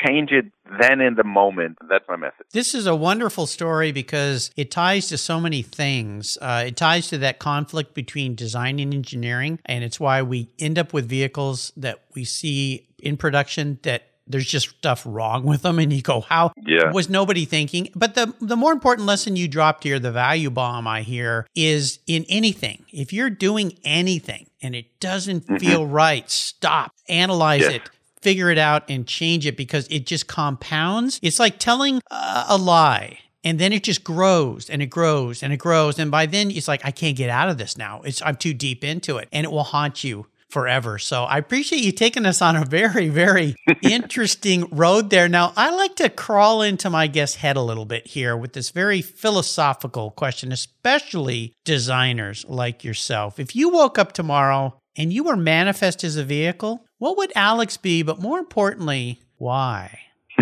Change 0.06 0.32
it 0.32 0.46
then 0.80 1.02
in 1.02 1.16
the 1.16 1.24
moment. 1.24 1.78
That's 1.90 2.06
my 2.08 2.16
message. 2.16 2.46
This 2.54 2.74
is 2.74 2.88
a 2.88 2.96
wonderful 2.96 3.46
story 3.46 3.92
because 3.92 4.50
it 4.56 4.72
ties 4.72 5.10
to 5.10 5.18
so 5.18 5.40
many 5.40 5.62
things. 5.62 6.38
Uh, 6.42 6.64
it 6.68 6.78
ties 6.78 7.08
to 7.10 7.18
that 7.20 7.40
conflict 7.40 7.94
between 7.94 8.34
design 8.36 8.80
and 8.80 8.94
engineering, 8.94 9.60
and 9.66 9.84
it's 9.84 10.00
why 10.00 10.22
we 10.22 10.48
end 10.60 10.80
up 10.80 10.94
with 10.94 11.08
vehicles 11.10 11.74
that 11.76 12.02
we 12.16 12.24
see 12.24 12.88
in 13.00 13.18
production 13.18 13.80
that 13.84 14.04
there's 14.28 14.48
just 14.48 14.70
stuff 14.70 15.04
wrong 15.06 15.44
with 15.44 15.64
them 15.64 15.78
and 15.78 15.92
you 15.92 16.02
go 16.02 16.22
how 16.22 16.54
Yeah. 16.66 16.92
was 16.92 17.10
nobody 17.10 17.44
thinking 17.44 17.90
but 17.96 18.14
the 18.16 18.34
the 18.40 18.56
more 18.56 18.72
important 18.72 19.06
lesson 19.08 19.36
you 19.36 19.48
dropped 19.48 19.84
here 19.84 20.00
the 20.00 20.12
value 20.12 20.50
bomb 20.52 20.88
i 20.88 21.02
hear 21.02 21.48
is 21.56 22.00
in 22.08 22.24
anything 22.30 22.86
if 22.94 23.12
you're 23.12 23.32
doing 23.32 23.74
anything 23.84 24.46
and 24.62 24.74
it 24.76 25.00
doesn't 25.02 25.60
feel 25.60 25.86
right 25.86 26.30
stop 26.30 26.94
analyze 27.10 27.62
Yes. 27.62 27.72
it 27.74 27.90
figure 28.22 28.50
it 28.50 28.58
out 28.58 28.84
and 28.90 29.08
change 29.08 29.46
it 29.46 29.58
because 29.58 29.88
it 29.90 30.06
just 30.06 30.28
compounds. 30.28 31.20
It's 31.22 31.40
like 31.40 31.60
telling 31.60 32.02
uh, 32.10 32.46
a 32.50 32.58
lie 32.58 33.20
and 33.44 33.60
then 33.60 33.74
it 33.74 33.84
just 33.84 34.04
grows 34.04 34.70
and 34.70 34.82
it 34.82 34.88
grows 34.88 35.44
and 35.44 35.52
it 35.52 35.58
grows. 35.58 36.00
And 36.00 36.12
by 36.12 36.26
then 36.26 36.52
it's 36.52 36.68
like 36.68 36.86
i 36.86 36.92
can't 36.92 37.18
get 37.18 37.30
out 37.30 37.50
of 37.50 37.58
this 37.58 37.78
now. 37.78 38.02
It's 38.04 38.22
i'm 38.22 38.36
too 38.36 38.54
deep 38.54 38.84
into 38.84 39.18
it 39.18 39.28
and 39.32 39.46
it 39.46 39.52
will 39.52 39.64
haunt 39.64 40.04
you 40.04 40.28
forever. 40.50 41.00
So 41.00 41.24
i 41.24 41.38
appreciate 41.38 41.84
you 41.84 41.92
taking 41.92 42.26
us 42.26 42.42
on 42.42 42.56
a 42.56 42.66
very 42.66 43.10
very 43.10 43.56
interesting 43.82 44.68
road 44.72 45.10
there. 45.10 45.28
Now 45.28 45.54
i 45.56 45.72
like 45.72 45.96
to 45.98 46.10
crawl 46.10 46.62
into 46.62 46.90
my 46.90 47.08
guest's 47.08 47.38
head 47.38 47.58
a 47.58 47.62
little 47.62 47.86
bit 47.86 48.08
here 48.08 48.36
with 48.38 48.54
this 48.54 48.70
very 48.70 49.02
philosophical 49.02 50.12
question 50.12 50.52
especially 50.52 51.54
designers 51.66 52.46
like 52.48 52.84
yourself. 52.84 53.40
If 53.40 53.56
you 53.56 53.70
woke 53.70 53.98
up 53.98 54.12
tomorrow 54.12 54.78
and 54.98 55.14
you 55.14 55.24
were 55.24 55.38
manifest 55.38 56.04
as 56.04 56.18
a 56.18 56.24
vehicle 56.24 56.86
what 57.02 57.18
would 57.18 57.32
alex 57.36 57.78
be 57.78 58.04
but 58.04 58.20
more 58.22 58.40
importantly 58.40 59.20
why 59.38 60.00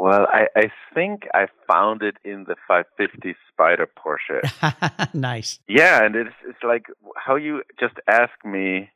Well, 0.00 0.26
I, 0.32 0.46
I 0.56 0.70
think 0.94 1.24
I 1.34 1.48
found 1.70 2.02
it 2.02 2.16
in 2.24 2.44
the 2.48 2.56
550 2.66 3.36
Spider 3.52 3.86
Porsche. 3.86 4.40
nice 5.14 5.58
yeah, 5.68 6.02
and 6.02 6.16
it's 6.16 6.34
it's 6.48 6.62
like 6.66 6.86
how 7.16 7.36
you 7.36 7.62
just 7.78 7.96
ask 8.08 8.32
me. 8.42 8.88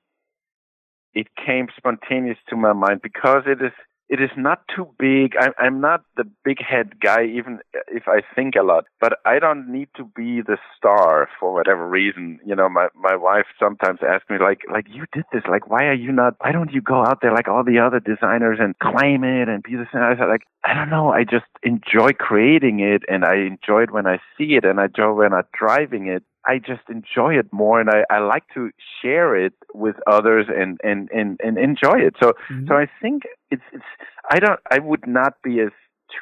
It 1.13 1.27
came 1.37 1.69
spontaneous 1.77 2.39
to 2.49 2.57
my 2.57 2.73
mind 2.73 3.03
because 3.03 3.43
it 3.47 3.63
is 3.63 3.73
it 4.09 4.21
is 4.21 4.31
not 4.37 4.63
too 4.75 4.89
big. 4.99 5.35
I'm 5.41 5.53
I'm 5.59 5.81
not 5.81 6.03
the 6.17 6.25
big 6.45 6.59
head 6.63 7.01
guy, 7.01 7.25
even 7.25 7.61
if 7.89 8.05
I 8.07 8.21
think 8.35 8.55
a 8.55 8.63
lot. 8.63 8.85
But 9.01 9.15
I 9.25 9.39
don't 9.39 9.69
need 9.69 9.89
to 9.97 10.05
be 10.05 10.43
the 10.43 10.59
star 10.77 11.29
for 11.41 11.53
whatever 11.55 11.89
reason. 11.89 12.39
You 12.45 12.55
know, 12.55 12.69
my 12.69 12.89
my 12.95 13.17
wife 13.17 13.47
sometimes 13.59 14.01
asks 14.07 14.29
me 14.29 14.37
like 14.39 14.61
like 14.71 14.87
you 14.91 15.05
did 15.13 15.25
this. 15.33 15.43
Like 15.49 15.71
why 15.71 15.85
are 15.87 15.95
you 15.95 16.13
not? 16.13 16.35
Why 16.41 16.53
don't 16.53 16.73
you 16.73 16.83
go 16.83 17.01
out 17.01 17.21
there 17.23 17.33
like 17.33 17.49
all 17.49 17.65
the 17.65 17.79
other 17.79 18.01
designers 18.01 18.59
and 18.61 18.79
claim 18.79 19.25
it 19.25 19.49
and 19.49 19.63
be 19.63 19.77
the 19.77 19.87
same? 19.93 20.03
I 20.03 20.17
said 20.17 20.29
like 20.29 20.43
I 20.65 20.75
don't 20.75 20.91
know. 20.91 21.11
I 21.11 21.25
just 21.25 21.47
enjoy 21.63 22.13
creating 22.13 22.81
it, 22.81 23.03
and 23.09 23.25
I 23.25 23.37
enjoy 23.37 23.85
it 23.85 23.91
when 23.91 24.07
I 24.07 24.19
see 24.37 24.55
it, 24.55 24.65
and 24.65 24.81
I 24.81 24.87
enjoy 24.87 25.13
when 25.13 25.33
I'm 25.33 25.45
driving 25.59 26.09
it. 26.09 26.23
I 26.47 26.59
just 26.59 26.83
enjoy 26.89 27.39
it 27.39 27.53
more, 27.53 27.81
and 27.81 27.91
I, 27.91 28.05
I 28.11 28.19
like 28.19 28.45
to 28.55 28.71
share 29.01 29.35
it 29.37 29.55
with 29.73 29.97
others 30.07 30.47
and 30.49 30.79
and 30.85 31.09
and, 31.11 31.41
and 31.43 31.59
enjoy 31.59 31.99
it. 31.99 32.15
So 32.23 32.35
Mhm. 32.51 32.69
so 32.69 32.77
I 32.77 32.87
think 33.01 33.23
it's 33.51 33.63
it's 33.73 33.85
I 34.31 34.39
don't 34.39 34.61
I 34.71 34.79
would 34.79 35.07
not 35.07 35.35
be 35.43 35.61
as 35.61 35.73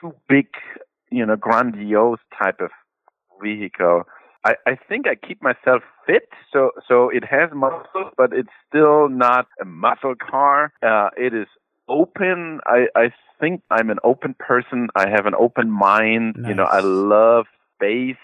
too 0.01 0.15
big, 0.29 0.49
you 1.11 1.25
know, 1.27 1.37
grandiose 1.37 2.21
type 2.39 2.61
of 2.61 2.71
vehicle. 3.43 4.05
I, 4.45 4.55
I 4.67 4.75
think 4.89 5.07
I 5.07 5.15
keep 5.15 5.41
myself 5.43 5.83
fit, 6.07 6.29
so 6.53 6.71
so 6.89 7.09
it 7.11 7.25
has 7.25 7.51
muscle, 7.53 8.11
but 8.17 8.33
it's 8.33 8.55
still 8.69 9.09
not 9.09 9.47
a 9.61 9.65
muscle 9.65 10.15
car. 10.15 10.73
Uh, 10.83 11.11
it 11.17 11.33
is 11.35 11.47
open. 11.89 12.61
I 12.67 12.87
I 12.97 13.13
think 13.41 13.63
I'm 13.71 13.91
an 13.91 13.99
open 14.05 14.35
person. 14.39 14.89
I 14.97 15.09
have 15.09 15.27
an 15.27 15.35
open 15.39 15.71
mind. 15.71 16.37
You 16.49 16.55
know, 16.55 16.65
I 16.65 16.81
love 16.81 17.47
space. 17.77 18.17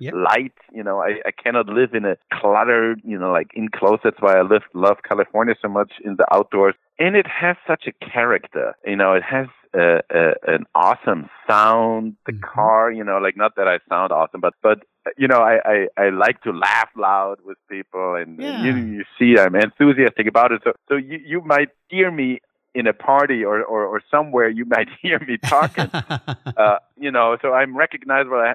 Yep. 0.00 0.14
Light, 0.14 0.52
you 0.72 0.82
know, 0.82 1.00
I, 1.00 1.20
I 1.26 1.30
cannot 1.30 1.66
live 1.68 1.94
in 1.94 2.04
a 2.04 2.16
cluttered, 2.32 3.00
you 3.04 3.18
know, 3.18 3.32
like 3.32 3.50
enclosed. 3.54 4.02
That's 4.04 4.20
why 4.20 4.36
I 4.38 4.42
live, 4.42 4.62
love 4.74 4.98
California 5.08 5.54
so 5.60 5.68
much 5.68 5.92
in 6.04 6.16
the 6.16 6.26
outdoors. 6.32 6.74
And 6.98 7.16
it 7.16 7.26
has 7.26 7.56
such 7.66 7.86
a 7.86 7.92
character, 8.04 8.74
you 8.84 8.96
know, 8.96 9.14
it 9.14 9.22
has 9.22 9.46
a, 9.74 10.00
a, 10.10 10.34
an 10.46 10.64
awesome 10.74 11.28
sound. 11.48 12.16
The 12.26 12.32
Mhm. 12.32 12.40
car, 12.42 12.92
you 12.92 13.02
know, 13.04 13.18
like 13.18 13.36
not 13.36 13.56
that 13.56 13.66
I 13.66 13.78
sound 13.88 14.12
awesome, 14.12 14.40
but, 14.40 14.54
but, 14.62 14.84
you 15.16 15.26
know, 15.28 15.38
I, 15.40 15.58
I, 15.64 15.88
I 15.96 16.08
like 16.10 16.40
to 16.42 16.52
laugh 16.52 16.88
loud 16.96 17.38
with 17.44 17.58
people 17.68 18.14
and 18.14 18.38
Yeah. 18.38 18.62
you, 18.62 18.76
you 18.76 19.04
see 19.18 19.38
I'm 19.38 19.54
enthusiastic 19.56 20.26
about 20.26 20.52
it. 20.52 20.62
So, 20.64 20.72
so 20.88 20.96
you, 20.96 21.18
you 21.24 21.40
might 21.42 21.70
hear 21.88 22.10
me 22.10 22.40
in 22.74 22.86
a 22.86 22.92
party 22.92 23.44
or, 23.44 23.62
or, 23.62 23.84
or 23.86 24.02
somewhere 24.10 24.48
you 24.48 24.64
might 24.64 24.88
hear 25.02 25.18
me 25.20 25.36
talking 25.38 25.88
uh, 26.56 26.78
you 26.96 27.10
know, 27.10 27.36
so 27.42 27.52
I'm 27.52 27.76
recognizable. 27.76 28.36
I, 28.36 28.54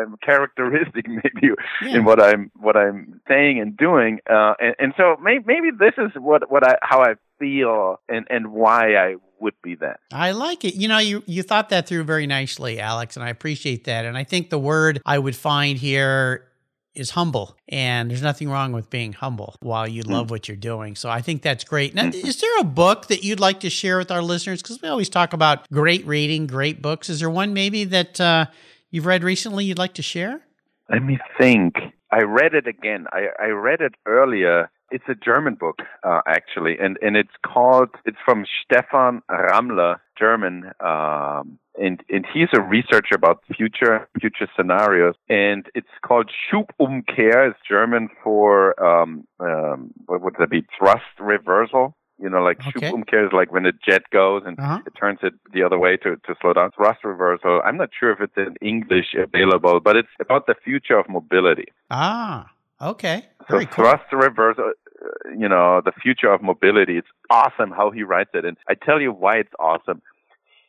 I'm 0.00 0.16
characteristic, 0.22 1.06
maybe 1.08 1.54
Yeah. 1.82 1.96
in 1.98 2.04
what 2.04 2.22
I'm 2.22 2.50
what 2.58 2.76
I'm 2.76 3.20
saying 3.28 3.60
and 3.60 3.76
doing, 3.76 4.20
uh, 4.30 4.54
and, 4.60 4.74
and 4.78 4.94
so 4.96 5.16
may, 5.22 5.38
maybe 5.44 5.70
this 5.70 5.94
is 5.98 6.10
what 6.16 6.50
what 6.50 6.66
I 6.66 6.76
how 6.82 7.02
I 7.02 7.14
feel 7.38 8.00
and 8.08 8.26
and 8.30 8.52
why 8.52 8.94
I 8.96 9.16
would 9.40 9.54
be 9.62 9.74
that. 9.76 10.00
I 10.12 10.30
like 10.32 10.64
it. 10.64 10.74
You 10.74 10.88
know, 10.88 10.98
you 10.98 11.22
you 11.26 11.42
thought 11.42 11.68
that 11.70 11.86
through 11.86 12.04
very 12.04 12.26
nicely, 12.26 12.80
Alex, 12.80 13.16
and 13.16 13.24
I 13.24 13.28
appreciate 13.28 13.84
that. 13.84 14.04
And 14.04 14.16
I 14.16 14.24
think 14.24 14.50
the 14.50 14.58
word 14.58 15.00
I 15.04 15.18
would 15.18 15.36
find 15.36 15.78
here 15.78 16.46
is 16.94 17.10
humble. 17.10 17.56
And 17.68 18.10
there's 18.10 18.22
nothing 18.22 18.48
wrong 18.48 18.72
with 18.72 18.90
being 18.90 19.12
humble 19.12 19.56
while 19.60 19.86
you 19.88 20.02
love 20.02 20.30
what 20.30 20.48
you're 20.48 20.56
doing. 20.56 20.96
So 20.96 21.10
I 21.10 21.20
think 21.20 21.42
that's 21.42 21.64
great. 21.64 21.94
Now, 21.94 22.06
is 22.06 22.40
there 22.40 22.58
a 22.60 22.64
book 22.64 23.08
that 23.08 23.24
you'd 23.24 23.40
like 23.40 23.60
to 23.60 23.70
share 23.70 23.98
with 23.98 24.10
our 24.10 24.22
listeners? 24.22 24.62
Because 24.62 24.80
we 24.80 24.88
always 24.88 25.08
talk 25.08 25.32
about 25.32 25.70
great 25.70 26.06
reading, 26.06 26.46
great 26.46 26.80
books. 26.80 27.08
Is 27.10 27.20
there 27.20 27.30
one 27.30 27.52
maybe 27.52 27.84
that 27.84 28.20
uh, 28.20 28.46
you've 28.90 29.06
read 29.06 29.24
recently 29.24 29.64
you'd 29.64 29.78
like 29.78 29.94
to 29.94 30.02
share? 30.02 30.42
Let 30.90 31.02
me 31.02 31.18
think. 31.38 31.74
I 32.10 32.22
read 32.22 32.54
it 32.54 32.68
again. 32.68 33.06
I, 33.12 33.26
I 33.42 33.46
read 33.46 33.80
it 33.80 33.94
earlier. 34.06 34.70
It's 34.90 35.04
a 35.08 35.14
German 35.14 35.54
book, 35.54 35.80
uh, 36.02 36.20
actually, 36.26 36.76
and, 36.78 36.98
and 37.02 37.16
it's 37.16 37.36
called, 37.44 37.88
it's 38.04 38.18
from 38.24 38.44
Stephan 38.62 39.22
Rammler, 39.30 39.96
German, 40.18 40.70
um, 40.80 41.58
and, 41.80 42.00
and 42.08 42.24
he's 42.32 42.48
a 42.54 42.60
researcher 42.60 43.14
about 43.16 43.42
future, 43.56 44.08
future 44.20 44.46
scenarios, 44.56 45.14
and 45.28 45.66
it's 45.74 45.88
called 46.06 46.30
Schubumkehr, 46.30 47.50
it's 47.50 47.58
German 47.68 48.08
for, 48.22 48.78
um, 48.84 49.26
um, 49.40 49.90
what 50.06 50.20
would 50.22 50.34
that 50.38 50.50
be, 50.50 50.64
thrust 50.78 51.02
reversal? 51.18 51.96
You 52.20 52.30
know, 52.30 52.42
like 52.42 52.60
Okay. 52.60 52.70
Schubumkehr 52.70 53.26
is 53.26 53.32
like 53.32 53.50
when 53.52 53.66
a 53.66 53.72
jet 53.72 54.02
goes 54.10 54.42
and 54.46 54.56
Uh-huh. 54.60 54.78
it 54.86 54.92
turns 54.94 55.18
it 55.22 55.34
the 55.52 55.64
other 55.64 55.78
way 55.78 55.96
to, 55.96 56.14
to 56.14 56.34
slow 56.40 56.52
down. 56.52 56.70
Thrust 56.70 57.02
reversal. 57.04 57.60
I'm 57.64 57.76
not 57.76 57.90
sure 57.98 58.12
if 58.12 58.20
it's 58.20 58.36
in 58.36 58.54
English 58.60 59.14
available, 59.18 59.80
but 59.80 59.96
it's 59.96 60.14
about 60.20 60.46
the 60.46 60.54
future 60.54 60.96
of 60.96 61.08
mobility. 61.08 61.66
Ah, 61.90 62.50
okay. 62.90 63.24
So 63.48 63.54
Very 63.56 63.66
cool. 63.66 63.84
thrust 63.84 64.12
reversal, 64.12 64.72
uh, 64.72 65.30
you 65.36 65.48
know, 65.48 65.80
the 65.84 65.92
future 65.92 66.32
of 66.32 66.42
mobility. 66.42 66.98
It's 66.98 67.08
awesome 67.30 67.70
how 67.70 67.90
he 67.90 68.02
writes 68.02 68.30
it. 68.34 68.44
And 68.44 68.56
I 68.68 68.74
tell 68.74 69.00
you 69.00 69.12
why 69.12 69.36
it's 69.36 69.52
awesome. 69.58 70.02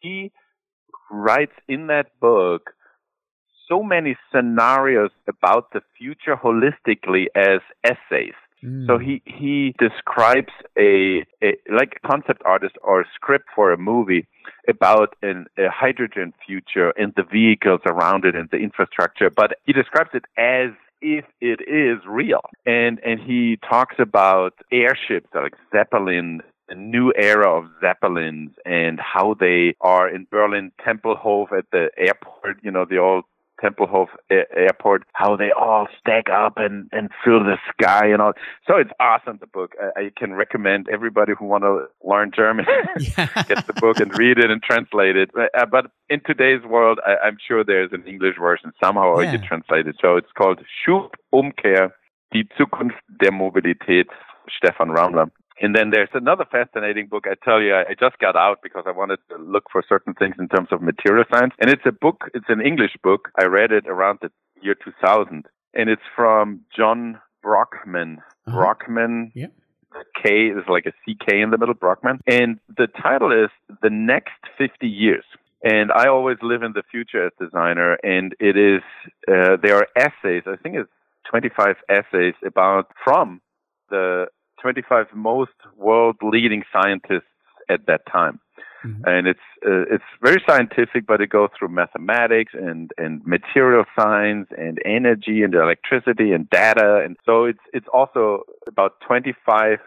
He 0.02 0.32
writes 1.12 1.54
in 1.68 1.88
that 1.88 2.20
book 2.20 2.72
so 3.68 3.82
many 3.82 4.16
scenarios 4.32 5.12
about 5.28 5.72
the 5.74 5.82
future 5.98 6.36
holistically 6.36 7.26
as 7.36 7.62
essays. 7.84 8.34
Mm. 8.64 8.88
So 8.88 8.98
he 8.98 9.22
he 9.26 9.76
describes 9.80 10.54
a, 10.78 11.26
a 11.44 11.58
like 11.70 12.00
a 12.04 12.08
concept 12.08 12.42
artist 12.46 12.76
or 12.84 13.02
a 13.02 13.06
script 13.14 13.46
for 13.56 13.72
a 13.72 13.78
movie 13.78 14.28
about 14.68 15.16
an, 15.22 15.46
a 15.58 15.70
hydrogen 15.70 16.34
future 16.46 16.92
and 16.98 17.14
the 17.16 17.24
vehicles 17.24 17.82
around 17.86 18.26
it 18.26 18.36
and 18.36 18.50
the 18.52 18.58
infrastructure, 18.58 19.30
but 19.30 19.58
he 19.66 19.74
describes 19.74 20.10
it 20.14 20.26
as 20.38 20.72
if 21.02 21.26
it 21.42 21.62
is 21.68 22.00
real. 22.08 22.42
And 22.66 23.00
and 23.06 23.20
he 23.20 23.58
talks 23.70 23.96
about 24.00 24.54
airships 24.72 25.30
like 25.34 25.56
Zeppelin 25.72 26.42
a 26.70 26.76
new 26.76 27.14
era 27.16 27.48
of 27.48 27.70
zeppelins 27.80 28.52
and 28.66 29.00
how 29.00 29.36
they 29.40 29.76
are 29.82 30.10
in 30.10 30.26
Berlin 30.30 30.72
Tempelhof 30.86 31.52
at 31.52 31.66
the 31.72 31.90
airport, 31.98 32.58
you 32.64 32.72
know, 32.72 32.86
the 32.86 32.98
old 32.98 33.26
Tempelhof 33.66 34.08
airport, 34.30 35.04
how 35.14 35.36
they 35.36 35.52
all 35.52 35.88
stack 36.00 36.26
up 36.30 36.54
and, 36.58 36.88
and 36.92 37.10
fill 37.24 37.40
the 37.44 37.58
sky 37.74 38.06
and 38.08 38.22
all. 38.22 38.34
So 38.68 38.78
it's 38.78 38.92
awesome, 39.00 39.38
the 39.42 39.48
book. 39.48 39.72
I, 39.82 40.02
I 40.02 40.12
can 40.16 40.34
recommend 40.34 40.88
everybody 40.92 41.34
who 41.38 41.46
want 41.46 41.64
to 41.64 41.86
learn 42.04 42.32
German 42.36 42.66
Yeah. 43.00 43.28
get 43.48 43.66
the 43.68 43.74
book 43.74 44.00
and 44.00 44.16
read 44.18 44.38
it 44.38 44.52
and 44.52 44.62
translate 44.62 45.16
it. 45.16 45.32
But, 45.34 45.50
uh, 45.60 45.66
but 45.66 45.86
in 46.10 46.22
today's 46.26 46.64
world, 46.64 47.00
I, 47.06 47.16
I'm 47.26 47.38
sure 47.48 47.64
there's 47.64 47.92
an 47.94 48.04
English 48.06 48.36
version 48.40 48.72
somehow 48.84 49.20
Yeah. 49.20 49.32
you 49.34 49.40
translate 49.40 49.88
it. 49.88 49.96
So 50.02 50.16
it's 50.18 50.32
called 50.38 50.60
Schubumkehr, 50.86 51.92
die 52.34 52.48
Zukunft 52.58 53.00
der 53.22 53.32
Mobilität, 53.32 54.08
Stephan 54.48 54.92
Rammler. 54.92 55.32
And 55.62 55.76
then 55.76 55.90
there's 55.90 56.10
another 56.14 56.46
fascinating 56.52 57.08
book. 57.08 57.26
I 57.28 57.36
tell 57.44 57.62
you, 57.62 57.74
I, 57.76 57.94
just 57.98 58.18
got 58.20 58.36
out 58.36 58.60
because 58.62 58.84
I 58.86 58.92
wanted 58.92 59.20
to 59.30 59.38
look 59.38 59.66
for 59.72 59.84
certain 59.88 60.14
things 60.14 60.36
in 60.38 60.50
terms 60.50 60.68
of 60.72 60.82
material 60.82 61.24
science. 61.32 61.54
And 61.60 61.70
it's 61.70 61.86
a 61.86 61.92
book, 61.92 62.26
it's 62.34 62.50
an 62.50 62.60
English 62.60 62.98
book. 63.02 63.30
I 63.40 63.46
read 63.46 63.72
it 63.72 63.88
around 63.88 64.20
the 64.22 64.32
year 64.62 64.76
2000. 64.76 65.46
And 65.74 65.90
it's 65.90 66.02
from 66.16 66.62
John 66.76 67.20
Brockman. 67.42 68.20
Uh-huh. 68.48 68.58
Brockman. 68.58 69.32
Yeah. 69.34 69.48
K 70.22 70.48
is 70.48 70.64
like 70.68 70.86
a 70.86 70.92
CK 70.92 71.36
in 71.36 71.52
the 71.52 71.58
middle, 71.58 71.74
Brockman. 71.74 72.20
And 72.28 72.60
the 72.78 72.88
title 72.88 73.32
is 73.32 73.50
The 73.82 73.90
Next 73.90 74.42
50 74.58 74.88
Years. 74.88 75.24
And 75.64 75.92
I 75.92 76.08
always 76.08 76.38
live 76.42 76.64
in 76.64 76.74
the 76.74 76.84
future 76.92 77.26
as 77.26 77.32
designer, 77.40 77.98
and 78.04 78.36
it 78.40 78.56
is, 78.56 78.84
uh, 79.28 79.58
there 79.64 79.78
are 79.78 79.88
essays, 79.96 80.44
I 80.46 80.58
think 80.62 80.76
it's 80.76 80.90
25 81.30 81.78
essays 81.90 82.36
about 82.46 82.92
from 83.04 83.42
the 83.90 84.28
25 84.66 85.06
most 85.14 85.52
world 85.78 86.16
leading 86.24 86.64
scientists 86.74 87.30
at 87.70 87.86
that 87.86 88.02
time. 88.12 88.40
Mm-hmm. 88.84 89.04
And 89.06 89.28
it's 89.28 89.48
uh, 89.64 89.86
it's 89.94 90.10
very 90.24 90.42
scientific, 90.50 91.06
but 91.06 91.22
it 91.22 91.30
goes 91.30 91.50
through 91.56 91.70
mathematics 91.70 92.54
and 92.56 92.90
and 92.98 93.24
material 93.28 93.84
science 93.96 94.48
and 94.58 94.80
energy 94.84 95.44
and 95.44 95.54
electricity 95.54 96.32
and 96.32 96.50
data, 96.50 97.02
and 97.06 97.16
so 97.28 97.46
it's 97.46 97.66
it's 97.74 97.86
also 97.94 98.42
about 98.68 98.94
25 99.08 99.78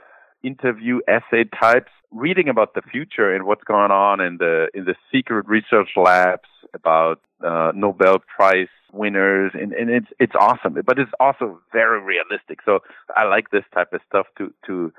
interview 0.45 1.01
essay 1.09 1.45
types 1.61 1.91
reading 2.11 2.49
about 2.49 2.75
the 2.75 2.83
future 2.83 3.35
and 3.35 3.45
what's 3.45 3.65
going 3.65 3.91
on 3.91 4.21
in 4.21 4.39
the 4.39 4.69
in 4.75 4.85
the 4.85 4.95
secret 5.13 5.47
research 5.47 5.91
labs 5.97 6.49
about 6.75 7.21
uh, 7.45 7.73
Nobel 7.75 8.19
Prize 8.19 8.69
winners, 8.93 9.53
and, 9.55 9.73
and 9.73 9.91
it's 9.91 10.09
it's 10.19 10.35
awesome. 10.39 10.77
But 10.85 10.99
it's 10.99 11.13
also 11.21 11.61
very 11.73 12.01
realistic. 12.01 12.61
So 12.65 12.81
I 13.17 13.25
like 13.25 13.51
this 13.51 13.65
type 13.75 13.93
of 13.93 14.01
stuff 14.09 14.27
to 14.39 14.53
to 14.67 14.93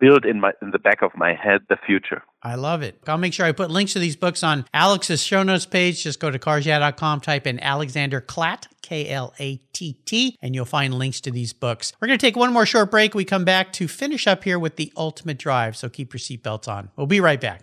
build 0.00 0.24
in 0.24 0.40
my 0.40 0.52
in 0.60 0.70
the 0.70 0.78
back 0.78 1.02
of 1.02 1.12
my 1.14 1.34
head 1.34 1.60
the 1.68 1.76
future. 1.86 2.22
I 2.42 2.54
love 2.54 2.82
it. 2.82 2.98
I'll 3.06 3.18
make 3.18 3.34
sure 3.34 3.46
I 3.46 3.52
put 3.52 3.70
links 3.70 3.92
to 3.92 3.98
these 3.98 4.16
books 4.16 4.42
on 4.42 4.64
Alex's 4.72 5.22
show 5.22 5.42
notes 5.42 5.66
page. 5.66 6.02
Just 6.02 6.18
go 6.18 6.30
to 6.30 6.38
carsyeah.com, 6.38 7.20
type 7.20 7.46
in 7.46 7.60
Alexander 7.60 8.20
Klatt, 8.20 8.66
K 8.82 9.08
L 9.08 9.34
A 9.38 9.56
T 9.72 9.92
T, 10.04 10.36
and 10.40 10.54
you'll 10.54 10.64
find 10.64 10.94
links 10.94 11.20
to 11.20 11.30
these 11.30 11.52
books. 11.52 11.92
We're 12.00 12.08
going 12.08 12.18
to 12.18 12.26
take 12.26 12.36
one 12.36 12.52
more 12.52 12.66
short 12.66 12.90
break. 12.90 13.14
We 13.14 13.24
come 13.24 13.44
back 13.44 13.72
to 13.74 13.86
finish 13.86 14.26
up 14.26 14.42
here 14.42 14.58
with 14.58 14.76
the 14.76 14.92
ultimate 14.96 15.38
drive. 15.38 15.76
So 15.76 15.88
keep 15.88 16.12
your 16.12 16.18
seatbelts 16.18 16.66
on. 16.66 16.90
We'll 16.96 17.06
be 17.06 17.20
right 17.20 17.40
back. 17.40 17.62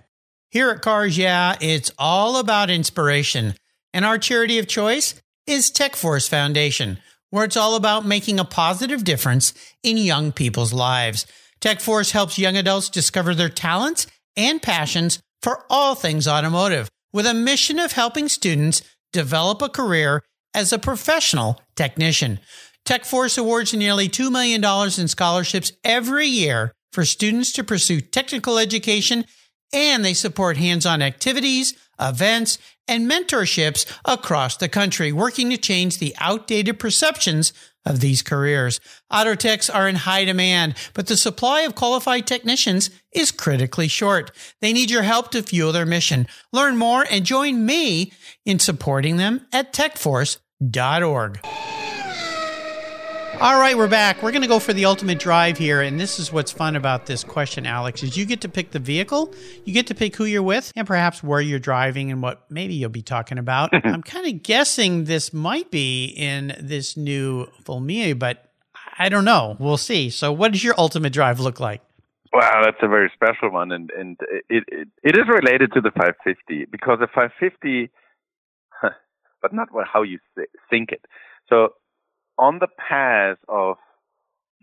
Here 0.50 0.70
at 0.70 0.82
Cars 0.82 1.18
Yeah, 1.18 1.56
it's 1.60 1.92
all 1.98 2.40
about 2.40 2.70
inspiration. 2.70 3.56
And 3.94 4.06
our 4.06 4.18
charity 4.18 4.60
of 4.60 4.68
choice 4.68 5.16
is 5.48 5.72
TechForce 5.72 6.30
Foundation, 6.30 7.00
where 7.32 7.46
it's 7.46 7.58
all 7.58 7.76
about 7.76 8.06
making 8.06 8.40
a 8.40 8.46
positive 8.46 9.04
difference 9.04 9.54
in 9.82 9.98
young 9.98 10.32
people's 10.32 10.74
lives. 10.74 11.26
TechForce 11.62 12.12
helps 12.12 12.38
young 12.38 12.58
adults 12.58 12.90
discover 12.90 13.34
their 13.34 13.50
talents 13.50 14.08
and 14.36 14.62
passions 14.62 15.20
for 15.42 15.66
all 15.70 15.96
things 15.96 16.28
automotive 16.28 16.90
with 17.14 17.26
a 17.26 17.34
mission 17.34 17.80
of 17.80 17.94
helping 17.94 18.30
students 18.30 18.82
develop 19.12 19.62
a 19.62 19.70
career 19.70 20.22
as 20.54 20.72
a 20.72 20.80
professional 20.80 21.62
technician. 21.76 22.40
TechForce 22.86 23.38
awards 23.38 23.74
nearly 23.74 24.08
$2 24.08 24.32
million 24.32 24.64
in 24.64 25.08
scholarships 25.08 25.72
every 25.84 26.28
year 26.28 26.72
for 26.94 27.06
students 27.06 27.52
to 27.54 27.64
pursue 27.64 28.02
technical 28.02 28.58
education, 28.58 29.26
and 29.74 30.04
they 30.04 30.14
support 30.14 30.58
hands 30.58 30.86
on 30.86 31.02
activities, 31.02 31.74
events, 32.00 32.58
and 32.88 33.10
mentorships 33.10 33.86
across 34.06 34.58
the 34.58 34.70
country, 34.70 35.12
working 35.12 35.50
to 35.50 35.58
change 35.58 35.98
the 35.98 36.16
outdated 36.20 36.80
perceptions 36.80 37.52
of 37.88 38.00
these 38.00 38.22
careers. 38.22 38.80
Auto 39.12 39.36
techs 39.36 39.70
are 39.70 39.88
in 39.88 39.96
high 39.96 40.26
demand, 40.26 40.76
but 40.94 41.08
the 41.08 41.18
supply 41.18 41.62
of 41.62 41.76
qualified 41.76 42.28
technicians 42.28 42.90
is 43.12 43.32
critically 43.32 43.88
short. 43.88 44.32
They 44.62 44.74
need 44.74 44.92
your 44.92 45.04
help 45.04 45.32
to 45.32 45.42
fuel 45.42 45.72
their 45.72 45.86
mission. 45.86 46.28
Learn 46.52 46.78
more 46.78 47.06
and 47.10 47.26
join 47.26 47.66
me 47.66 48.12
in 48.46 48.60
supporting 48.60 49.18
them 49.18 49.48
at 49.54 49.74
techforce.org. 49.74 51.40
All 53.40 53.60
right, 53.60 53.78
we're 53.78 53.88
back. 53.88 54.24
We're 54.24 54.32
going 54.32 54.42
to 54.42 54.48
go 54.48 54.58
for 54.58 54.74
the 54.74 54.86
ultimate 54.86 55.20
drive 55.20 55.60
here, 55.60 55.80
and 55.82 56.00
this 56.00 56.18
is 56.18 56.34
what's 56.34 56.52
fun 56.52 56.76
about 56.76 57.06
this 57.06 57.24
question, 57.24 57.68
Alex, 57.68 58.02
is 58.02 58.18
you 58.18 58.26
get 58.26 58.42
to 58.42 58.50
pick 58.50 58.72
the 58.72 58.80
vehicle, 58.80 59.32
you 59.64 59.76
get 59.76 59.86
to 59.88 59.96
pick 59.96 60.16
who 60.16 60.26
you're 60.26 60.42
with, 60.42 60.74
and 60.76 60.88
perhaps 60.88 61.22
where 61.22 61.40
you're 61.40 61.60
driving 61.60 62.12
and 62.12 62.24
what 62.24 62.50
maybe 62.50 62.74
you'll 62.74 62.90
be 62.90 63.04
talking 63.04 63.38
about. 63.38 63.70
I'm 63.86 64.02
kind 64.02 64.26
of 64.26 64.42
guessing 64.42 65.04
this 65.04 65.34
might 65.34 65.70
be 65.70 66.06
in 66.06 66.56
this 66.60 66.98
new 66.98 67.46
Fulminea, 67.64 68.16
but 68.16 68.52
I 68.98 69.08
don't 69.08 69.26
know. 69.26 69.56
We'll 69.60 69.78
see. 69.78 70.10
So, 70.10 70.32
what 70.32 70.52
does 70.52 70.64
your 70.64 70.74
ultimate 70.76 71.14
drive 71.14 71.40
look 71.40 71.60
like? 71.60 71.84
Wow, 72.34 72.64
that's 72.66 72.78
a 72.82 72.88
very 72.88 73.12
special 73.14 73.52
one, 73.52 73.72
and 73.72 73.92
and 73.96 74.18
it 74.50 74.64
it, 74.68 74.88
it 75.04 75.16
is 75.16 75.28
related 75.28 75.74
to 75.74 75.82
the 75.82 75.92
550 75.92 76.66
because 76.72 76.98
the 77.00 77.08
550, 77.08 77.92
but 79.44 79.54
not 79.54 79.68
how 79.86 80.02
you 80.02 80.18
think 80.72 80.92
it. 80.92 81.06
So 81.50 81.74
on 82.38 82.60
the 82.60 82.68
path 82.68 83.38
of 83.48 83.78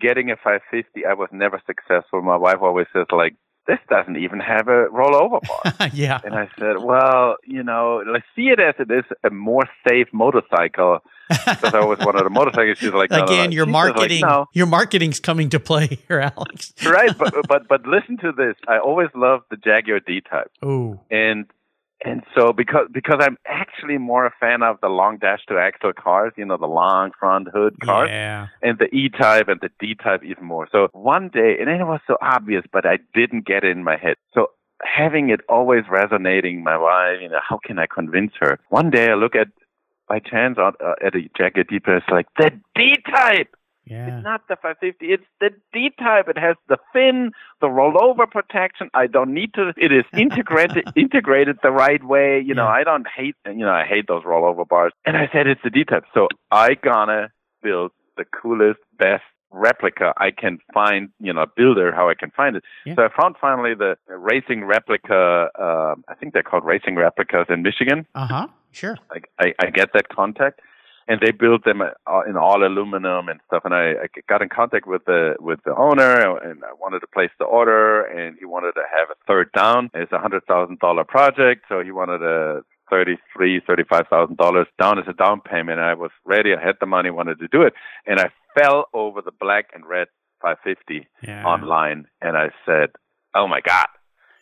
getting 0.01 0.31
a 0.31 0.37
550, 0.37 1.07
I 1.07 1.15
was 1.15 1.29
never 1.33 1.61
successful. 1.67 2.23
My 2.23 2.37
wife 2.37 2.59
always 2.61 2.87
says, 2.93 3.07
like, 3.11 3.35
this 3.67 3.79
doesn't 3.89 4.17
even 4.17 4.41
have 4.41 4.69
a 4.69 4.87
rollover 4.89 5.41
bar. 5.79 5.89
yeah. 5.93 6.21
And 6.23 6.35
I 6.35 6.49
said, 6.59 6.83
well, 6.83 7.37
you 7.45 7.63
know, 7.63 8.03
let's 8.07 8.27
see 8.37 8.49
it 8.49 8.61
as 8.61 8.75
it 8.79 8.91
is 8.91 9.05
a 9.25 9.31
more 9.31 9.65
safe 9.89 10.09
motorcycle. 10.13 10.99
Because 11.31 11.73
I 11.73 11.79
always 11.79 11.99
wanted 12.01 12.27
a 12.27 12.31
motorcycle. 12.31 12.75
She's 12.75 12.93
like, 12.93 13.11
no, 13.11 13.25
again, 13.25 13.37
no, 13.39 13.47
no. 13.47 13.51
your 13.53 13.67
marketing, 13.67 14.21
like, 14.21 14.31
no. 14.31 14.47
your 14.53 14.67
marketing's 14.67 15.21
coming 15.21 15.49
to 15.51 15.61
play 15.61 15.99
here, 16.07 16.21
Alex. 16.21 16.75
right, 16.85 17.17
but 17.17 17.35
but 17.49 17.67
but 17.67 17.87
listen 17.87 18.19
to 18.19 18.33
this. 18.33 18.57
I 18.69 18.79
always 18.79 19.09
loved 19.15 19.45
the 19.51 19.57
Jaguar 19.57 20.01
D 20.01 20.21
Type. 20.21 20.51
Ooh. 20.63 21.01
And 21.11 21.47
and 22.05 22.23
so 22.37 22.53
because 22.53 22.89
because 22.93 23.19
I'm 23.21 23.39
actually 23.47 23.99
more 23.99 24.27
a 24.27 24.35
fan 24.39 24.63
of 24.63 24.81
the 24.81 24.89
long 24.89 25.19
dash 25.19 25.41
to 25.49 25.59
axle 25.59 25.93
cars, 25.93 26.33
you 26.37 26.45
know, 26.45 26.57
the 26.57 26.67
long 26.67 27.13
front 27.19 27.49
hood 27.53 27.77
cars, 27.83 28.09
yeah. 28.11 28.49
and 28.63 28.79
the 28.79 28.95
E 28.95 29.09
type 29.09 29.49
and 29.49 29.61
the 29.61 29.71
D 29.81 29.95
type 29.95 30.23
even 30.25 30.45
more. 30.45 30.69
So 30.71 30.89
one 30.93 31.31
day, 31.33 31.57
and 31.61 31.69
it 31.71 31.85
was 31.85 32.01
so 32.07 32.17
obvious, 32.21 32.65
but 32.73 32.85
I 32.85 32.99
didn't 33.15 33.47
get 33.47 33.65
it 33.65 33.77
in 33.77 33.85
my 33.85 33.97
head. 33.97 34.17
So 34.35 34.49
having 34.83 35.31
it 35.31 35.41
always 35.49 35.85
resonating, 35.91 36.63
my 36.63 36.77
wife, 36.77 37.19
you 37.23 37.29
know, 37.29 37.41
how 37.47 37.59
can 37.65 37.79
I 37.79 37.87
convince 37.87 38.33
her? 38.41 38.59
One 38.69 38.91
day 38.91 39.11
I 39.11 39.15
look 39.15 39.35
at 39.35 39.49
by 40.09 40.19
chance 40.19 40.59
uh, 40.59 40.73
at 41.05 41.15
a 41.15 41.23
Jaguar 41.37 41.65
D 41.65 41.79
type, 41.79 42.03
it's 42.03 42.07
like 42.11 42.27
the 42.37 42.51
D 42.75 42.97
type. 43.11 43.55
Yeah. 43.87 44.07
It's 44.17 44.25
not 44.25 44.43
the 44.49 44.57
550. 44.57 45.07
It's 45.13 45.25
the 45.41 45.51
D 45.73 45.91
type. 45.99 46.29
It 46.29 46.39
has 46.39 46.57
the 46.69 46.79
fin, 46.93 47.33
the 47.61 47.67
rollover 47.67 48.31
protection. 48.31 48.89
I 48.95 49.07
don't 49.07 49.35
need 49.35 49.53
to. 49.55 49.73
It 49.77 49.93
is 49.93 50.05
integrated 50.19 50.85
integrated 50.97 51.59
the 51.63 51.71
right 51.71 52.03
way. 52.03 52.41
You 52.41 52.55
know, 52.55 52.65
Yeah. 52.65 52.71
I 52.81 52.85
don't 52.85 53.07
hate. 53.15 53.37
You 53.47 53.65
know, 53.67 53.73
I 53.73 53.85
hate 53.85 54.07
those 54.09 54.23
rollover 54.25 54.67
bars. 54.67 54.93
And 55.05 55.17
I 55.17 55.29
said 55.33 55.47
it's 55.47 55.61
the 55.63 55.71
D 55.71 55.85
type. 55.85 56.05
So 56.15 56.29
I 56.51 56.75
gonna 56.75 57.31
build 57.63 57.93
the 58.17 58.25
coolest, 58.25 58.81
best 58.99 59.23
replica 59.51 60.13
I 60.17 60.31
can 60.31 60.59
find. 60.73 61.11
You 61.21 61.33
know, 61.33 61.47
builder 61.57 61.93
how 61.95 62.09
I 62.09 62.15
can 62.15 62.31
find 62.31 62.57
it. 62.57 62.65
Yeah. 62.87 62.95
So 62.97 63.03
I 63.05 63.09
found 63.21 63.37
finally 63.41 63.75
the 63.75 63.97
racing 64.09 64.65
replica. 64.65 65.49
Um, 65.59 66.05
I 66.09 66.15
think 66.19 66.33
they're 66.33 66.43
called 66.43 66.65
racing 66.65 66.97
replicas 66.97 67.47
in 67.49 67.63
Michigan. 67.63 68.07
Uh 68.15 68.27
huh. 68.27 68.47
Sure. 68.73 68.97
I, 69.13 69.19
I, 69.39 69.55
I 69.61 69.71
get 69.71 69.91
that 69.95 70.09
contact, 70.09 70.59
and 71.09 71.21
they 71.21 71.31
built 71.33 71.65
them 71.65 71.81
uh, 71.83 72.21
in 72.29 72.37
all 72.37 72.65
aluminum 72.65 73.29
and 73.29 73.41
stuff. 73.47 73.63
And 73.65 73.75
I, 73.75 73.91
I 73.93 74.07
got 74.29 74.43
in 74.43 74.49
contact 74.49 74.87
with 74.87 75.05
the 75.05 75.35
with 75.41 75.61
the 75.65 75.75
owner, 75.77 76.37
and 76.39 76.63
I 76.65 76.73
wanted 76.81 77.01
to 77.01 77.07
place 77.07 77.31
the 77.39 77.45
order, 77.45 78.03
and 78.05 78.37
he 78.39 78.45
wanted 78.45 78.73
to 78.73 78.83
have 78.97 79.09
a 79.11 79.15
third 79.27 79.51
down. 79.53 79.91
It's 79.95 80.13
a 80.13 80.19
hundred 80.19 80.45
thousand 80.47 80.79
dollar 80.81 81.05
project, 81.05 81.65
so 81.69 81.81
he 81.83 81.91
wanted 81.91 82.23
a 82.23 82.63
thirty 82.91 83.17
three, 83.35 83.61
thirty 83.67 83.85
five 83.85 84.07
thousand 84.09 84.37
dollars 84.37 84.67
down 84.81 84.99
as 84.99 85.05
a 85.09 85.13
down 85.13 85.41
payment. 85.41 85.79
And 85.79 85.87
I 85.89 85.95
was 85.95 86.11
ready. 86.25 86.55
I 86.55 86.65
had 86.65 86.77
the 86.81 86.87
money, 86.87 87.11
wanted 87.11 87.39
to 87.41 87.49
do 87.49 87.63
it, 87.63 87.75
and 88.07 88.19
I 88.21 88.31
fell 88.59 88.87
over 88.95 89.21
the 89.21 89.33
black 89.33 89.67
and 89.75 89.85
red 89.87 90.07
550 90.41 91.09
Yeah. 91.23 91.45
online, 91.45 92.07
and 92.23 92.37
I 92.37 92.51
said, 92.67 92.91
"Oh 93.35 93.49
my 93.49 93.61
god." 93.61 93.89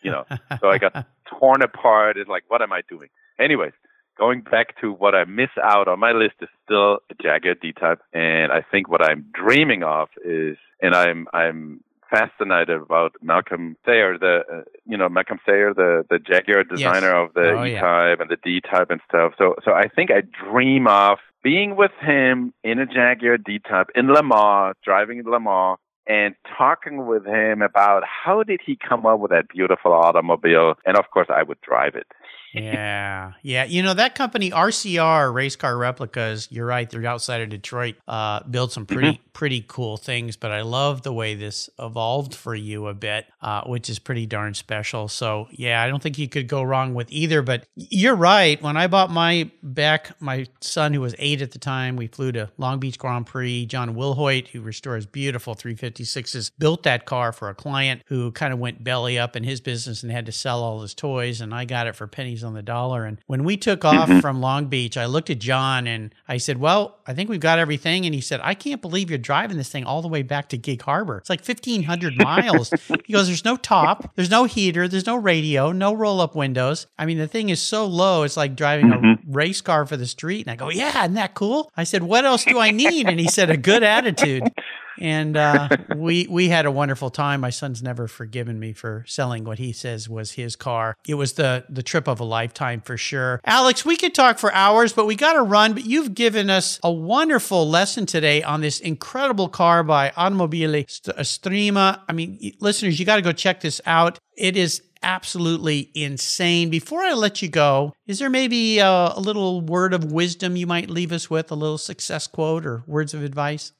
You 0.02 0.10
know, 0.10 0.24
so 0.60 0.68
I 0.68 0.78
got 0.78 1.06
torn 1.38 1.62
apart. 1.62 2.16
It's 2.16 2.28
like, 2.28 2.42
what 2.48 2.60
am 2.60 2.72
I 2.72 2.82
doing? 2.88 3.08
Anyways, 3.38 3.72
going 4.18 4.42
back 4.42 4.80
to 4.80 4.92
what 4.92 5.14
I 5.14 5.24
miss 5.24 5.50
out 5.62 5.88
on 5.88 5.98
my 6.00 6.12
list 6.12 6.34
is 6.40 6.48
still 6.64 6.98
a 7.10 7.14
Jaguar 7.20 7.54
D-Type, 7.54 8.00
and 8.12 8.52
I 8.52 8.62
think 8.70 8.88
what 8.88 9.02
I'm 9.02 9.24
dreaming 9.32 9.82
of 9.82 10.08
is, 10.24 10.56
and 10.80 10.94
I'm 10.94 11.26
I'm 11.32 11.82
fascinated 12.10 12.76
about 12.82 13.12
Malcolm 13.22 13.76
Sayer, 13.86 14.18
the 14.18 14.42
uh, 14.52 14.62
you 14.86 14.96
know 14.96 15.08
Malcolm 15.08 15.38
Sayer, 15.46 15.72
the 15.74 16.04
the 16.10 16.18
Jaguar 16.18 16.64
designer 16.64 17.14
of 17.14 17.32
the 17.34 17.50
Oh. 17.52 17.64
E-Type 17.64 18.20
and 18.20 18.30
the 18.30 18.36
D-Type 18.42 18.90
and 18.90 19.00
stuff. 19.08 19.32
So 19.38 19.54
so 19.64 19.72
I 19.72 19.88
think 19.88 20.10
I 20.10 20.22
dream 20.50 20.86
of 20.86 21.18
being 21.42 21.74
with 21.76 21.92
him 22.00 22.52
in 22.62 22.78
a 22.78 22.86
Jaguar 22.86 23.38
D-Type 23.38 23.88
in 23.94 24.08
Le 24.12 24.22
Mans, 24.22 24.76
driving 24.84 25.18
in 25.18 25.24
Le 25.26 25.40
Mans, 25.40 25.78
and 26.06 26.34
talking 26.56 27.06
with 27.06 27.24
him 27.26 27.62
about 27.62 28.02
how 28.04 28.42
did 28.42 28.60
he 28.64 28.76
come 28.76 29.06
up 29.06 29.18
with 29.20 29.30
that 29.30 29.48
beautiful 29.48 29.92
automobile 29.92 30.74
and 30.84 30.96
of 30.96 31.04
course 31.12 31.28
i 31.30 31.42
would 31.44 31.60
drive 31.60 31.94
it 31.94 32.06
yeah, 32.54 33.32
yeah. 33.42 33.64
You 33.64 33.82
know 33.82 33.94
that 33.94 34.14
company 34.14 34.50
RCR 34.50 35.32
Race 35.32 35.56
Car 35.56 35.76
Replicas. 35.76 36.48
You're 36.50 36.66
right; 36.66 36.88
they're 36.88 37.06
outside 37.06 37.40
of 37.40 37.48
Detroit. 37.48 37.96
Uh, 38.06 38.42
build 38.44 38.72
some 38.72 38.86
pretty 38.86 39.12
mm-hmm. 39.12 39.30
pretty 39.32 39.64
cool 39.66 39.96
things. 39.96 40.36
But 40.36 40.52
I 40.52 40.62
love 40.62 41.02
the 41.02 41.12
way 41.12 41.34
this 41.34 41.70
evolved 41.78 42.34
for 42.34 42.54
you 42.54 42.88
a 42.88 42.94
bit, 42.94 43.26
uh, 43.40 43.62
which 43.64 43.88
is 43.88 43.98
pretty 43.98 44.26
darn 44.26 44.54
special. 44.54 45.08
So 45.08 45.48
yeah, 45.50 45.82
I 45.82 45.88
don't 45.88 46.02
think 46.02 46.18
you 46.18 46.28
could 46.28 46.48
go 46.48 46.62
wrong 46.62 46.94
with 46.94 47.10
either. 47.10 47.42
But 47.42 47.64
you're 47.74 48.14
right. 48.16 48.60
When 48.62 48.76
I 48.76 48.86
bought 48.86 49.10
my 49.10 49.50
back, 49.62 50.20
my 50.20 50.46
son 50.60 50.92
who 50.92 51.00
was 51.00 51.14
eight 51.18 51.42
at 51.42 51.52
the 51.52 51.58
time, 51.58 51.96
we 51.96 52.06
flew 52.06 52.32
to 52.32 52.50
Long 52.58 52.78
Beach 52.78 52.98
Grand 52.98 53.26
Prix. 53.26 53.66
John 53.66 53.94
Willhoit, 53.94 54.48
who 54.48 54.60
restores 54.60 55.06
beautiful 55.06 55.54
356s, 55.54 56.50
built 56.58 56.82
that 56.82 57.06
car 57.06 57.32
for 57.32 57.48
a 57.48 57.54
client 57.54 58.02
who 58.06 58.30
kind 58.32 58.52
of 58.52 58.58
went 58.58 58.84
belly 58.84 59.18
up 59.18 59.36
in 59.36 59.44
his 59.44 59.60
business 59.60 60.02
and 60.02 60.12
had 60.12 60.26
to 60.26 60.32
sell 60.32 60.62
all 60.62 60.82
his 60.82 60.94
toys, 60.94 61.40
and 61.40 61.54
I 61.54 61.64
got 61.64 61.86
it 61.86 61.96
for 61.96 62.06
pennies 62.06 62.41
on 62.44 62.54
the 62.54 62.62
dollar. 62.62 63.04
And 63.04 63.18
when 63.26 63.44
we 63.44 63.56
took 63.56 63.84
off 63.84 64.08
mm-hmm. 64.08 64.20
from 64.20 64.40
Long 64.40 64.66
Beach, 64.66 64.96
I 64.96 65.06
looked 65.06 65.30
at 65.30 65.38
John 65.38 65.86
and 65.86 66.14
I 66.28 66.38
said, 66.38 66.58
Well, 66.58 66.98
I 67.06 67.14
think 67.14 67.30
we've 67.30 67.40
got 67.40 67.58
everything. 67.58 68.04
And 68.06 68.14
he 68.14 68.20
said, 68.20 68.40
I 68.42 68.54
can't 68.54 68.82
believe 68.82 69.10
you're 69.10 69.18
driving 69.18 69.56
this 69.56 69.68
thing 69.68 69.84
all 69.84 70.02
the 70.02 70.08
way 70.08 70.22
back 70.22 70.48
to 70.50 70.58
Gig 70.58 70.82
Harbor. 70.82 71.18
It's 71.18 71.30
like 71.30 71.46
1,500 71.46 72.16
miles. 72.22 72.72
he 73.04 73.12
goes, 73.12 73.26
There's 73.26 73.44
no 73.44 73.56
top, 73.56 74.14
there's 74.14 74.30
no 74.30 74.44
heater, 74.44 74.88
there's 74.88 75.06
no 75.06 75.16
radio, 75.16 75.72
no 75.72 75.92
roll 75.92 76.20
up 76.20 76.34
windows. 76.34 76.86
I 76.98 77.06
mean, 77.06 77.18
the 77.18 77.28
thing 77.28 77.48
is 77.48 77.60
so 77.60 77.86
low, 77.86 78.22
it's 78.22 78.36
like 78.36 78.56
driving 78.56 78.86
mm-hmm. 78.86 79.28
a 79.28 79.32
race 79.32 79.60
car 79.60 79.86
for 79.86 79.96
the 79.96 80.06
street. 80.06 80.46
And 80.46 80.52
I 80.52 80.56
go, 80.56 80.70
Yeah, 80.70 81.02
isn't 81.02 81.14
that 81.14 81.34
cool? 81.34 81.70
I 81.76 81.84
said, 81.84 82.02
What 82.02 82.24
else 82.24 82.44
do 82.44 82.58
I 82.58 82.70
need? 82.70 83.08
And 83.08 83.20
he 83.20 83.28
said, 83.28 83.50
A 83.50 83.56
good 83.56 83.82
attitude 83.82 84.44
and 84.98 85.36
uh, 85.36 85.68
we 85.96 86.26
we 86.28 86.48
had 86.48 86.66
a 86.66 86.70
wonderful 86.70 87.10
time. 87.10 87.40
My 87.40 87.50
son's 87.50 87.82
never 87.82 88.06
forgiven 88.08 88.58
me 88.58 88.72
for 88.72 89.04
selling 89.06 89.44
what 89.44 89.58
he 89.58 89.72
says 89.72 90.08
was 90.08 90.32
his 90.32 90.56
car. 90.56 90.96
It 91.06 91.14
was 91.14 91.34
the 91.34 91.64
the 91.68 91.82
trip 91.82 92.08
of 92.08 92.20
a 92.20 92.24
lifetime 92.24 92.80
for 92.80 92.96
sure. 92.96 93.40
Alex, 93.44 93.84
we 93.84 93.96
could 93.96 94.14
talk 94.14 94.38
for 94.38 94.52
hours, 94.52 94.92
but 94.92 95.06
we 95.06 95.14
got 95.14 95.34
to 95.34 95.42
run. 95.42 95.74
But 95.74 95.84
you've 95.84 96.14
given 96.14 96.50
us 96.50 96.78
a 96.82 96.92
wonderful 96.92 97.68
lesson 97.68 98.06
today 98.06 98.42
on 98.42 98.60
this 98.60 98.80
incredible 98.80 99.48
car 99.48 99.82
by 99.82 100.10
Automobili 100.10 100.86
Estrema. 101.18 102.00
I 102.08 102.12
mean, 102.12 102.54
listeners, 102.60 102.98
you 102.98 103.06
got 103.06 103.16
to 103.16 103.22
go 103.22 103.32
check 103.32 103.60
this 103.60 103.80
out. 103.86 104.18
It 104.36 104.56
is 104.56 104.82
absolutely 105.02 105.90
insane. 105.94 106.70
Before 106.70 107.02
I 107.02 107.12
let 107.12 107.42
you 107.42 107.48
go, 107.48 107.92
is 108.06 108.18
there 108.18 108.30
maybe 108.30 108.78
a, 108.78 109.12
a 109.14 109.20
little 109.20 109.60
word 109.60 109.94
of 109.94 110.12
wisdom 110.12 110.56
you 110.56 110.66
might 110.66 110.90
leave 110.90 111.12
us 111.12 111.28
with, 111.28 111.50
a 111.50 111.56
little 111.56 111.78
success 111.78 112.26
quote 112.26 112.64
or 112.64 112.84
words 112.86 113.14
of 113.14 113.22
advice? 113.22 113.72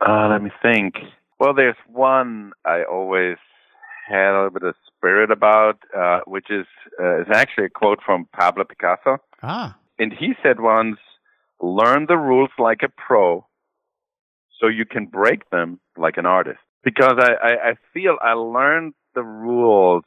Uh, 0.00 0.28
let 0.28 0.42
me 0.42 0.50
think. 0.62 0.94
Well, 1.40 1.54
there's 1.54 1.76
one 1.86 2.52
I 2.64 2.82
always 2.84 3.36
had 4.08 4.32
a 4.32 4.36
little 4.36 4.50
bit 4.50 4.62
of 4.62 4.74
spirit 4.86 5.30
about, 5.30 5.78
uh, 5.96 6.20
which 6.26 6.50
is 6.50 6.66
uh, 7.00 7.20
is 7.20 7.26
actually 7.32 7.66
a 7.66 7.70
quote 7.70 8.00
from 8.04 8.28
Pablo 8.32 8.64
Picasso. 8.64 9.18
Ah. 9.42 9.76
And 9.98 10.12
he 10.12 10.34
said 10.42 10.60
once, 10.60 10.98
"Learn 11.60 12.06
the 12.08 12.16
rules 12.16 12.50
like 12.58 12.82
a 12.82 12.88
pro, 12.88 13.46
so 14.60 14.68
you 14.68 14.84
can 14.84 15.06
break 15.06 15.50
them 15.50 15.80
like 15.96 16.16
an 16.16 16.26
artist." 16.26 16.60
Because 16.84 17.14
I, 17.18 17.32
I, 17.32 17.70
I 17.70 17.74
feel 17.92 18.16
I 18.22 18.32
learned 18.32 18.94
the 19.14 19.22
rules 19.22 20.04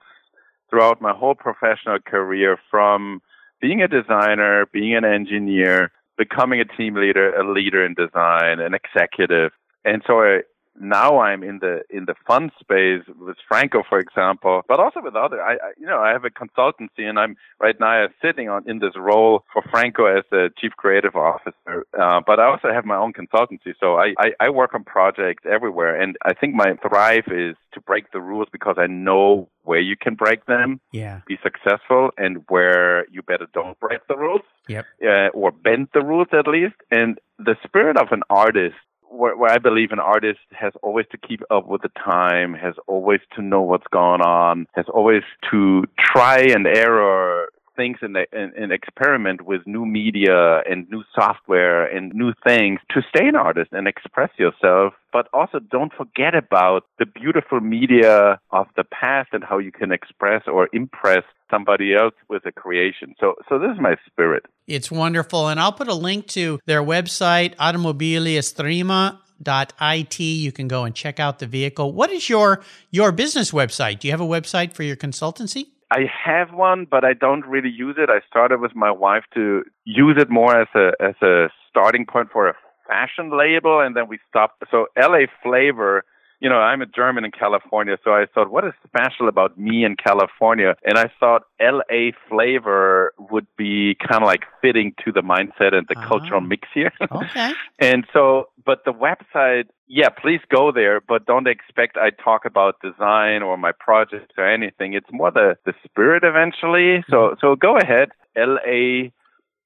throughout 0.69 1.01
my 1.01 1.13
whole 1.13 1.35
professional 1.35 1.99
career 1.99 2.57
from 2.69 3.21
being 3.61 3.81
a 3.81 3.87
designer, 3.87 4.65
being 4.71 4.95
an 4.95 5.05
engineer, 5.05 5.91
becoming 6.17 6.59
a 6.61 6.65
team 6.65 6.95
leader, 6.95 7.35
a 7.35 7.49
leader 7.51 7.85
in 7.85 7.93
design, 7.93 8.59
an 8.59 8.73
executive, 8.73 9.51
and 9.85 10.01
so 10.05 10.21
I, 10.21 10.41
now 10.79 11.19
I'm 11.19 11.43
in 11.43 11.59
the 11.59 11.81
in 11.89 12.05
the 12.05 12.15
fun 12.25 12.51
space 12.59 13.03
with 13.19 13.37
Franco, 13.47 13.83
for 13.87 13.99
example, 13.99 14.61
but 14.67 14.79
also 14.79 15.01
with 15.01 15.15
other. 15.15 15.41
I, 15.41 15.53
I 15.53 15.71
you 15.77 15.85
know 15.85 15.99
I 15.99 16.11
have 16.11 16.23
a 16.25 16.29
consultancy, 16.29 17.07
and 17.07 17.19
I'm 17.19 17.35
right 17.59 17.75
now 17.79 18.07
sitting 18.21 18.49
on 18.49 18.67
in 18.69 18.79
this 18.79 18.93
role 18.97 19.43
for 19.51 19.63
Franco 19.69 20.05
as 20.05 20.23
the 20.31 20.49
chief 20.57 20.71
creative 20.77 21.15
officer. 21.15 21.85
Uh, 21.99 22.21
but 22.25 22.39
I 22.39 22.45
also 22.45 22.69
have 22.73 22.85
my 22.85 22.95
own 22.95 23.13
consultancy, 23.13 23.73
so 23.79 23.95
I, 23.95 24.13
I 24.17 24.31
I 24.39 24.49
work 24.49 24.73
on 24.73 24.83
projects 24.83 25.43
everywhere, 25.49 25.99
and 25.99 26.17
I 26.25 26.33
think 26.33 26.55
my 26.55 26.73
thrive 26.87 27.27
is 27.27 27.55
to 27.73 27.81
break 27.81 28.11
the 28.11 28.21
rules 28.21 28.47
because 28.51 28.75
I 28.77 28.87
know 28.87 29.49
where 29.63 29.79
you 29.79 29.95
can 29.95 30.15
break 30.15 30.45
them, 30.45 30.79
yeah, 30.91 31.21
be 31.27 31.37
successful, 31.43 32.11
and 32.17 32.43
where 32.47 33.05
you 33.09 33.21
better 33.21 33.47
don't 33.53 33.79
break 33.79 33.99
the 34.07 34.17
rules, 34.17 34.41
yep, 34.67 34.85
uh, 35.03 35.27
or 35.33 35.51
bend 35.51 35.89
the 35.93 36.01
rules 36.01 36.27
at 36.31 36.47
least. 36.47 36.75
And 36.89 37.19
the 37.37 37.55
spirit 37.63 37.97
of 37.97 38.07
an 38.11 38.23
artist 38.29 38.75
where, 39.11 39.35
where 39.35 39.51
I 39.51 39.57
believe 39.57 39.91
an 39.91 39.99
artist 39.99 40.39
has 40.51 40.73
always 40.81 41.05
to 41.11 41.17
keep 41.17 41.41
up 41.51 41.67
with 41.67 41.81
the 41.81 41.91
time, 42.03 42.53
has 42.53 42.75
always 42.87 43.19
to 43.35 43.41
know 43.41 43.61
what's 43.61 43.87
going 43.91 44.21
on, 44.21 44.67
has 44.73 44.85
always 44.93 45.23
to 45.51 45.83
try 45.99 46.39
and 46.39 46.65
error 46.65 47.49
things 47.75 47.97
and, 48.01 48.17
and, 48.31 48.71
experiment 48.71 49.43
with 49.43 49.61
new 49.65 49.85
media 49.85 50.61
and 50.69 50.89
new 50.89 51.03
software 51.13 51.85
and 51.85 52.13
new 52.13 52.33
things 52.45 52.79
to 52.91 53.01
stay 53.09 53.27
an 53.27 53.35
artist 53.35 53.71
and 53.71 53.87
express 53.87 54.29
yourself. 54.37 54.93
But 55.13 55.27
also 55.33 55.59
don't 55.59 55.91
forget 55.93 56.35
about 56.35 56.85
the 56.99 57.05
beautiful 57.05 57.59
media 57.59 58.39
of 58.51 58.67
the 58.75 58.83
past 58.83 59.29
and 59.33 59.43
how 59.43 59.57
you 59.57 59.71
can 59.71 59.91
express 59.91 60.43
or 60.47 60.69
impress 60.71 61.23
somebody 61.49 61.93
else 61.93 62.13
with 62.29 62.45
a 62.45 62.51
creation. 62.51 63.13
So, 63.19 63.35
so 63.49 63.59
this 63.59 63.71
is 63.71 63.79
my 63.79 63.95
spirit. 64.05 64.45
It's 64.67 64.89
wonderful. 64.89 65.49
And 65.49 65.59
I'll 65.59 65.73
put 65.73 65.89
a 65.89 65.93
link 65.93 66.27
to 66.27 66.59
their 66.65 66.81
website, 66.81 67.55
Automobili 67.57 68.37
Estrema 68.37 69.19
it 69.43 70.19
you 70.19 70.51
can 70.51 70.67
go 70.67 70.83
and 70.83 70.95
check 70.95 71.19
out 71.19 71.39
the 71.39 71.47
vehicle 71.47 71.91
what 71.91 72.11
is 72.11 72.29
your 72.29 72.61
your 72.91 73.11
business 73.11 73.51
website 73.51 73.99
do 73.99 74.07
you 74.07 74.11
have 74.11 74.21
a 74.21 74.25
website 74.25 74.73
for 74.73 74.83
your 74.83 74.95
consultancy 74.95 75.67
I 75.91 76.05
have 76.25 76.53
one, 76.53 76.87
but 76.89 77.03
I 77.03 77.11
don't 77.13 77.45
really 77.45 77.69
use 77.69 77.97
it. 77.99 78.09
I 78.09 78.21
started 78.25 78.61
with 78.61 78.73
my 78.75 78.89
wife 78.89 79.25
to 79.33 79.63
use 79.83 80.15
it 80.17 80.29
more 80.29 80.59
as 80.59 80.69
a 80.73 80.93
as 81.01 81.15
a 81.21 81.49
starting 81.69 82.05
point 82.05 82.29
for 82.31 82.47
a 82.47 82.55
fashion 82.87 83.37
label, 83.37 83.81
and 83.81 83.95
then 83.95 84.07
we 84.07 84.17
stopped. 84.29 84.63
So 84.71 84.87
LA 84.97 85.25
Flavor, 85.43 86.05
you 86.41 86.49
know, 86.49 86.57
I'm 86.57 86.81
a 86.81 86.87
German 86.87 87.23
in 87.23 87.31
California, 87.31 87.97
so 88.03 88.11
I 88.11 88.25
thought, 88.33 88.51
what 88.51 88.65
is 88.65 88.73
special 88.85 89.27
about 89.27 89.57
me 89.57 89.85
in 89.85 89.95
California? 89.95 90.75
And 90.83 90.97
I 90.97 91.09
thought 91.19 91.43
LA 91.61 92.11
Flavor 92.27 93.13
would 93.29 93.47
be 93.57 93.95
kind 93.95 94.23
of 94.23 94.27
like 94.27 94.41
fitting 94.61 94.93
to 95.05 95.11
the 95.11 95.21
mindset 95.21 95.73
and 95.75 95.85
the 95.87 95.97
uh-huh. 95.97 96.07
cultural 96.07 96.41
mix 96.41 96.67
here. 96.73 96.91
Okay. 97.11 97.53
and 97.79 98.05
so, 98.11 98.49
but 98.65 98.83
the 98.85 98.93
website 98.93 99.65
yeah, 99.93 100.07
please 100.07 100.39
go 100.49 100.71
there, 100.71 101.01
but 101.01 101.25
don't 101.25 101.47
expect 101.49 101.97
I 101.97 102.11
talk 102.11 102.45
about 102.45 102.79
design 102.81 103.43
or 103.43 103.57
my 103.57 103.73
projects 103.77 104.33
or 104.37 104.49
anything. 104.49 104.93
It's 104.93 105.11
more 105.11 105.31
the, 105.31 105.57
the 105.65 105.73
spirit 105.83 106.23
eventually. 106.23 107.03
So, 107.09 107.17
mm-hmm. 107.17 107.39
so 107.41 107.57
go 107.57 107.77
ahead. 107.77 108.07
L 108.37 108.57
A 108.65 109.11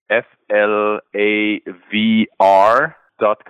F 0.10 0.26
L 0.50 1.00
A 1.16 1.62
V 1.92 2.28
R 2.40 2.96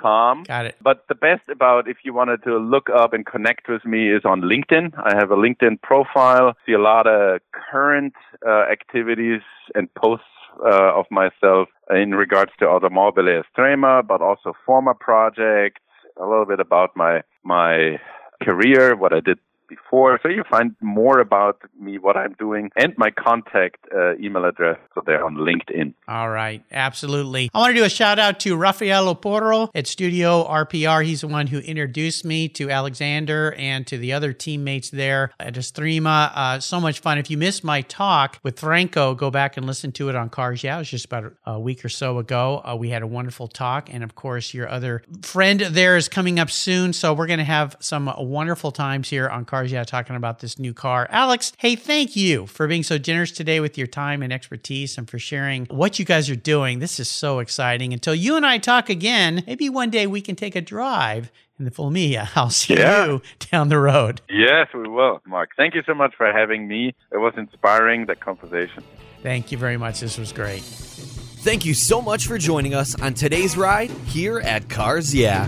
com. 0.01 0.43
Got 0.43 0.66
it. 0.66 0.76
But 0.82 1.05
the 1.07 1.16
best 1.16 1.49
about 1.49 1.88
if 1.88 1.97
you 2.03 2.13
wanted 2.13 2.43
to 2.43 2.57
look 2.57 2.89
up 2.89 3.13
and 3.13 3.26
connect 3.26 3.68
with 3.68 3.86
me 3.86 4.11
is 4.11 4.24
on 4.26 4.41
LinkedIn. 4.41 4.93
I 4.97 5.16
have 5.16 5.32
a 5.32 5.36
LinkedIn 5.36 5.82
profile. 5.82 6.55
See 6.66 6.74
a 6.74 6.80
lot 6.80 7.07
of 7.07 7.41
current 7.72 8.13
uh, 8.45 8.66
activities 8.72 9.41
and 9.74 9.93
posts 9.95 10.26
uh, 10.66 10.93
of 10.99 11.05
myself 11.11 11.70
in 11.89 12.11
regards 12.11 12.51
to 12.59 12.66
Automobili 12.66 13.41
Estrema, 13.43 14.05
but 14.05 14.22
also 14.22 14.53
former 14.66 14.93
projects 14.93 15.82
a 16.18 16.26
little 16.26 16.45
bit 16.45 16.59
about 16.59 16.95
my 16.95 17.22
my 17.43 17.99
career, 18.41 18.95
what 18.95 19.13
I 19.13 19.20
did 19.20 19.39
before. 19.68 20.20
So 20.22 20.30
you 20.30 20.43
find 20.49 20.76
more 20.82 21.20
about 21.20 21.61
me, 21.80 21.97
what 21.97 22.18
I'm 22.18 22.34
doing, 22.34 22.72
and 22.76 22.93
my 22.97 23.11
contact 23.11 23.86
uh, 23.95 24.16
email 24.18 24.45
address. 24.45 24.78
So 24.93 25.01
they're 25.05 25.24
on 25.24 25.36
LinkedIn. 25.36 25.93
All 26.07 26.30
right. 26.30 26.63
Absolutely. 26.72 27.49
I 27.53 27.59
want 27.59 27.72
to 27.72 27.76
do 27.76 27.84
a 27.84 27.89
shout 27.89 28.20
out 28.20 28.39
to 28.41 28.55
Rafael 28.55 29.13
Oporro 29.13 29.70
at 29.74 29.88
Studio 29.88 30.43
RPR. 30.45 31.03
He's 31.05 31.22
the 31.22 31.28
one 31.28 31.47
who 31.47 31.59
introduced 31.59 32.26
me 32.26 32.47
to 32.49 32.70
Alexander 32.70 33.53
and 33.57 33.86
to 33.88 33.97
the 33.97 34.13
other 34.13 34.34
teammates 34.34 34.89
there 34.89 35.32
at 35.39 35.55
Estrema. 35.55 36.32
Uh, 36.34 36.59
so 36.59 36.80
much 36.80 36.99
fun. 36.99 37.18
If 37.18 37.30
you 37.30 37.38
missed 37.38 37.63
my 37.63 37.82
talk 37.82 38.39
with 38.43 38.59
Franco, 38.59 39.16
go 39.16 39.32
back 39.32 39.57
and 39.57 39.66
listen 39.66 39.91
to 39.93 40.09
it 40.09 40.16
on 40.16 40.30
Cars 40.30 40.63
Yeah. 40.63 40.76
It 40.76 40.80
was 40.80 40.89
just 40.89 41.05
about 41.05 41.34
a 41.45 41.59
week 41.59 41.84
or 41.84 41.89
so 41.89 42.18
ago. 42.20 42.61
Uh, 42.63 42.76
we 42.76 42.89
had 42.89 43.01
a 43.01 43.07
wonderful 43.07 43.47
talk. 43.47 43.89
And 43.91 44.03
of 44.03 44.16
course, 44.16 44.53
your 44.53 44.70
other 44.70 45.03
friend 45.22 45.59
there 45.59 45.97
is 45.97 46.07
coming 46.07 46.39
up 46.39 46.51
soon. 46.51 46.93
So 46.93 47.13
we're 47.13 47.28
going 47.28 47.39
to 47.39 47.45
have 47.45 47.76
some 47.80 48.13
wonderful 48.18 48.72
times 48.72 49.09
here 49.09 49.28
on 49.28 49.45
Cars 49.45 49.54
Cars 49.55 49.71
Yeah 49.71 49.85
talking 49.85 50.17
about 50.17 50.39
this 50.39 50.59
new 50.59 50.73
car. 50.73 51.07
Alex, 51.09 51.53
hey, 51.59 51.77
thank 51.77 52.13
you 52.13 52.45
for 52.45 52.67
being 52.67 52.83
so 52.83 52.97
generous 52.97 53.31
today 53.31 53.61
with 53.61 53.77
your 53.77 53.87
time 53.87 54.21
and 54.21 54.33
expertise 54.33 54.97
and 54.97 55.09
for 55.09 55.17
sharing 55.17 55.65
what 55.67 55.97
you 55.97 56.03
guys 56.03 56.29
are 56.29 56.35
doing. 56.35 56.79
This 56.79 56.99
is 56.99 57.07
so 57.07 57.39
exciting. 57.39 57.93
Until 57.93 58.13
you 58.13 58.35
and 58.35 58.45
I 58.45 58.57
talk 58.57 58.89
again, 58.89 59.45
maybe 59.47 59.69
one 59.69 59.89
day 59.89 60.07
we 60.07 60.19
can 60.19 60.35
take 60.35 60.57
a 60.57 60.61
drive 60.61 61.31
in 61.57 61.63
the 61.63 61.71
Fulminea. 61.71 62.27
I'll 62.35 62.49
see 62.49 62.75
yeah. 62.75 63.05
you 63.05 63.21
down 63.49 63.69
the 63.69 63.79
road. 63.79 64.19
Yes, 64.29 64.67
we 64.73 64.89
will, 64.89 65.21
Mark. 65.25 65.51
Thank 65.55 65.73
you 65.73 65.83
so 65.85 65.93
much 65.93 66.13
for 66.17 66.29
having 66.33 66.67
me. 66.67 66.93
It 67.13 67.17
was 67.19 67.33
inspiring, 67.37 68.07
the 68.07 68.17
conversation. 68.17 68.83
Thank 69.23 69.53
you 69.53 69.57
very 69.57 69.77
much. 69.77 70.01
This 70.01 70.17
was 70.17 70.33
great. 70.33 70.63
Thank 70.63 71.63
you 71.63 71.73
so 71.73 72.01
much 72.01 72.27
for 72.27 72.37
joining 72.37 72.73
us 72.73 72.99
on 72.99 73.13
today's 73.13 73.55
ride 73.55 73.89
here 73.89 74.39
at 74.39 74.67
Cars 74.67 75.15
Yeah. 75.15 75.47